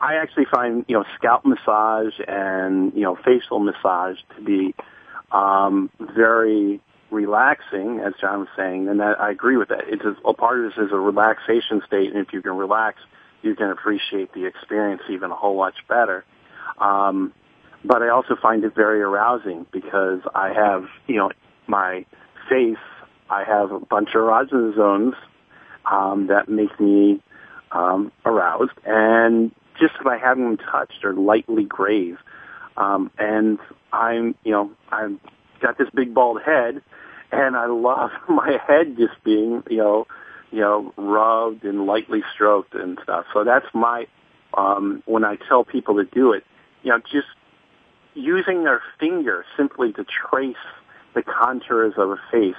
I 0.01 0.16
actually 0.16 0.46
find 0.51 0.84
you 0.88 0.96
know 0.96 1.05
scalp 1.16 1.44
massage 1.44 2.14
and 2.26 2.92
you 2.94 3.03
know 3.03 3.16
facial 3.16 3.59
massage 3.59 4.18
to 4.36 4.42
be 4.42 4.74
um, 5.32 5.90
very 6.01 6.80
relaxing, 7.11 8.01
as 8.01 8.12
John 8.20 8.40
was 8.40 8.49
saying, 8.57 8.88
and 8.88 9.01
that, 9.01 9.20
I 9.20 9.30
agree 9.30 9.57
with 9.57 9.68
that. 9.68 9.84
It's 9.86 10.05
a, 10.05 10.14
a 10.28 10.34
part 10.34 10.59
of 10.59 10.70
this 10.70 10.84
is 10.84 10.92
a 10.92 10.96
relaxation 10.96 11.82
state, 11.86 12.12
and 12.12 12.18
if 12.18 12.32
you 12.32 12.42
can 12.42 12.57
relax, 12.57 12.99
you 13.42 13.55
can 13.55 13.70
appreciate 13.70 14.32
the 14.34 14.46
experience 14.46 15.03
even 15.11 15.30
a 15.30 15.34
whole 15.36 15.57
lot 15.57 15.74
better. 15.88 16.24
Um, 16.78 17.32
but 17.84 18.03
I 18.03 18.09
also 18.09 18.36
find 18.40 18.64
it 18.64 18.74
very 18.74 19.01
arousing 19.01 19.66
because 19.72 20.20
I 20.34 20.53
have, 20.53 20.86
you 21.07 21.16
know, 21.16 21.30
my 21.66 22.05
face, 22.49 22.76
I 23.30 23.44
have 23.44 23.70
a 23.70 23.80
bunch 23.80 24.11
of 24.11 24.22
erogenous 24.22 24.76
zones 24.76 25.14
um, 25.90 26.26
that 26.26 26.49
make 26.49 26.78
me 26.80 27.22
um, 27.70 28.12
aroused, 28.24 28.72
and 28.84 29.53
just 29.80 29.94
by 30.04 30.18
having 30.18 30.44
them 30.44 30.56
touched 30.56 31.04
or 31.04 31.12
lightly 31.12 31.64
grazed, 31.64 32.18
um, 32.76 33.10
and 33.18 33.58
I'm, 33.92 34.34
you 34.44 34.52
know, 34.52 34.70
I've 34.90 35.18
got 35.60 35.78
this 35.78 35.88
big 35.94 36.14
bald 36.14 36.40
head, 36.42 36.82
and 37.32 37.56
I 37.56 37.66
love 37.66 38.10
my 38.28 38.58
head 38.66 38.96
just 38.96 39.22
being, 39.24 39.62
you 39.68 39.78
know, 39.78 40.06
you 40.50 40.60
know, 40.60 40.92
rubbed 40.96 41.64
and 41.64 41.86
lightly 41.86 42.22
stroked 42.32 42.74
and 42.74 42.98
stuff. 43.02 43.26
So 43.34 43.44
that's 43.44 43.66
my, 43.74 44.06
um, 44.56 45.02
when 45.04 45.24
I 45.24 45.36
tell 45.36 45.62
people 45.64 45.96
to 45.96 46.04
do 46.04 46.32
it, 46.32 46.44
you 46.82 46.90
know, 46.90 47.00
just 47.00 47.26
using 48.14 48.64
their 48.64 48.82
finger 48.98 49.44
simply 49.56 49.92
to 49.92 50.04
trace 50.04 50.56
the 51.14 51.22
contours 51.22 51.94
of 51.98 52.10
a 52.10 52.20
face 52.30 52.56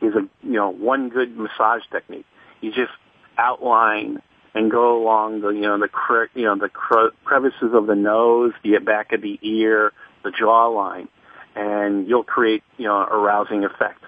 is 0.00 0.14
a, 0.14 0.28
you 0.42 0.52
know, 0.52 0.70
one 0.70 1.08
good 1.08 1.36
massage 1.36 1.82
technique. 1.90 2.26
You 2.60 2.70
just 2.70 2.92
outline 3.38 4.22
and 4.54 4.70
go 4.70 5.02
along 5.02 5.40
the, 5.40 5.48
you 5.48 5.62
know, 5.62 5.78
the, 5.78 5.88
cre- 5.88 6.30
you 6.34 6.44
know, 6.44 6.56
the 6.56 6.68
cre- 6.68 7.14
crevices 7.24 7.72
of 7.72 7.86
the 7.86 7.94
nose, 7.94 8.52
the 8.62 8.78
back 8.78 9.12
of 9.12 9.22
the 9.22 9.38
ear, 9.42 9.92
the 10.24 10.30
jawline, 10.30 11.08
and 11.56 12.06
you'll 12.08 12.24
create, 12.24 12.62
you 12.76 12.86
know, 12.86 12.96
a 12.96 13.04
arousing 13.04 13.64
effect. 13.64 14.02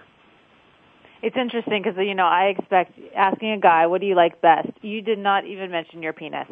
It's 1.23 1.37
interesting 1.39 1.83
because 1.83 1.99
you 1.99 2.15
know 2.15 2.27
I 2.27 2.55
expect 2.57 2.99
asking 3.17 3.53
a 3.53 3.59
guy, 3.59 3.87
"What 3.87 4.03
do 4.03 4.07
you 4.07 4.15
like 4.15 4.43
best?" 4.43 4.69
You 4.83 5.01
did 5.01 5.19
not 5.19 5.47
even 5.47 5.71
mention 5.71 6.03
your 6.03 6.13
penis. 6.13 6.47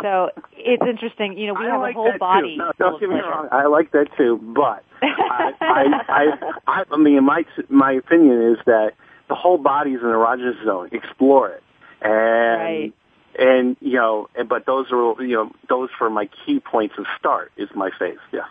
So 0.00 0.30
it's 0.56 0.82
interesting. 0.88 1.36
You 1.36 1.48
know, 1.48 1.54
we 1.54 1.66
I 1.66 1.72
have 1.72 1.80
like 1.80 1.94
a 1.94 1.98
whole 1.98 2.18
body. 2.18 2.56
No, 2.56 2.72
don't 2.78 3.00
get 3.00 3.10
me 3.10 3.16
wrong. 3.16 3.48
I 3.52 3.66
like 3.66 3.90
that 3.92 4.06
too, 4.16 4.40
but 4.42 4.82
I, 5.02 5.52
I, 5.60 5.84
I, 6.08 6.52
I, 6.66 6.84
I 6.90 6.96
mean, 6.96 7.22
my 7.24 7.44
my 7.68 7.92
opinion 7.92 8.52
is 8.52 8.58
that 8.64 8.92
the 9.28 9.34
whole 9.34 9.58
body 9.58 9.90
is 9.90 10.00
an 10.02 10.08
erogenous 10.08 10.64
zone. 10.64 10.88
Explore 10.92 11.50
it, 11.50 11.62
and 12.00 12.62
Right. 12.62 12.92
And 13.38 13.76
you 13.80 13.96
know, 13.96 14.28
and- 14.34 14.48
but 14.48 14.66
those 14.66 14.90
are 14.92 15.22
you 15.22 15.36
know 15.36 15.52
those 15.68 15.90
for 15.98 16.10
my 16.10 16.28
key 16.44 16.60
points 16.60 16.94
of 16.98 17.06
start 17.18 17.52
is 17.56 17.68
my 17.74 17.90
face. 17.98 18.18
Yeah. 18.32 18.46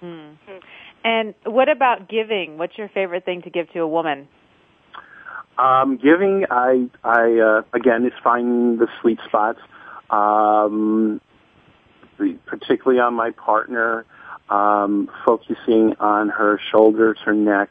Hmm. 0.00 0.34
And 1.04 1.34
what 1.44 1.68
about 1.68 2.08
giving? 2.08 2.58
What's 2.58 2.76
your 2.76 2.88
favorite 2.88 3.24
thing 3.24 3.42
to 3.42 3.50
give 3.50 3.70
to 3.72 3.78
a 3.80 3.86
woman? 3.86 4.26
Um, 5.58 5.96
giving, 5.96 6.46
I, 6.50 6.90
I, 7.02 7.38
uh, 7.38 7.62
again, 7.72 8.04
is 8.04 8.12
finding 8.22 8.78
the 8.78 8.88
sweet 9.00 9.18
spots, 9.26 9.60
um, 10.10 11.20
particularly 12.46 13.00
on 13.00 13.14
my 13.14 13.30
partner, 13.30 14.04
um, 14.50 15.08
focusing 15.24 15.94
on 15.98 16.28
her 16.28 16.60
shoulders, 16.70 17.18
her 17.24 17.32
neck, 17.32 17.70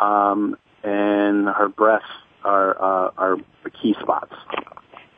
um, 0.00 0.56
and 0.82 1.46
her 1.46 1.68
breasts 1.68 2.08
are, 2.44 2.76
uh, 2.76 3.10
are 3.16 3.36
the 3.62 3.70
key 3.70 3.94
spots. 4.02 4.34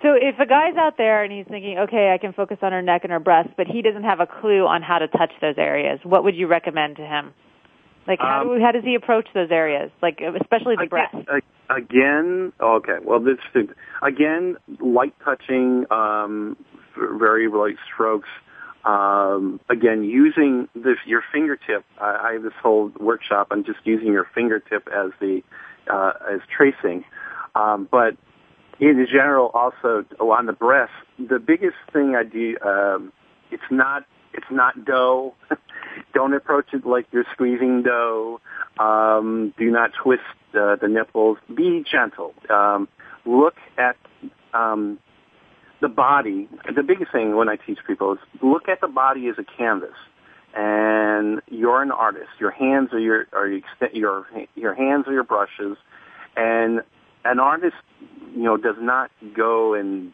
So 0.03 0.12
if 0.12 0.38
a 0.38 0.47
guy's 0.47 0.76
out 0.76 0.97
there 0.99 1.24
and 1.24 1.32
he's 1.32 1.47
thinking, 1.47 1.78
okay, 1.78 2.12
I 2.12 2.18
can 2.18 2.32
focus 2.32 2.59
on 2.62 2.72
her 2.72 2.82
neck 2.82 3.03
and 3.05 3.12
her 3.12 3.20
breasts, 3.20 3.53
but 3.57 3.66
he 3.66 3.80
doesn't 3.82 4.05
have 4.05 4.20
a 4.20 4.26
clue 4.26 4.66
on 4.66 4.82
how 4.82 4.99
to 4.99 5.09
touch 5.09 5.32
those 5.40 5.57
areas, 5.57 6.01
what 6.05 6.22
would 6.24 6.36
you 6.36 6.47
recommend 6.47 6.97
to 6.97 7.03
him? 7.03 7.32
Like 8.07 8.20
how 8.20 8.42
Um, 8.42 8.59
do 8.59 8.64
how 8.64 8.72
does 8.72 8.84
he 8.84 8.94
approach 8.94 9.26
those 9.34 9.51
areas? 9.51 9.90
Like 10.01 10.20
especially 10.20 10.76
the 10.76 10.86
breasts. 10.86 11.16
A- 11.28 11.40
Again, 11.68 12.53
okay. 12.61 12.99
Well, 13.03 13.18
this 13.18 13.38
again, 14.01 14.57
light 14.78 15.14
touching, 15.24 15.84
um, 15.90 16.57
very 16.94 17.49
light 17.49 17.76
strokes. 17.92 18.28
Um, 18.84 19.59
again, 19.68 20.05
using 20.05 20.68
this 20.76 20.99
your 21.07 21.24
fingertip. 21.32 21.84
I, 22.01 22.28
I 22.28 22.32
have 22.34 22.44
this 22.44 22.53
whole 22.62 22.92
workshop 23.01 23.49
on 23.51 23.64
just 23.64 23.80
using 23.82 24.12
your 24.12 24.28
fingertip 24.32 24.86
as 24.94 25.11
the 25.18 25.42
uh, 25.90 26.12
as 26.30 26.38
tracing. 26.57 27.05
Um, 27.57 27.88
but 27.90 28.16
in 28.81 29.07
general, 29.11 29.51
also 29.55 30.05
on 30.20 30.47
the 30.47 30.53
breast, 30.53 30.93
the 31.18 31.39
biggest 31.39 31.77
thing 31.93 32.14
I 32.14 32.24
do. 32.24 32.57
Um, 32.64 33.12
it's 33.51 33.62
not 33.70 34.05
it's 34.35 34.51
not 34.51 34.85
dough. 34.85 35.35
Don't 36.14 36.35
approach 36.35 36.66
it 36.72 36.87
like 36.87 37.07
you're 37.11 37.24
squeezing 37.33 37.83
dough. 37.83 38.41
Um, 38.79 39.55
do 39.59 39.70
not 39.70 39.93
twist 40.03 40.22
uh, 40.55 40.77
the 40.77 40.89
nipples. 40.89 41.39
Be 41.55 41.85
gentle. 41.91 42.35
Um, 42.51 42.89
look 43.24 43.55
at 43.79 43.97
um, 44.53 44.99
the 45.81 45.89
body. 45.89 46.49
The 46.74 46.83
biggest 46.83 47.12
thing 47.12 47.37
when 47.37 47.49
I 47.49 47.57
teach 47.57 47.79
people 47.87 48.12
is 48.12 48.18
look 48.43 48.68
at 48.68 48.81
the 48.81 48.89
body 48.89 49.29
as 49.29 49.37
a 49.39 49.45
canvas, 49.45 49.97
and 50.55 51.41
you're 51.49 51.83
an 51.83 51.91
artist. 51.91 52.31
Your 52.39 52.51
hands 52.51 52.93
are 52.93 52.99
your 52.99 53.27
are 53.33 53.49
your 53.49 53.61
your 53.93 54.27
your 54.55 54.74
hands 54.74 55.07
are 55.09 55.12
your 55.12 55.24
brushes, 55.24 55.79
and 56.37 56.83
an 57.27 57.39
artist, 57.41 57.77
you 58.35 58.43
know, 58.43 58.57
does 58.57 58.77
not 58.79 59.11
go 59.35 59.74
and 59.74 60.12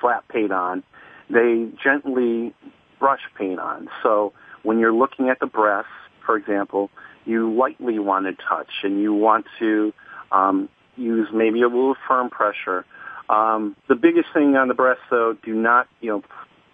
slap 0.00 0.28
paint 0.28 0.52
on. 0.52 0.82
They 1.30 1.68
gently 1.82 2.54
brush 2.98 3.20
paint 3.36 3.58
on. 3.58 3.88
So 4.02 4.32
when 4.62 4.78
you're 4.78 4.92
looking 4.92 5.28
at 5.28 5.40
the 5.40 5.46
breasts, 5.46 5.90
for 6.24 6.36
example, 6.36 6.90
you 7.24 7.52
lightly 7.54 7.98
want 7.98 8.26
to 8.26 8.32
touch 8.48 8.70
and 8.82 9.00
you 9.00 9.12
want 9.12 9.46
to 9.58 9.92
um, 10.32 10.68
use 10.96 11.28
maybe 11.32 11.62
a 11.62 11.66
little 11.68 11.96
firm 12.06 12.30
pressure. 12.30 12.84
Um, 13.28 13.76
the 13.88 13.94
biggest 13.94 14.28
thing 14.32 14.56
on 14.56 14.68
the 14.68 14.74
breast, 14.74 15.00
though, 15.10 15.36
do 15.44 15.54
not, 15.54 15.86
you 16.00 16.10
know, 16.10 16.22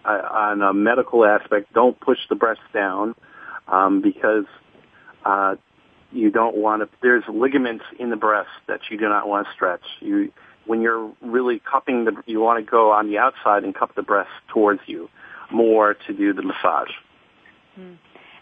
uh, 0.05 0.21
on 0.31 0.61
a 0.61 0.73
medical 0.73 1.25
aspect, 1.25 1.73
don't 1.73 1.99
push 1.99 2.19
the 2.29 2.35
breast 2.35 2.61
down 2.73 3.15
um, 3.67 4.01
because 4.01 4.45
uh, 5.25 5.55
you 6.11 6.31
don't 6.31 6.55
want 6.55 6.81
to. 6.81 6.89
There's 7.01 7.23
ligaments 7.27 7.83
in 7.99 8.09
the 8.09 8.15
breast 8.15 8.49
that 8.67 8.81
you 8.89 8.97
do 8.97 9.09
not 9.09 9.27
want 9.27 9.47
to 9.47 9.53
stretch. 9.53 9.83
You, 9.99 10.31
when 10.65 10.81
you're 10.81 11.11
really 11.21 11.59
cupping 11.59 12.05
the, 12.05 12.13
you 12.25 12.39
want 12.39 12.63
to 12.63 12.69
go 12.69 12.91
on 12.91 13.09
the 13.09 13.17
outside 13.17 13.63
and 13.63 13.75
cup 13.75 13.95
the 13.95 14.03
breast 14.03 14.29
towards 14.47 14.81
you 14.85 15.09
more 15.51 15.95
to 16.07 16.13
do 16.13 16.33
the 16.33 16.41
massage. 16.41 16.89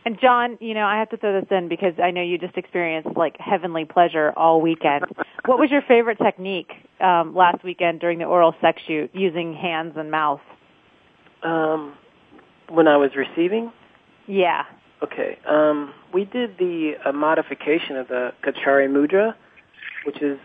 And 0.05 0.19
John, 0.19 0.57
you 0.59 0.73
know, 0.73 0.85
I 0.85 0.99
have 0.99 1.09
to 1.09 1.17
throw 1.17 1.39
this 1.39 1.49
in 1.49 1.69
because 1.69 1.93
I 2.01 2.11
know 2.11 2.21
you 2.21 2.37
just 2.37 2.57
experienced 2.57 3.15
like 3.15 3.37
heavenly 3.39 3.85
pleasure 3.85 4.33
all 4.35 4.61
weekend. 4.61 5.05
what 5.45 5.59
was 5.59 5.71
your 5.71 5.81
favorite 5.81 6.17
technique 6.17 6.71
um, 6.99 7.33
last 7.35 7.63
weekend 7.63 7.99
during 7.99 8.19
the 8.19 8.25
oral 8.25 8.53
sex 8.61 8.81
shoot 8.85 9.11
using 9.13 9.53
hands 9.53 9.93
and 9.95 10.11
mouth? 10.11 10.41
Um, 11.41 11.95
when 12.69 12.87
I 12.87 12.97
was 12.97 13.11
receiving, 13.15 13.71
Yeah. 14.27 14.63
Okay, 15.03 15.37
um, 15.47 15.93
we 16.13 16.23
did 16.23 16.57
the 16.57 16.93
uh, 17.03 17.11
modification 17.11 17.97
of 17.97 18.07
the 18.07 18.31
Khechari 18.41 18.87
Mudra, 18.87 19.35
which 20.05 20.21
is, 20.21 20.39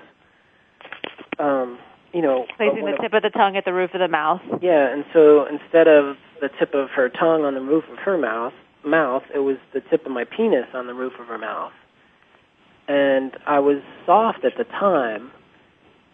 um, 1.38 1.78
you 2.12 2.22
know, 2.22 2.44
Placing 2.56 2.84
the 2.84 2.96
tip 3.00 3.12
of 3.12 3.22
the 3.22 3.30
tongue 3.30 3.56
at 3.56 3.64
the 3.64 3.72
roof 3.72 3.90
of 3.94 4.00
the 4.00 4.08
mouth. 4.08 4.40
Yeah, 4.60 4.92
and 4.92 5.04
so 5.12 5.46
instead 5.46 5.86
of 5.86 6.16
the 6.40 6.48
tip 6.58 6.74
of 6.74 6.90
her 6.90 7.08
tongue 7.08 7.44
on 7.44 7.54
the 7.54 7.60
roof 7.60 7.84
of 7.92 7.98
her 7.98 8.18
mouth, 8.18 8.52
mouth, 8.84 9.22
it 9.32 9.40
was 9.40 9.58
the 9.74 9.80
tip 9.80 10.06
of 10.06 10.12
my 10.12 10.24
penis 10.24 10.66
on 10.74 10.88
the 10.88 10.94
roof 10.94 11.12
of 11.20 11.26
her 11.26 11.38
mouth. 11.38 11.72
And 12.88 13.36
I 13.46 13.60
was 13.60 13.82
soft 14.06 14.44
at 14.44 14.56
the 14.56 14.64
time, 14.64 15.30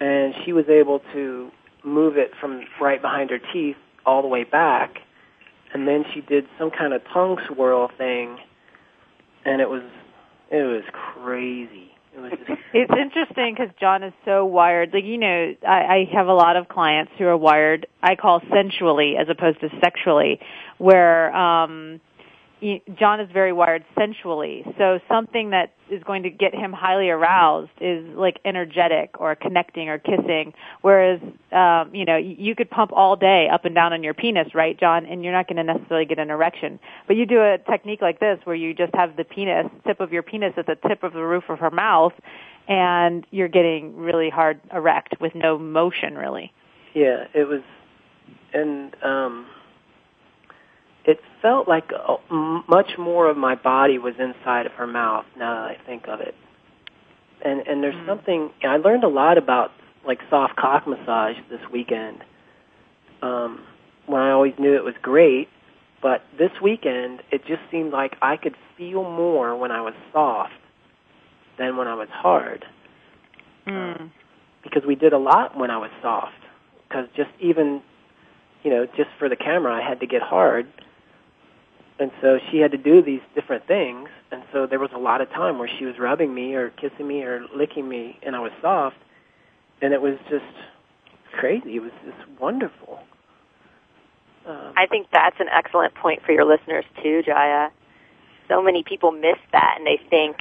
and 0.00 0.34
she 0.44 0.52
was 0.52 0.68
able 0.68 1.00
to 1.14 1.50
move 1.84 2.16
it 2.18 2.32
from 2.40 2.64
right 2.80 3.00
behind 3.00 3.30
her 3.30 3.38
teeth 3.52 3.76
all 4.04 4.22
the 4.22 4.28
way 4.28 4.44
back. 4.44 4.98
And 5.74 5.88
then 5.88 6.04
she 6.14 6.20
did 6.20 6.46
some 6.58 6.70
kind 6.70 6.92
of 6.94 7.02
tongue 7.12 7.36
swirl 7.48 7.90
thing, 7.98 8.38
and 9.44 9.60
it 9.60 9.68
was 9.68 9.82
it 10.50 10.62
was 10.62 10.84
crazy. 10.92 11.90
It 12.16 12.20
was 12.20 12.30
just 12.30 12.60
It's 12.72 12.92
interesting 12.92 13.54
because 13.54 13.74
John 13.80 14.04
is 14.04 14.12
so 14.24 14.44
wired. 14.44 14.90
Like 14.94 15.04
you 15.04 15.18
know, 15.18 15.54
I, 15.66 15.72
I 15.72 16.08
have 16.14 16.28
a 16.28 16.32
lot 16.32 16.56
of 16.56 16.68
clients 16.68 17.10
who 17.18 17.24
are 17.26 17.36
wired. 17.36 17.86
I 18.00 18.14
call 18.14 18.40
sensually 18.52 19.16
as 19.20 19.26
opposed 19.28 19.60
to 19.60 19.68
sexually, 19.82 20.38
where 20.78 21.34
um, 21.34 22.00
John 22.98 23.20
is 23.20 23.28
very 23.30 23.52
wired 23.52 23.84
sensually, 23.98 24.64
so 24.78 24.98
something 25.06 25.50
that 25.50 25.74
is 25.90 26.02
going 26.02 26.22
to 26.22 26.30
get 26.30 26.54
him 26.54 26.72
highly 26.72 27.10
aroused 27.10 27.72
is 27.78 28.06
like 28.16 28.40
energetic 28.44 29.20
or 29.20 29.34
connecting 29.34 29.90
or 29.90 29.98
kissing. 29.98 30.54
Whereas, 30.80 31.20
um, 31.52 31.94
you 31.94 32.06
know, 32.06 32.16
you 32.16 32.54
could 32.54 32.70
pump 32.70 32.90
all 32.94 33.16
day 33.16 33.48
up 33.52 33.66
and 33.66 33.74
down 33.74 33.92
on 33.92 34.02
your 34.02 34.14
penis, 34.14 34.54
right, 34.54 34.78
John? 34.80 35.04
And 35.04 35.22
you're 35.22 35.32
not 35.32 35.46
going 35.46 35.56
to 35.56 35.74
necessarily 35.74 36.06
get 36.06 36.18
an 36.18 36.30
erection. 36.30 36.80
But 37.06 37.16
you 37.16 37.26
do 37.26 37.40
a 37.42 37.58
technique 37.70 38.00
like 38.00 38.18
this 38.18 38.38
where 38.44 38.56
you 38.56 38.72
just 38.72 38.94
have 38.94 39.16
the 39.16 39.24
penis, 39.24 39.66
tip 39.86 40.00
of 40.00 40.10
your 40.12 40.22
penis 40.22 40.54
at 40.56 40.66
the 40.66 40.76
tip 40.88 41.02
of 41.02 41.12
the 41.12 41.22
roof 41.22 41.44
of 41.50 41.58
her 41.58 41.70
mouth, 41.70 42.14
and 42.66 43.26
you're 43.30 43.48
getting 43.48 43.94
really 43.96 44.30
hard 44.30 44.58
erect 44.72 45.16
with 45.20 45.34
no 45.34 45.58
motion, 45.58 46.16
really. 46.16 46.50
Yeah, 46.94 47.24
it 47.34 47.46
was, 47.46 47.60
and 48.54 48.96
um, 49.02 49.46
it 51.04 51.20
felt 51.42 51.68
like 51.68 51.92
uh, 51.92 52.16
m- 52.30 52.64
much 52.68 52.96
more 52.98 53.28
of 53.28 53.36
my 53.36 53.54
body 53.54 53.98
was 53.98 54.14
inside 54.18 54.66
of 54.66 54.72
her 54.72 54.86
mouth. 54.86 55.26
Now 55.36 55.54
that 55.54 55.70
I 55.70 55.76
think 55.86 56.08
of 56.08 56.20
it, 56.20 56.34
and 57.44 57.60
and 57.66 57.82
there's 57.82 57.94
Mm. 57.94 58.06
something 58.06 58.50
I 58.62 58.76
learned 58.78 59.04
a 59.04 59.08
lot 59.08 59.38
about 59.38 59.72
like 60.06 60.20
soft 60.30 60.56
cock 60.56 60.86
massage 60.86 61.36
this 61.50 61.60
weekend. 61.70 62.22
Um, 63.22 63.60
when 64.06 64.20
I 64.20 64.30
always 64.32 64.52
knew 64.58 64.74
it 64.74 64.84
was 64.84 64.94
great, 65.00 65.48
but 66.02 66.22
this 66.38 66.50
weekend 66.62 67.22
it 67.30 67.44
just 67.46 67.62
seemed 67.70 67.92
like 67.92 68.16
I 68.20 68.36
could 68.36 68.54
feel 68.76 69.02
more 69.02 69.56
when 69.56 69.70
I 69.70 69.80
was 69.80 69.94
soft 70.12 70.52
than 71.58 71.76
when 71.76 71.86
I 71.88 71.94
was 71.94 72.08
hard 72.10 72.64
Mm. 73.66 74.10
because 74.62 74.84
we 74.84 74.94
did 74.94 75.12
a 75.14 75.18
lot 75.18 75.56
when 75.56 75.70
I 75.70 75.78
was 75.78 75.90
soft. 76.02 76.34
Because 76.86 77.06
just 77.16 77.30
even, 77.40 77.80
you 78.62 78.70
know, 78.70 78.86
just 78.96 79.08
for 79.18 79.28
the 79.28 79.36
camera, 79.36 79.72
I 79.74 79.80
had 79.88 80.00
to 80.00 80.06
get 80.06 80.20
hard, 80.20 80.66
and 81.98 82.10
so 82.20 82.38
she 82.50 82.58
had 82.58 82.72
to 82.72 82.78
do 82.78 83.02
these 83.02 83.20
different 83.34 83.66
things, 83.66 84.08
and 84.32 84.42
so 84.52 84.66
there 84.66 84.80
was 84.80 84.90
a 84.94 84.98
lot 84.98 85.20
of 85.20 85.30
time 85.30 85.58
where 85.58 85.70
she 85.78 85.84
was 85.84 85.98
rubbing 85.98 86.34
me 86.34 86.54
or 86.54 86.70
kissing 86.70 87.06
me 87.06 87.22
or 87.22 87.46
licking 87.54 87.88
me, 87.88 88.18
and 88.22 88.34
I 88.34 88.40
was 88.40 88.52
soft, 88.60 88.96
and 89.80 89.92
it 89.92 90.02
was 90.02 90.18
just 90.28 90.44
crazy. 91.32 91.76
It 91.76 91.80
was 91.82 91.92
just 92.04 92.40
wonderful. 92.40 93.00
Um, 94.46 94.74
I 94.76 94.86
think 94.86 95.08
that's 95.12 95.36
an 95.40 95.46
excellent 95.52 95.94
point 95.94 96.22
for 96.24 96.32
your 96.32 96.44
listeners 96.44 96.84
too, 97.02 97.22
Jaiya. 97.26 97.70
So 98.48 98.62
many 98.62 98.82
people 98.82 99.10
miss 99.10 99.38
that 99.52 99.76
and 99.78 99.86
they 99.86 99.98
think 100.10 100.36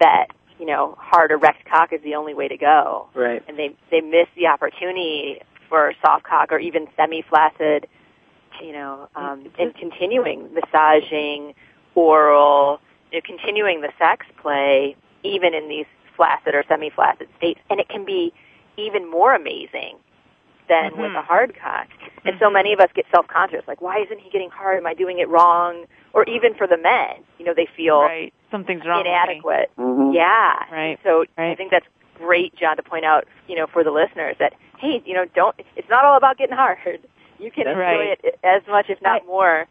that, 0.00 0.28
you 0.58 0.64
know, 0.64 0.96
hard 0.98 1.30
erect 1.30 1.68
cock 1.70 1.92
is 1.92 2.00
the 2.02 2.14
only 2.14 2.32
way 2.32 2.48
to 2.48 2.56
go. 2.56 3.08
right. 3.14 3.42
And 3.46 3.58
they 3.58 3.76
they 3.90 4.00
miss 4.00 4.28
the 4.34 4.46
opportunity 4.46 5.40
for 5.68 5.92
soft 6.04 6.24
cock 6.24 6.52
or 6.52 6.58
even 6.58 6.86
semi 6.96 7.22
flaccid, 7.28 7.86
you 8.62 8.72
know, 8.72 9.08
um 9.16 9.50
and 9.58 9.74
continuing 9.74 10.48
massaging, 10.54 11.54
oral, 11.94 12.80
you 13.12 13.18
know, 13.18 13.22
continuing 13.24 13.80
the 13.80 13.92
sex 13.98 14.26
play 14.40 14.96
even 15.22 15.54
in 15.54 15.68
these 15.68 15.86
flaccid 16.16 16.54
or 16.54 16.64
semi 16.68 16.90
flaccid 16.90 17.28
states. 17.36 17.60
And 17.70 17.80
it 17.80 17.88
can 17.88 18.04
be 18.04 18.32
even 18.76 19.10
more 19.10 19.34
amazing 19.34 19.96
than 20.68 20.96
with 20.98 21.12
a 21.16 21.22
hard 21.22 21.56
cock. 21.60 21.88
And 22.24 22.36
so 22.38 22.50
many 22.50 22.74
of 22.74 22.80
us 22.80 22.88
get 22.94 23.06
self-conscious, 23.10 23.62
like, 23.66 23.80
why 23.80 24.00
isn't 24.02 24.20
he 24.20 24.28
getting 24.28 24.50
hard? 24.50 24.76
Am 24.76 24.86
I 24.86 24.92
doing 24.92 25.18
it 25.18 25.28
wrong? 25.28 25.86
Or 26.12 26.24
even 26.24 26.52
for 26.54 26.66
the 26.66 26.76
men, 26.76 27.24
you 27.38 27.44
know, 27.46 27.54
they 27.54 27.66
feel 27.74 28.02
Right. 28.02 28.34
Something's 28.50 28.84
wrong. 28.84 28.98
with 28.98 29.06
me. 29.06 29.10
inadequate. 29.12 29.70
Mhm. 29.78 30.14
Yeah. 30.14 30.64
Right. 30.70 30.98
So 31.04 31.24
I 31.38 31.54
think 31.54 31.70
that's 31.70 31.86
great, 32.14 32.54
John, 32.54 32.76
to 32.76 32.82
point 32.82 33.04
out, 33.06 33.24
you 33.46 33.56
know, 33.56 33.66
for 33.66 33.82
the 33.82 33.90
listeners 33.90 34.36
that, 34.40 34.52
hey, 34.78 35.00
you 35.06 35.14
know, 35.14 35.24
don't, 35.34 35.56
it's 35.76 35.88
not 35.88 36.04
all 36.04 36.16
about 36.18 36.36
getting 36.36 36.56
hard. 36.56 37.00
You 37.38 37.50
can 37.50 37.64
That's 37.64 37.74
enjoy 37.74 37.80
right. 37.80 38.18
it 38.22 38.38
as 38.42 38.62
much, 38.68 38.86
if 38.88 39.00
not 39.00 39.26
more. 39.26 39.66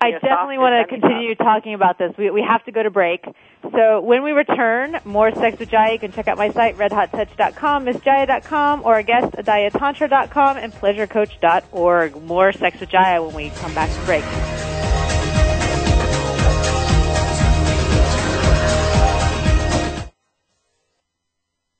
I 0.00 0.10
know, 0.10 0.18
definitely 0.18 0.58
want 0.58 0.88
to 0.88 1.00
continue 1.00 1.34
talking 1.34 1.72
about 1.72 1.98
this. 1.98 2.12
We, 2.18 2.30
we 2.30 2.42
have 2.42 2.64
to 2.64 2.72
go 2.72 2.82
to 2.82 2.90
break. 2.90 3.24
So 3.72 4.00
when 4.00 4.22
we 4.22 4.32
return, 4.32 4.98
more 5.04 5.32
Sex 5.34 5.58
with 5.58 5.70
Jaiya. 5.70 5.94
You 5.94 5.98
can 5.98 6.12
check 6.12 6.28
out 6.28 6.36
my 6.36 6.50
site, 6.50 6.76
redhottouch.com, 6.76 7.86
missjaiya.com, 7.86 8.82
or 8.84 8.98
a 8.98 9.02
guest, 9.02 9.32
aadyatantra.com, 9.32 10.56
and 10.58 10.72
pleasurecoach.org. 10.72 12.22
More 12.22 12.52
Sex 12.52 12.80
with 12.80 12.90
Jaiya 12.90 13.24
when 13.24 13.34
we 13.34 13.50
come 13.50 13.74
back 13.74 13.90
to 13.90 14.04
break. 14.04 14.24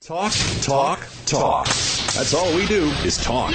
Talk, 0.01 0.33
talk, 0.61 1.07
talk. 1.27 1.67
That's 1.67 2.35
all 2.35 2.55
we 2.55 2.67
do 2.67 2.85
is 3.05 3.17
talk. 3.23 3.55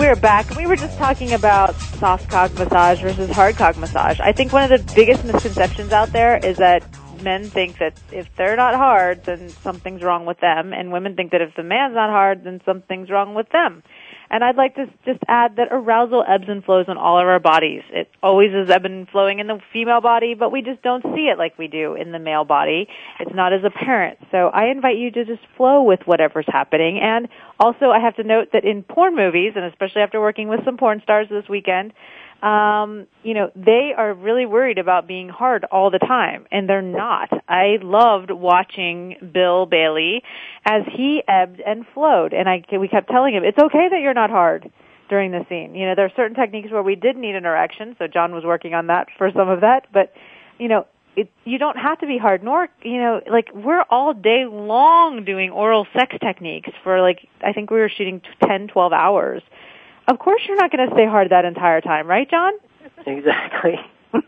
We're 0.00 0.16
back. 0.16 0.56
We 0.56 0.66
were 0.66 0.76
just 0.76 0.96
talking 0.96 1.34
about 1.34 1.76
soft 1.98 2.26
cock 2.30 2.54
massage 2.54 3.02
versus 3.02 3.28
hard 3.32 3.56
cock 3.56 3.76
massage. 3.76 4.18
I 4.18 4.32
think 4.32 4.50
one 4.50 4.64
of 4.64 4.70
the 4.70 4.94
biggest 4.94 5.22
misconceptions 5.26 5.92
out 5.92 6.10
there 6.14 6.38
is 6.38 6.56
that 6.56 6.88
men 7.22 7.50
think 7.50 7.76
that 7.80 7.92
if 8.10 8.26
they're 8.38 8.56
not 8.56 8.74
hard, 8.76 9.20
then 9.26 9.52
something's 9.62 10.02
wrong 10.02 10.24
with 10.24 10.40
them, 10.40 10.72
and 10.72 10.90
women 10.90 11.16
think 11.16 11.32
that 11.32 11.42
if 11.42 11.54
the 11.54 11.62
man's 11.62 11.94
not 11.94 12.08
hard, 12.08 12.44
then 12.44 12.62
something's 12.64 13.10
wrong 13.10 13.34
with 13.34 13.50
them. 13.50 13.82
And 14.30 14.44
I'd 14.44 14.56
like 14.56 14.76
to 14.76 14.86
just 15.04 15.20
add 15.26 15.56
that 15.56 15.68
arousal 15.72 16.24
ebbs 16.26 16.44
and 16.46 16.64
flows 16.64 16.86
on 16.88 16.96
all 16.96 17.18
of 17.18 17.26
our 17.26 17.40
bodies. 17.40 17.82
It 17.90 18.08
always 18.22 18.52
is 18.52 18.70
ebbing 18.70 18.92
and 18.92 19.08
flowing 19.08 19.40
in 19.40 19.48
the 19.48 19.58
female 19.72 20.00
body, 20.00 20.34
but 20.34 20.52
we 20.52 20.62
just 20.62 20.82
don't 20.82 21.02
see 21.02 21.28
it 21.32 21.36
like 21.36 21.58
we 21.58 21.66
do 21.66 21.94
in 21.94 22.12
the 22.12 22.20
male 22.20 22.44
body. 22.44 22.86
It's 23.18 23.34
not 23.34 23.52
as 23.52 23.64
apparent. 23.64 24.18
So 24.30 24.48
I 24.48 24.66
invite 24.66 24.98
you 24.98 25.10
to 25.10 25.24
just 25.24 25.42
flow 25.56 25.82
with 25.82 26.00
whatever's 26.04 26.46
happening. 26.46 27.00
And 27.02 27.28
also 27.58 27.90
I 27.90 27.98
have 27.98 28.14
to 28.16 28.22
note 28.22 28.50
that 28.52 28.64
in 28.64 28.84
porn 28.84 29.16
movies, 29.16 29.54
and 29.56 29.64
especially 29.64 30.02
after 30.02 30.20
working 30.20 30.48
with 30.48 30.64
some 30.64 30.76
porn 30.76 31.00
stars 31.02 31.26
this 31.28 31.48
weekend, 31.48 31.92
um, 32.42 33.06
you 33.22 33.34
know, 33.34 33.50
they 33.54 33.92
are 33.96 34.14
really 34.14 34.46
worried 34.46 34.78
about 34.78 35.06
being 35.06 35.28
hard 35.28 35.64
all 35.64 35.90
the 35.90 35.98
time, 35.98 36.46
and 36.50 36.68
they're 36.68 36.80
not. 36.80 37.28
I 37.48 37.78
loved 37.82 38.30
watching 38.30 39.16
Bill 39.32 39.66
Bailey 39.66 40.22
as 40.64 40.82
he 40.90 41.22
ebbed 41.28 41.60
and 41.60 41.84
flowed, 41.92 42.32
and 42.32 42.48
I 42.48 42.64
we 42.78 42.88
kept 42.88 43.10
telling 43.10 43.34
him 43.34 43.44
it's 43.44 43.58
okay 43.58 43.88
that 43.90 44.00
you're 44.00 44.14
not 44.14 44.30
hard 44.30 44.70
during 45.10 45.32
the 45.32 45.44
scene. 45.48 45.74
You 45.74 45.88
know, 45.88 45.94
there 45.94 46.06
are 46.06 46.12
certain 46.16 46.34
techniques 46.34 46.70
where 46.70 46.82
we 46.82 46.94
did 46.94 47.16
need 47.16 47.34
an 47.34 47.44
erection, 47.44 47.94
so 47.98 48.06
John 48.06 48.34
was 48.34 48.44
working 48.44 48.72
on 48.72 48.86
that 48.86 49.08
for 49.18 49.30
some 49.32 49.48
of 49.50 49.60
that, 49.60 49.86
but 49.92 50.14
you 50.58 50.68
know, 50.68 50.86
it, 51.16 51.30
you 51.44 51.58
don't 51.58 51.76
have 51.76 51.98
to 51.98 52.06
be 52.06 52.18
hard 52.18 52.42
nor 52.44 52.68
you 52.82 52.98
know 52.98 53.20
like 53.30 53.48
we're 53.52 53.82
all 53.90 54.14
day 54.14 54.44
long 54.46 55.24
doing 55.24 55.50
oral 55.50 55.86
sex 55.92 56.14
techniques 56.22 56.70
for 56.84 57.00
like 57.00 57.28
i 57.42 57.52
think 57.52 57.68
we 57.70 57.78
were 57.78 57.88
shooting 57.88 58.22
ten 58.46 58.68
twelve 58.68 58.92
hours 58.92 59.42
of 60.08 60.18
course 60.18 60.42
you're 60.46 60.56
not 60.56 60.70
going 60.70 60.88
to 60.88 60.94
stay 60.94 61.06
hard 61.06 61.30
that 61.30 61.44
entire 61.44 61.80
time, 61.80 62.06
right, 62.06 62.30
John? 62.30 62.52
Exactly. 63.06 63.74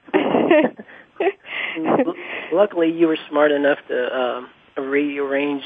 Luckily, 2.53 2.91
you 2.91 3.07
were 3.07 3.19
smart 3.29 3.53
enough 3.53 3.79
to 3.89 4.17
um, 4.17 4.51
rearrange 4.77 5.63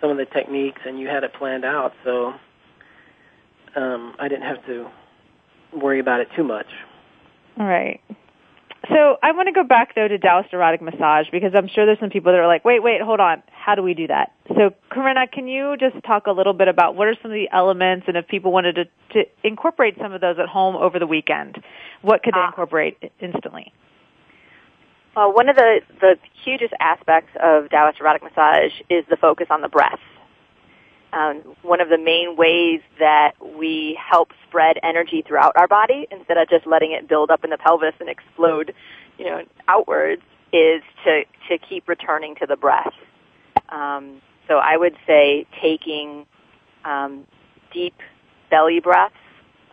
some 0.00 0.10
of 0.10 0.16
the 0.16 0.26
techniques, 0.26 0.80
and 0.84 0.98
you 0.98 1.08
had 1.08 1.24
it 1.24 1.32
planned 1.34 1.64
out, 1.64 1.92
so 2.04 2.34
um, 3.76 4.14
I 4.18 4.28
didn't 4.28 4.44
have 4.44 4.64
to 4.66 4.88
worry 5.72 6.00
about 6.00 6.20
it 6.20 6.28
too 6.36 6.44
much. 6.44 6.66
All 7.58 7.66
right. 7.66 8.00
So 8.88 9.16
I 9.22 9.30
want 9.32 9.46
to 9.46 9.52
go 9.52 9.62
back 9.62 9.94
though 9.94 10.08
to 10.08 10.18
Taoist 10.18 10.52
erotic 10.52 10.82
massage 10.82 11.26
because 11.30 11.52
I'm 11.54 11.68
sure 11.68 11.86
there's 11.86 12.00
some 12.00 12.10
people 12.10 12.32
that 12.32 12.38
are 12.38 12.48
like, 12.48 12.64
wait, 12.64 12.82
wait, 12.82 13.00
hold 13.00 13.20
on. 13.20 13.42
How 13.52 13.76
do 13.76 13.82
we 13.82 13.94
do 13.94 14.08
that? 14.08 14.32
So 14.48 14.70
Corinna, 14.90 15.28
can 15.28 15.46
you 15.46 15.76
just 15.78 16.02
talk 16.04 16.26
a 16.26 16.32
little 16.32 16.52
bit 16.52 16.66
about 16.66 16.96
what 16.96 17.06
are 17.06 17.14
some 17.22 17.30
of 17.30 17.34
the 17.34 17.48
elements 17.52 18.06
and 18.08 18.16
if 18.16 18.26
people 18.26 18.50
wanted 18.50 18.74
to, 18.74 18.84
to 19.14 19.28
incorporate 19.44 19.96
some 20.00 20.12
of 20.12 20.20
those 20.20 20.36
at 20.40 20.48
home 20.48 20.74
over 20.74 20.98
the 20.98 21.06
weekend, 21.06 21.62
what 22.02 22.24
could 22.24 22.34
they 22.34 22.40
uh. 22.40 22.48
incorporate 22.48 22.98
instantly? 23.20 23.72
Well, 25.14 25.32
one 25.32 25.48
of 25.48 25.56
the, 25.56 25.80
the 26.00 26.16
hugest 26.42 26.72
aspects 26.80 27.30
of 27.40 27.68
Taoist 27.70 28.00
erotic 28.00 28.22
massage 28.22 28.72
is 28.90 29.04
the 29.10 29.16
focus 29.16 29.46
on 29.50 29.60
the 29.60 29.68
breath. 29.68 30.00
Um, 31.12 31.42
one 31.62 31.80
of 31.82 31.90
the 31.90 31.98
main 31.98 32.36
ways 32.36 32.80
that 32.98 33.32
we 33.40 33.98
help 34.00 34.30
spread 34.48 34.78
energy 34.82 35.22
throughout 35.26 35.52
our 35.56 35.68
body 35.68 36.06
instead 36.10 36.38
of 36.38 36.48
just 36.48 36.66
letting 36.66 36.92
it 36.92 37.06
build 37.06 37.30
up 37.30 37.44
in 37.44 37.50
the 37.50 37.58
pelvis 37.58 37.94
and 38.00 38.08
explode, 38.08 38.74
you 39.18 39.26
know, 39.26 39.42
outwards 39.68 40.22
is 40.52 40.82
to 41.04 41.24
to 41.48 41.58
keep 41.58 41.86
returning 41.88 42.34
to 42.36 42.46
the 42.46 42.56
breath. 42.56 42.94
Um, 43.68 44.22
so 44.48 44.54
I 44.58 44.76
would 44.76 44.96
say 45.06 45.46
taking 45.60 46.26
um, 46.84 47.26
deep 47.72 47.94
belly 48.50 48.80
breaths, 48.80 49.14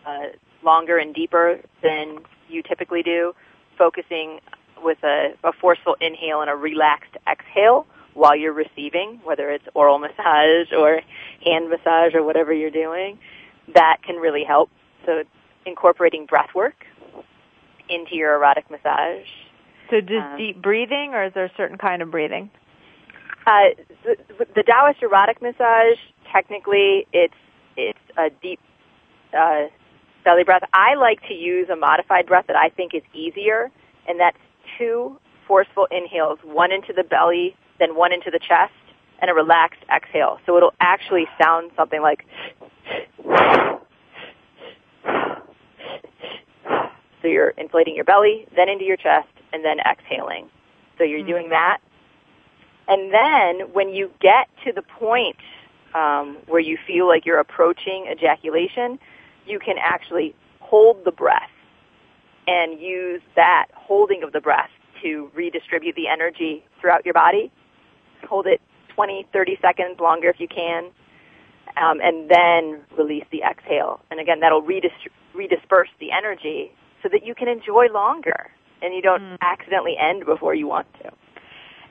uh, 0.06 0.28
longer 0.62 0.98
and 0.98 1.14
deeper 1.14 1.60
than 1.82 2.18
you 2.48 2.62
typically 2.62 3.02
do, 3.02 3.34
focusing 3.78 4.40
with 4.82 4.98
a, 5.04 5.34
a 5.44 5.52
forceful 5.52 5.96
inhale 6.00 6.40
and 6.40 6.50
a 6.50 6.54
relaxed 6.54 7.16
exhale 7.30 7.86
while 8.14 8.36
you're 8.36 8.52
receiving, 8.52 9.20
whether 9.24 9.50
it's 9.50 9.64
oral 9.74 9.98
massage 9.98 10.72
or 10.76 11.00
hand 11.44 11.68
massage 11.68 12.14
or 12.14 12.22
whatever 12.22 12.52
you're 12.52 12.70
doing, 12.70 13.18
that 13.74 13.98
can 14.04 14.16
really 14.16 14.44
help. 14.44 14.70
So 15.06 15.22
incorporating 15.66 16.26
breath 16.26 16.50
work 16.54 16.84
into 17.88 18.14
your 18.14 18.34
erotic 18.34 18.70
massage. 18.70 19.26
So 19.90 20.00
just 20.00 20.12
um, 20.12 20.38
deep 20.38 20.62
breathing 20.62 21.12
or 21.14 21.24
is 21.24 21.34
there 21.34 21.46
a 21.46 21.52
certain 21.56 21.78
kind 21.78 22.02
of 22.02 22.10
breathing? 22.10 22.50
Uh, 23.46 23.70
the, 24.04 24.16
the 24.54 24.62
Taoist 24.62 25.02
erotic 25.02 25.40
massage, 25.42 25.98
technically, 26.32 27.06
it's 27.12 27.34
it's 27.76 27.98
a 28.16 28.28
deep 28.42 28.60
uh, 29.36 29.66
belly 30.24 30.44
breath. 30.44 30.62
I 30.72 30.94
like 30.94 31.20
to 31.28 31.34
use 31.34 31.68
a 31.70 31.76
modified 31.76 32.26
breath 32.26 32.46
that 32.48 32.56
I 32.56 32.68
think 32.68 32.94
is 32.94 33.02
easier, 33.14 33.70
and 34.06 34.20
that's 34.20 34.36
two 34.78 35.18
forceful 35.48 35.88
inhales, 35.90 36.38
one 36.44 36.70
into 36.70 36.92
the 36.92 37.02
belly, 37.02 37.56
then 37.80 37.96
one 37.96 38.12
into 38.12 38.30
the 38.30 38.38
chest, 38.38 38.72
and 39.20 39.30
a 39.30 39.34
relaxed 39.34 39.82
exhale. 39.94 40.38
So 40.46 40.56
it'll 40.56 40.74
actually 40.80 41.26
sound 41.40 41.70
something 41.76 42.00
like. 42.00 42.24
So 47.22 47.28
you're 47.28 47.50
inflating 47.50 47.94
your 47.94 48.04
belly, 48.04 48.46
then 48.56 48.68
into 48.68 48.84
your 48.84 48.96
chest, 48.96 49.28
and 49.52 49.62
then 49.64 49.78
exhaling. 49.80 50.48
So 50.96 51.04
you're 51.04 51.18
mm-hmm. 51.18 51.28
doing 51.28 51.48
that. 51.50 51.78
And 52.88 53.12
then 53.12 53.72
when 53.72 53.90
you 53.90 54.10
get 54.20 54.48
to 54.64 54.72
the 54.72 54.82
point 54.82 55.36
um, 55.94 56.38
where 56.46 56.60
you 56.60 56.78
feel 56.86 57.06
like 57.06 57.26
you're 57.26 57.38
approaching 57.38 58.06
ejaculation, 58.10 58.98
you 59.46 59.58
can 59.58 59.76
actually 59.78 60.34
hold 60.60 61.04
the 61.04 61.12
breath 61.12 61.50
and 62.48 62.80
use 62.80 63.20
that 63.36 63.66
holding 63.74 64.22
of 64.22 64.32
the 64.32 64.40
breath 64.40 64.70
to 65.02 65.30
redistribute 65.34 65.94
the 65.94 66.08
energy 66.08 66.64
throughout 66.80 67.04
your 67.04 67.14
body 67.14 67.52
hold 68.28 68.46
it 68.46 68.60
20, 68.94 69.26
30 69.32 69.58
seconds 69.62 70.00
longer 70.00 70.28
if 70.28 70.40
you 70.40 70.48
can, 70.48 70.84
um, 71.76 72.00
and 72.02 72.30
then 72.30 72.80
release 72.96 73.24
the 73.30 73.42
exhale. 73.42 74.00
And 74.10 74.20
again, 74.20 74.40
that'll 74.40 74.62
redis- 74.62 75.08
redisperse 75.34 75.90
the 75.98 76.12
energy 76.12 76.72
so 77.02 77.08
that 77.12 77.24
you 77.24 77.34
can 77.34 77.48
enjoy 77.48 77.86
longer 77.92 78.50
and 78.82 78.94
you 78.94 79.02
don't 79.02 79.22
mm. 79.22 79.36
accidentally 79.40 79.96
end 80.00 80.24
before 80.26 80.54
you 80.54 80.66
want 80.66 80.86
to. 81.02 81.10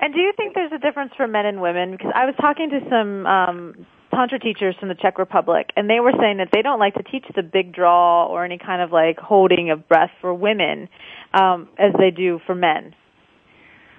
And 0.01 0.13
do 0.13 0.19
you 0.19 0.31
think 0.35 0.55
there's 0.55 0.71
a 0.71 0.77
difference 0.77 1.11
for 1.17 1.27
men 1.27 1.45
and 1.45 1.61
women? 1.61 1.91
Because 1.91 2.11
I 2.15 2.25
was 2.25 2.35
talking 2.39 2.69
to 2.69 2.79
some 2.89 3.25
um, 3.25 3.85
tantra 4.11 4.39
teachers 4.39 4.75
from 4.79 4.89
the 4.89 4.95
Czech 4.95 5.17
Republic, 5.17 5.71
and 5.75 5.89
they 5.89 5.99
were 5.99 6.13
saying 6.19 6.37
that 6.37 6.49
they 6.53 6.61
don't 6.61 6.79
like 6.79 6.95
to 6.95 7.03
teach 7.03 7.25
the 7.35 7.43
big 7.43 7.73
draw 7.73 8.25
or 8.25 8.45
any 8.45 8.57
kind 8.57 8.81
of 8.81 8.91
like 8.91 9.19
holding 9.19 9.69
of 9.71 9.87
breath 9.87 10.11
for 10.21 10.33
women 10.33 10.87
um, 11.33 11.67
as 11.77 11.93
they 11.99 12.11
do 12.11 12.39
for 12.45 12.55
men. 12.55 12.95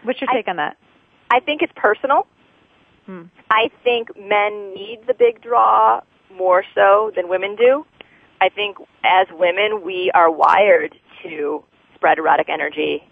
What's 0.02 0.20
your 0.20 0.28
take 0.32 0.48
I, 0.48 0.52
on 0.52 0.56
that? 0.56 0.76
I 1.30 1.40
think 1.40 1.62
it's 1.62 1.72
personal. 1.76 2.26
Hmm. 3.06 3.22
I 3.50 3.70
think 3.82 4.08
men 4.16 4.74
need 4.74 5.00
the 5.06 5.14
big 5.14 5.40
draw 5.42 6.00
more 6.36 6.64
so 6.74 7.12
than 7.14 7.28
women 7.28 7.56
do. 7.56 7.84
I 8.40 8.48
think 8.48 8.78
as 9.04 9.26
women, 9.32 9.82
we 9.84 10.10
are 10.14 10.30
wired 10.30 10.94
to 11.22 11.62
spread 11.94 12.18
erotic 12.18 12.48
energy 12.48 13.02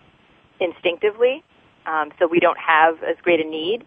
instinctively, 0.61 1.45
um, 1.87 2.11
so 2.19 2.27
we 2.27 2.41
don't 2.41 2.59
have 2.59 3.03
as 3.03 3.17
great 3.23 3.41
a 3.45 3.49
need. 3.49 3.85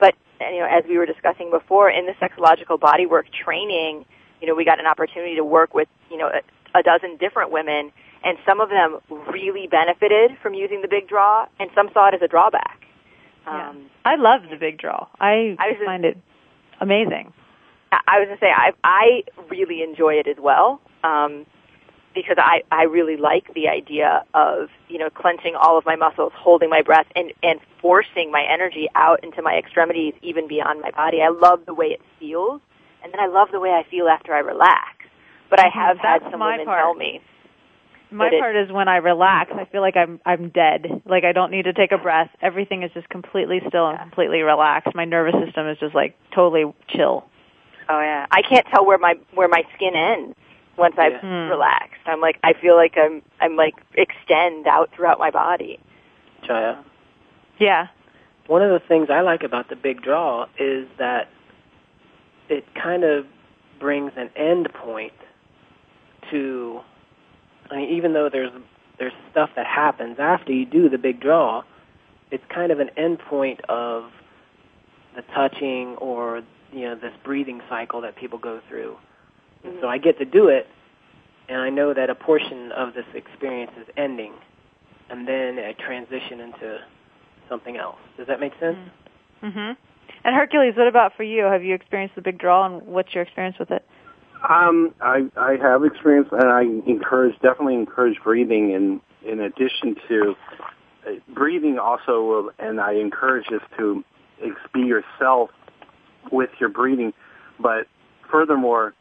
But 0.00 0.14
you 0.40 0.58
know, 0.58 0.66
as 0.66 0.84
we 0.88 0.98
were 0.98 1.06
discussing 1.06 1.50
before, 1.50 1.88
in 1.88 2.06
the 2.06 2.12
sexological 2.12 2.78
bodywork 2.78 3.24
training, 3.32 4.04
you 4.40 4.48
know, 4.48 4.54
we 4.54 4.64
got 4.64 4.80
an 4.80 4.86
opportunity 4.86 5.36
to 5.36 5.44
work 5.44 5.74
with 5.74 5.88
you 6.10 6.18
know 6.18 6.28
a, 6.28 6.78
a 6.78 6.82
dozen 6.82 7.16
different 7.16 7.52
women, 7.52 7.92
and 8.24 8.36
some 8.44 8.60
of 8.60 8.68
them 8.68 8.98
really 9.30 9.68
benefited 9.68 10.32
from 10.42 10.54
using 10.54 10.82
the 10.82 10.88
big 10.88 11.08
draw, 11.08 11.46
and 11.60 11.70
some 11.74 11.88
saw 11.94 12.08
it 12.08 12.14
as 12.14 12.22
a 12.22 12.28
drawback. 12.28 12.80
Um, 13.46 13.86
I 14.04 14.16
love 14.16 14.42
the 14.50 14.56
big 14.56 14.78
draw. 14.78 15.06
I, 15.20 15.56
I 15.58 15.72
just, 15.72 15.84
find 15.84 16.04
it 16.04 16.16
amazing. 16.80 17.32
I 17.92 18.18
was 18.20 18.26
going 18.28 18.38
to 18.38 18.40
say 18.40 18.50
I 18.50 18.72
I 18.84 19.22
really 19.50 19.82
enjoy 19.82 20.14
it 20.14 20.26
as 20.26 20.36
well 20.40 20.80
um, 21.04 21.44
because 22.14 22.36
I 22.38 22.62
I 22.70 22.84
really 22.84 23.16
like 23.16 23.52
the 23.54 23.68
idea 23.68 24.24
of 24.34 24.68
you 24.88 24.98
know 24.98 25.10
clenching 25.10 25.54
all 25.54 25.76
of 25.76 25.84
my 25.84 25.96
muscles, 25.96 26.32
holding 26.34 26.70
my 26.70 26.82
breath, 26.82 27.06
and 27.14 27.32
and 27.42 27.60
forcing 27.80 28.30
my 28.30 28.44
energy 28.48 28.88
out 28.94 29.22
into 29.22 29.42
my 29.42 29.54
extremities, 29.54 30.14
even 30.22 30.48
beyond 30.48 30.80
my 30.80 30.90
body. 30.90 31.18
I 31.20 31.28
love 31.28 31.66
the 31.66 31.74
way 31.74 31.86
it 31.86 32.00
feels, 32.18 32.60
and 33.02 33.12
then 33.12 33.20
I 33.20 33.26
love 33.26 33.48
the 33.52 33.60
way 33.60 33.70
I 33.70 33.84
feel 33.90 34.08
after 34.08 34.32
I 34.34 34.38
relax. 34.38 35.04
But 35.50 35.60
I 35.60 35.68
have 35.68 35.98
That's 36.02 36.22
had 36.22 36.30
some 36.30 36.40
women 36.40 36.64
part. 36.64 36.80
tell 36.80 36.94
me 36.94 37.20
my 38.12 38.28
it- 38.28 38.40
part 38.40 38.56
is 38.56 38.70
when 38.70 38.88
I 38.88 38.96
relax, 38.96 39.50
I 39.54 39.64
feel 39.66 39.80
like 39.80 39.96
I'm 39.96 40.20
I'm 40.24 40.50
dead. 40.50 41.02
Like 41.06 41.24
I 41.24 41.32
don't 41.32 41.50
need 41.50 41.64
to 41.64 41.72
take 41.72 41.92
a 41.92 41.98
breath. 41.98 42.30
Everything 42.40 42.82
is 42.82 42.90
just 42.92 43.08
completely 43.08 43.60
still 43.68 43.88
and 43.88 43.98
completely 43.98 44.42
relaxed. 44.42 44.94
My 44.94 45.04
nervous 45.04 45.34
system 45.44 45.68
is 45.68 45.78
just 45.78 45.94
like 45.94 46.16
totally 46.34 46.72
chill. 46.88 47.24
Oh 47.88 48.00
yeah, 48.00 48.26
I 48.30 48.42
can't 48.42 48.66
tell 48.72 48.84
where 48.86 48.98
my 48.98 49.14
where 49.34 49.48
my 49.48 49.62
skin 49.74 49.94
ends 49.96 50.36
once 50.78 50.94
I've 50.98 51.20
Hmm. 51.20 51.48
relaxed. 51.50 52.00
I'm 52.06 52.20
like 52.20 52.38
I 52.42 52.52
feel 52.54 52.76
like 52.76 52.94
I'm 52.96 53.22
I'm 53.40 53.56
like 53.56 53.74
extend 53.94 54.66
out 54.66 54.90
throughout 54.94 55.18
my 55.18 55.30
body. 55.30 55.78
Jaiya. 56.48 56.78
Yeah. 57.58 57.88
One 58.46 58.62
of 58.62 58.70
the 58.70 58.86
things 58.86 59.08
I 59.10 59.20
like 59.20 59.42
about 59.44 59.68
the 59.68 59.76
big 59.76 60.02
draw 60.02 60.46
is 60.58 60.88
that 60.98 61.28
it 62.48 62.64
kind 62.74 63.04
of 63.04 63.26
brings 63.78 64.12
an 64.16 64.30
end 64.36 64.68
point 64.74 65.12
to 66.30 66.80
I 67.72 67.76
mean 67.76 67.90
even 67.90 68.12
though 68.12 68.28
there's 68.30 68.52
there's 68.98 69.12
stuff 69.30 69.50
that 69.56 69.66
happens 69.66 70.18
after 70.20 70.52
you 70.52 70.66
do 70.66 70.88
the 70.88 70.98
big 70.98 71.20
draw, 71.20 71.62
it's 72.30 72.44
kind 72.54 72.70
of 72.70 72.78
an 72.78 72.90
end 72.96 73.18
point 73.18 73.60
of 73.68 74.10
the 75.16 75.22
touching 75.34 75.96
or 75.96 76.42
you 76.72 76.82
know 76.82 76.94
this 76.94 77.12
breathing 77.24 77.60
cycle 77.68 78.02
that 78.02 78.16
people 78.16 78.38
go 78.38 78.60
through. 78.68 78.96
And 79.64 79.78
so 79.80 79.88
I 79.88 79.98
get 79.98 80.18
to 80.18 80.24
do 80.24 80.48
it 80.48 80.66
and 81.48 81.60
I 81.60 81.70
know 81.70 81.94
that 81.94 82.10
a 82.10 82.14
portion 82.14 82.72
of 82.72 82.94
this 82.94 83.06
experience 83.14 83.72
is 83.80 83.86
ending 83.96 84.34
and 85.10 85.26
then 85.26 85.58
I 85.58 85.72
transition 85.72 86.40
into 86.40 86.78
something 87.48 87.76
else. 87.76 87.98
Does 88.16 88.26
that 88.26 88.40
make 88.40 88.52
sense? 88.60 88.78
Mm-hmm. 89.42 89.72
And 90.24 90.36
Hercules, 90.36 90.74
what 90.76 90.88
about 90.88 91.12
for 91.16 91.22
you? 91.22 91.44
Have 91.44 91.62
you 91.64 91.74
experienced 91.74 92.14
the 92.14 92.22
big 92.22 92.38
draw 92.38 92.66
and 92.66 92.86
what's 92.86 93.14
your 93.14 93.22
experience 93.22 93.58
with 93.58 93.70
it? 93.70 93.84
Um, 94.48 94.92
I 95.00 95.28
I 95.36 95.56
have 95.60 95.84
experience, 95.84 96.28
and 96.32 96.50
I 96.50 96.62
encourage 96.62 97.34
definitely 97.40 97.74
encourage 97.74 98.18
breathing. 98.24 98.72
In 98.72 99.00
in 99.24 99.40
addition 99.40 99.96
to 100.08 100.34
uh, 101.06 101.10
breathing, 101.32 101.78
also, 101.78 102.24
will, 102.24 102.50
and 102.58 102.80
I 102.80 102.94
encourage 102.94 103.46
this 103.48 103.62
to 103.78 104.04
be 104.74 104.80
yourself 104.80 105.50
with 106.32 106.50
your 106.58 106.70
breathing. 106.70 107.12
But 107.60 107.86
furthermore, 108.30 108.94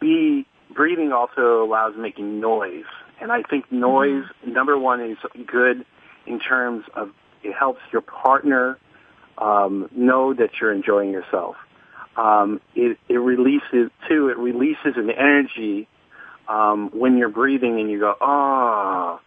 be 0.00 0.46
breathing 0.72 1.10
also 1.12 1.64
allows 1.64 1.94
making 1.98 2.40
noise, 2.40 2.84
and 3.20 3.32
I 3.32 3.42
think 3.42 3.72
noise 3.72 4.24
number 4.46 4.78
one 4.78 5.00
is 5.00 5.18
good 5.46 5.84
in 6.26 6.38
terms 6.38 6.84
of 6.94 7.10
it 7.42 7.54
helps 7.54 7.80
your 7.92 8.02
partner 8.02 8.78
um, 9.36 9.88
know 9.90 10.32
that 10.32 10.50
you're 10.60 10.72
enjoying 10.72 11.10
yourself 11.10 11.56
um, 12.16 12.60
it, 12.74 12.98
it 13.08 13.16
releases 13.18 13.90
too. 14.08 14.28
It 14.28 14.38
releases 14.38 14.96
an 14.96 15.10
energy 15.10 15.88
um, 16.48 16.90
when 16.92 17.16
you're 17.16 17.28
breathing, 17.28 17.80
and 17.80 17.90
you 17.90 18.00
go 18.00 18.14
ah, 18.20 19.20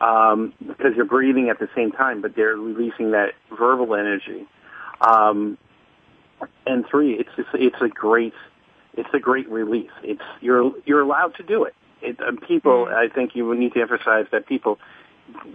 um, 0.00 0.52
because 0.60 0.92
you're 0.96 1.04
breathing 1.04 1.48
at 1.50 1.58
the 1.58 1.68
same 1.74 1.92
time, 1.92 2.22
but 2.22 2.36
they're 2.36 2.56
releasing 2.56 3.12
that 3.12 3.30
verbal 3.56 3.94
energy. 3.94 4.46
Um, 5.00 5.58
and 6.66 6.84
three, 6.88 7.14
it's 7.14 7.30
just, 7.36 7.48
it's 7.54 7.80
a 7.80 7.88
great 7.88 8.34
it's 8.94 9.08
a 9.14 9.18
great 9.18 9.48
release. 9.48 9.90
It's 10.02 10.22
you're 10.40 10.72
you're 10.84 11.00
allowed 11.00 11.34
to 11.36 11.42
do 11.42 11.64
it. 11.64 11.74
it 12.02 12.16
and 12.20 12.40
people, 12.40 12.88
I 12.90 13.08
think 13.12 13.34
you 13.34 13.46
would 13.46 13.58
need 13.58 13.72
to 13.74 13.80
emphasize 13.80 14.26
that 14.32 14.46
people 14.46 14.78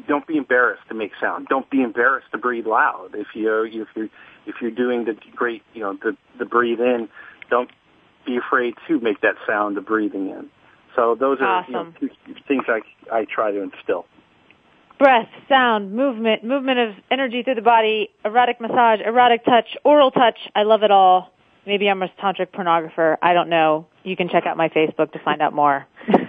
don't 0.08 0.28
be 0.28 0.38
embarrassed 0.38 0.84
to 0.90 0.94
make 0.94 1.12
sound. 1.20 1.48
Don't 1.48 1.70
be 1.70 1.82
embarrassed 1.82 2.28
to 2.32 2.38
breathe 2.38 2.66
loud. 2.66 3.10
If 3.14 3.28
you 3.34 3.64
if 3.64 3.88
you 3.96 4.10
if 4.46 4.56
you're 4.62 4.72
doing 4.72 5.06
the 5.06 5.16
great, 5.36 5.64
you 5.74 5.82
know, 5.82 5.98
the 6.02 6.16
the 6.38 6.46
breathe 6.46 6.80
in, 6.80 7.10
don't 7.50 7.70
be 8.26 8.38
afraid 8.38 8.76
to 8.88 9.00
make 9.00 9.22
that 9.22 9.36
sound 9.48 9.78
of 9.78 9.86
breathing 9.86 10.30
in. 10.30 10.50
So 10.96 11.16
those 11.20 11.40
are 11.42 11.66
you 11.68 11.74
know, 11.74 11.94
things 12.48 12.64
I 12.68 12.82
I 13.12 13.26
try 13.26 13.52
to 13.52 13.62
instill. 13.62 14.06
Breath, 15.00 15.28
sound, 15.50 15.94
movement, 15.94 16.44
movement 16.44 16.80
of 16.80 16.96
energy 17.12 17.42
through 17.44 17.56
the 17.56 17.62
body, 17.62 18.10
erotic 18.24 18.62
massage, 18.62 19.00
erotic 19.06 19.44
touch, 19.44 19.76
oral 19.84 20.12
touch. 20.12 20.38
I 20.56 20.64
love 20.64 20.84
it 20.84 20.92
all. 20.92 21.34
Maybe 21.66 21.90
I'm 21.90 22.02
a 22.04 22.10
tantric 22.22 22.52
pornographer. 22.52 23.18
I 23.22 23.34
don't 23.34 23.50
know. 23.50 23.88
You 24.04 24.16
can 24.16 24.30
check 24.30 24.46
out 24.46 24.56
my 24.56 24.70
Facebook 24.70 25.12
to 25.14 25.20
find 25.20 25.42
out 25.42 25.54
more. 25.54 25.88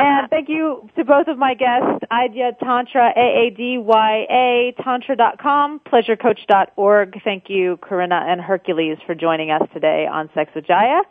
and 0.00 0.30
thank 0.30 0.48
you 0.48 0.88
to 0.96 1.04
both 1.04 1.28
of 1.28 1.38
my 1.38 1.54
guests, 1.54 2.04
Adya 2.10 2.58
Tantra, 2.58 3.12
A-A-D-Y-A, 3.16 4.74
tantra.com, 4.82 5.80
pleasurecoach.org. 5.80 7.22
Thank 7.22 7.44
you, 7.48 7.76
Corinna 7.78 8.24
and 8.26 8.40
Hercules, 8.40 8.98
for 9.06 9.14
joining 9.14 9.50
us 9.50 9.62
today 9.72 10.06
on 10.10 10.30
Sex 10.34 10.50
with 10.54 10.66
Jaiya. 10.66 11.02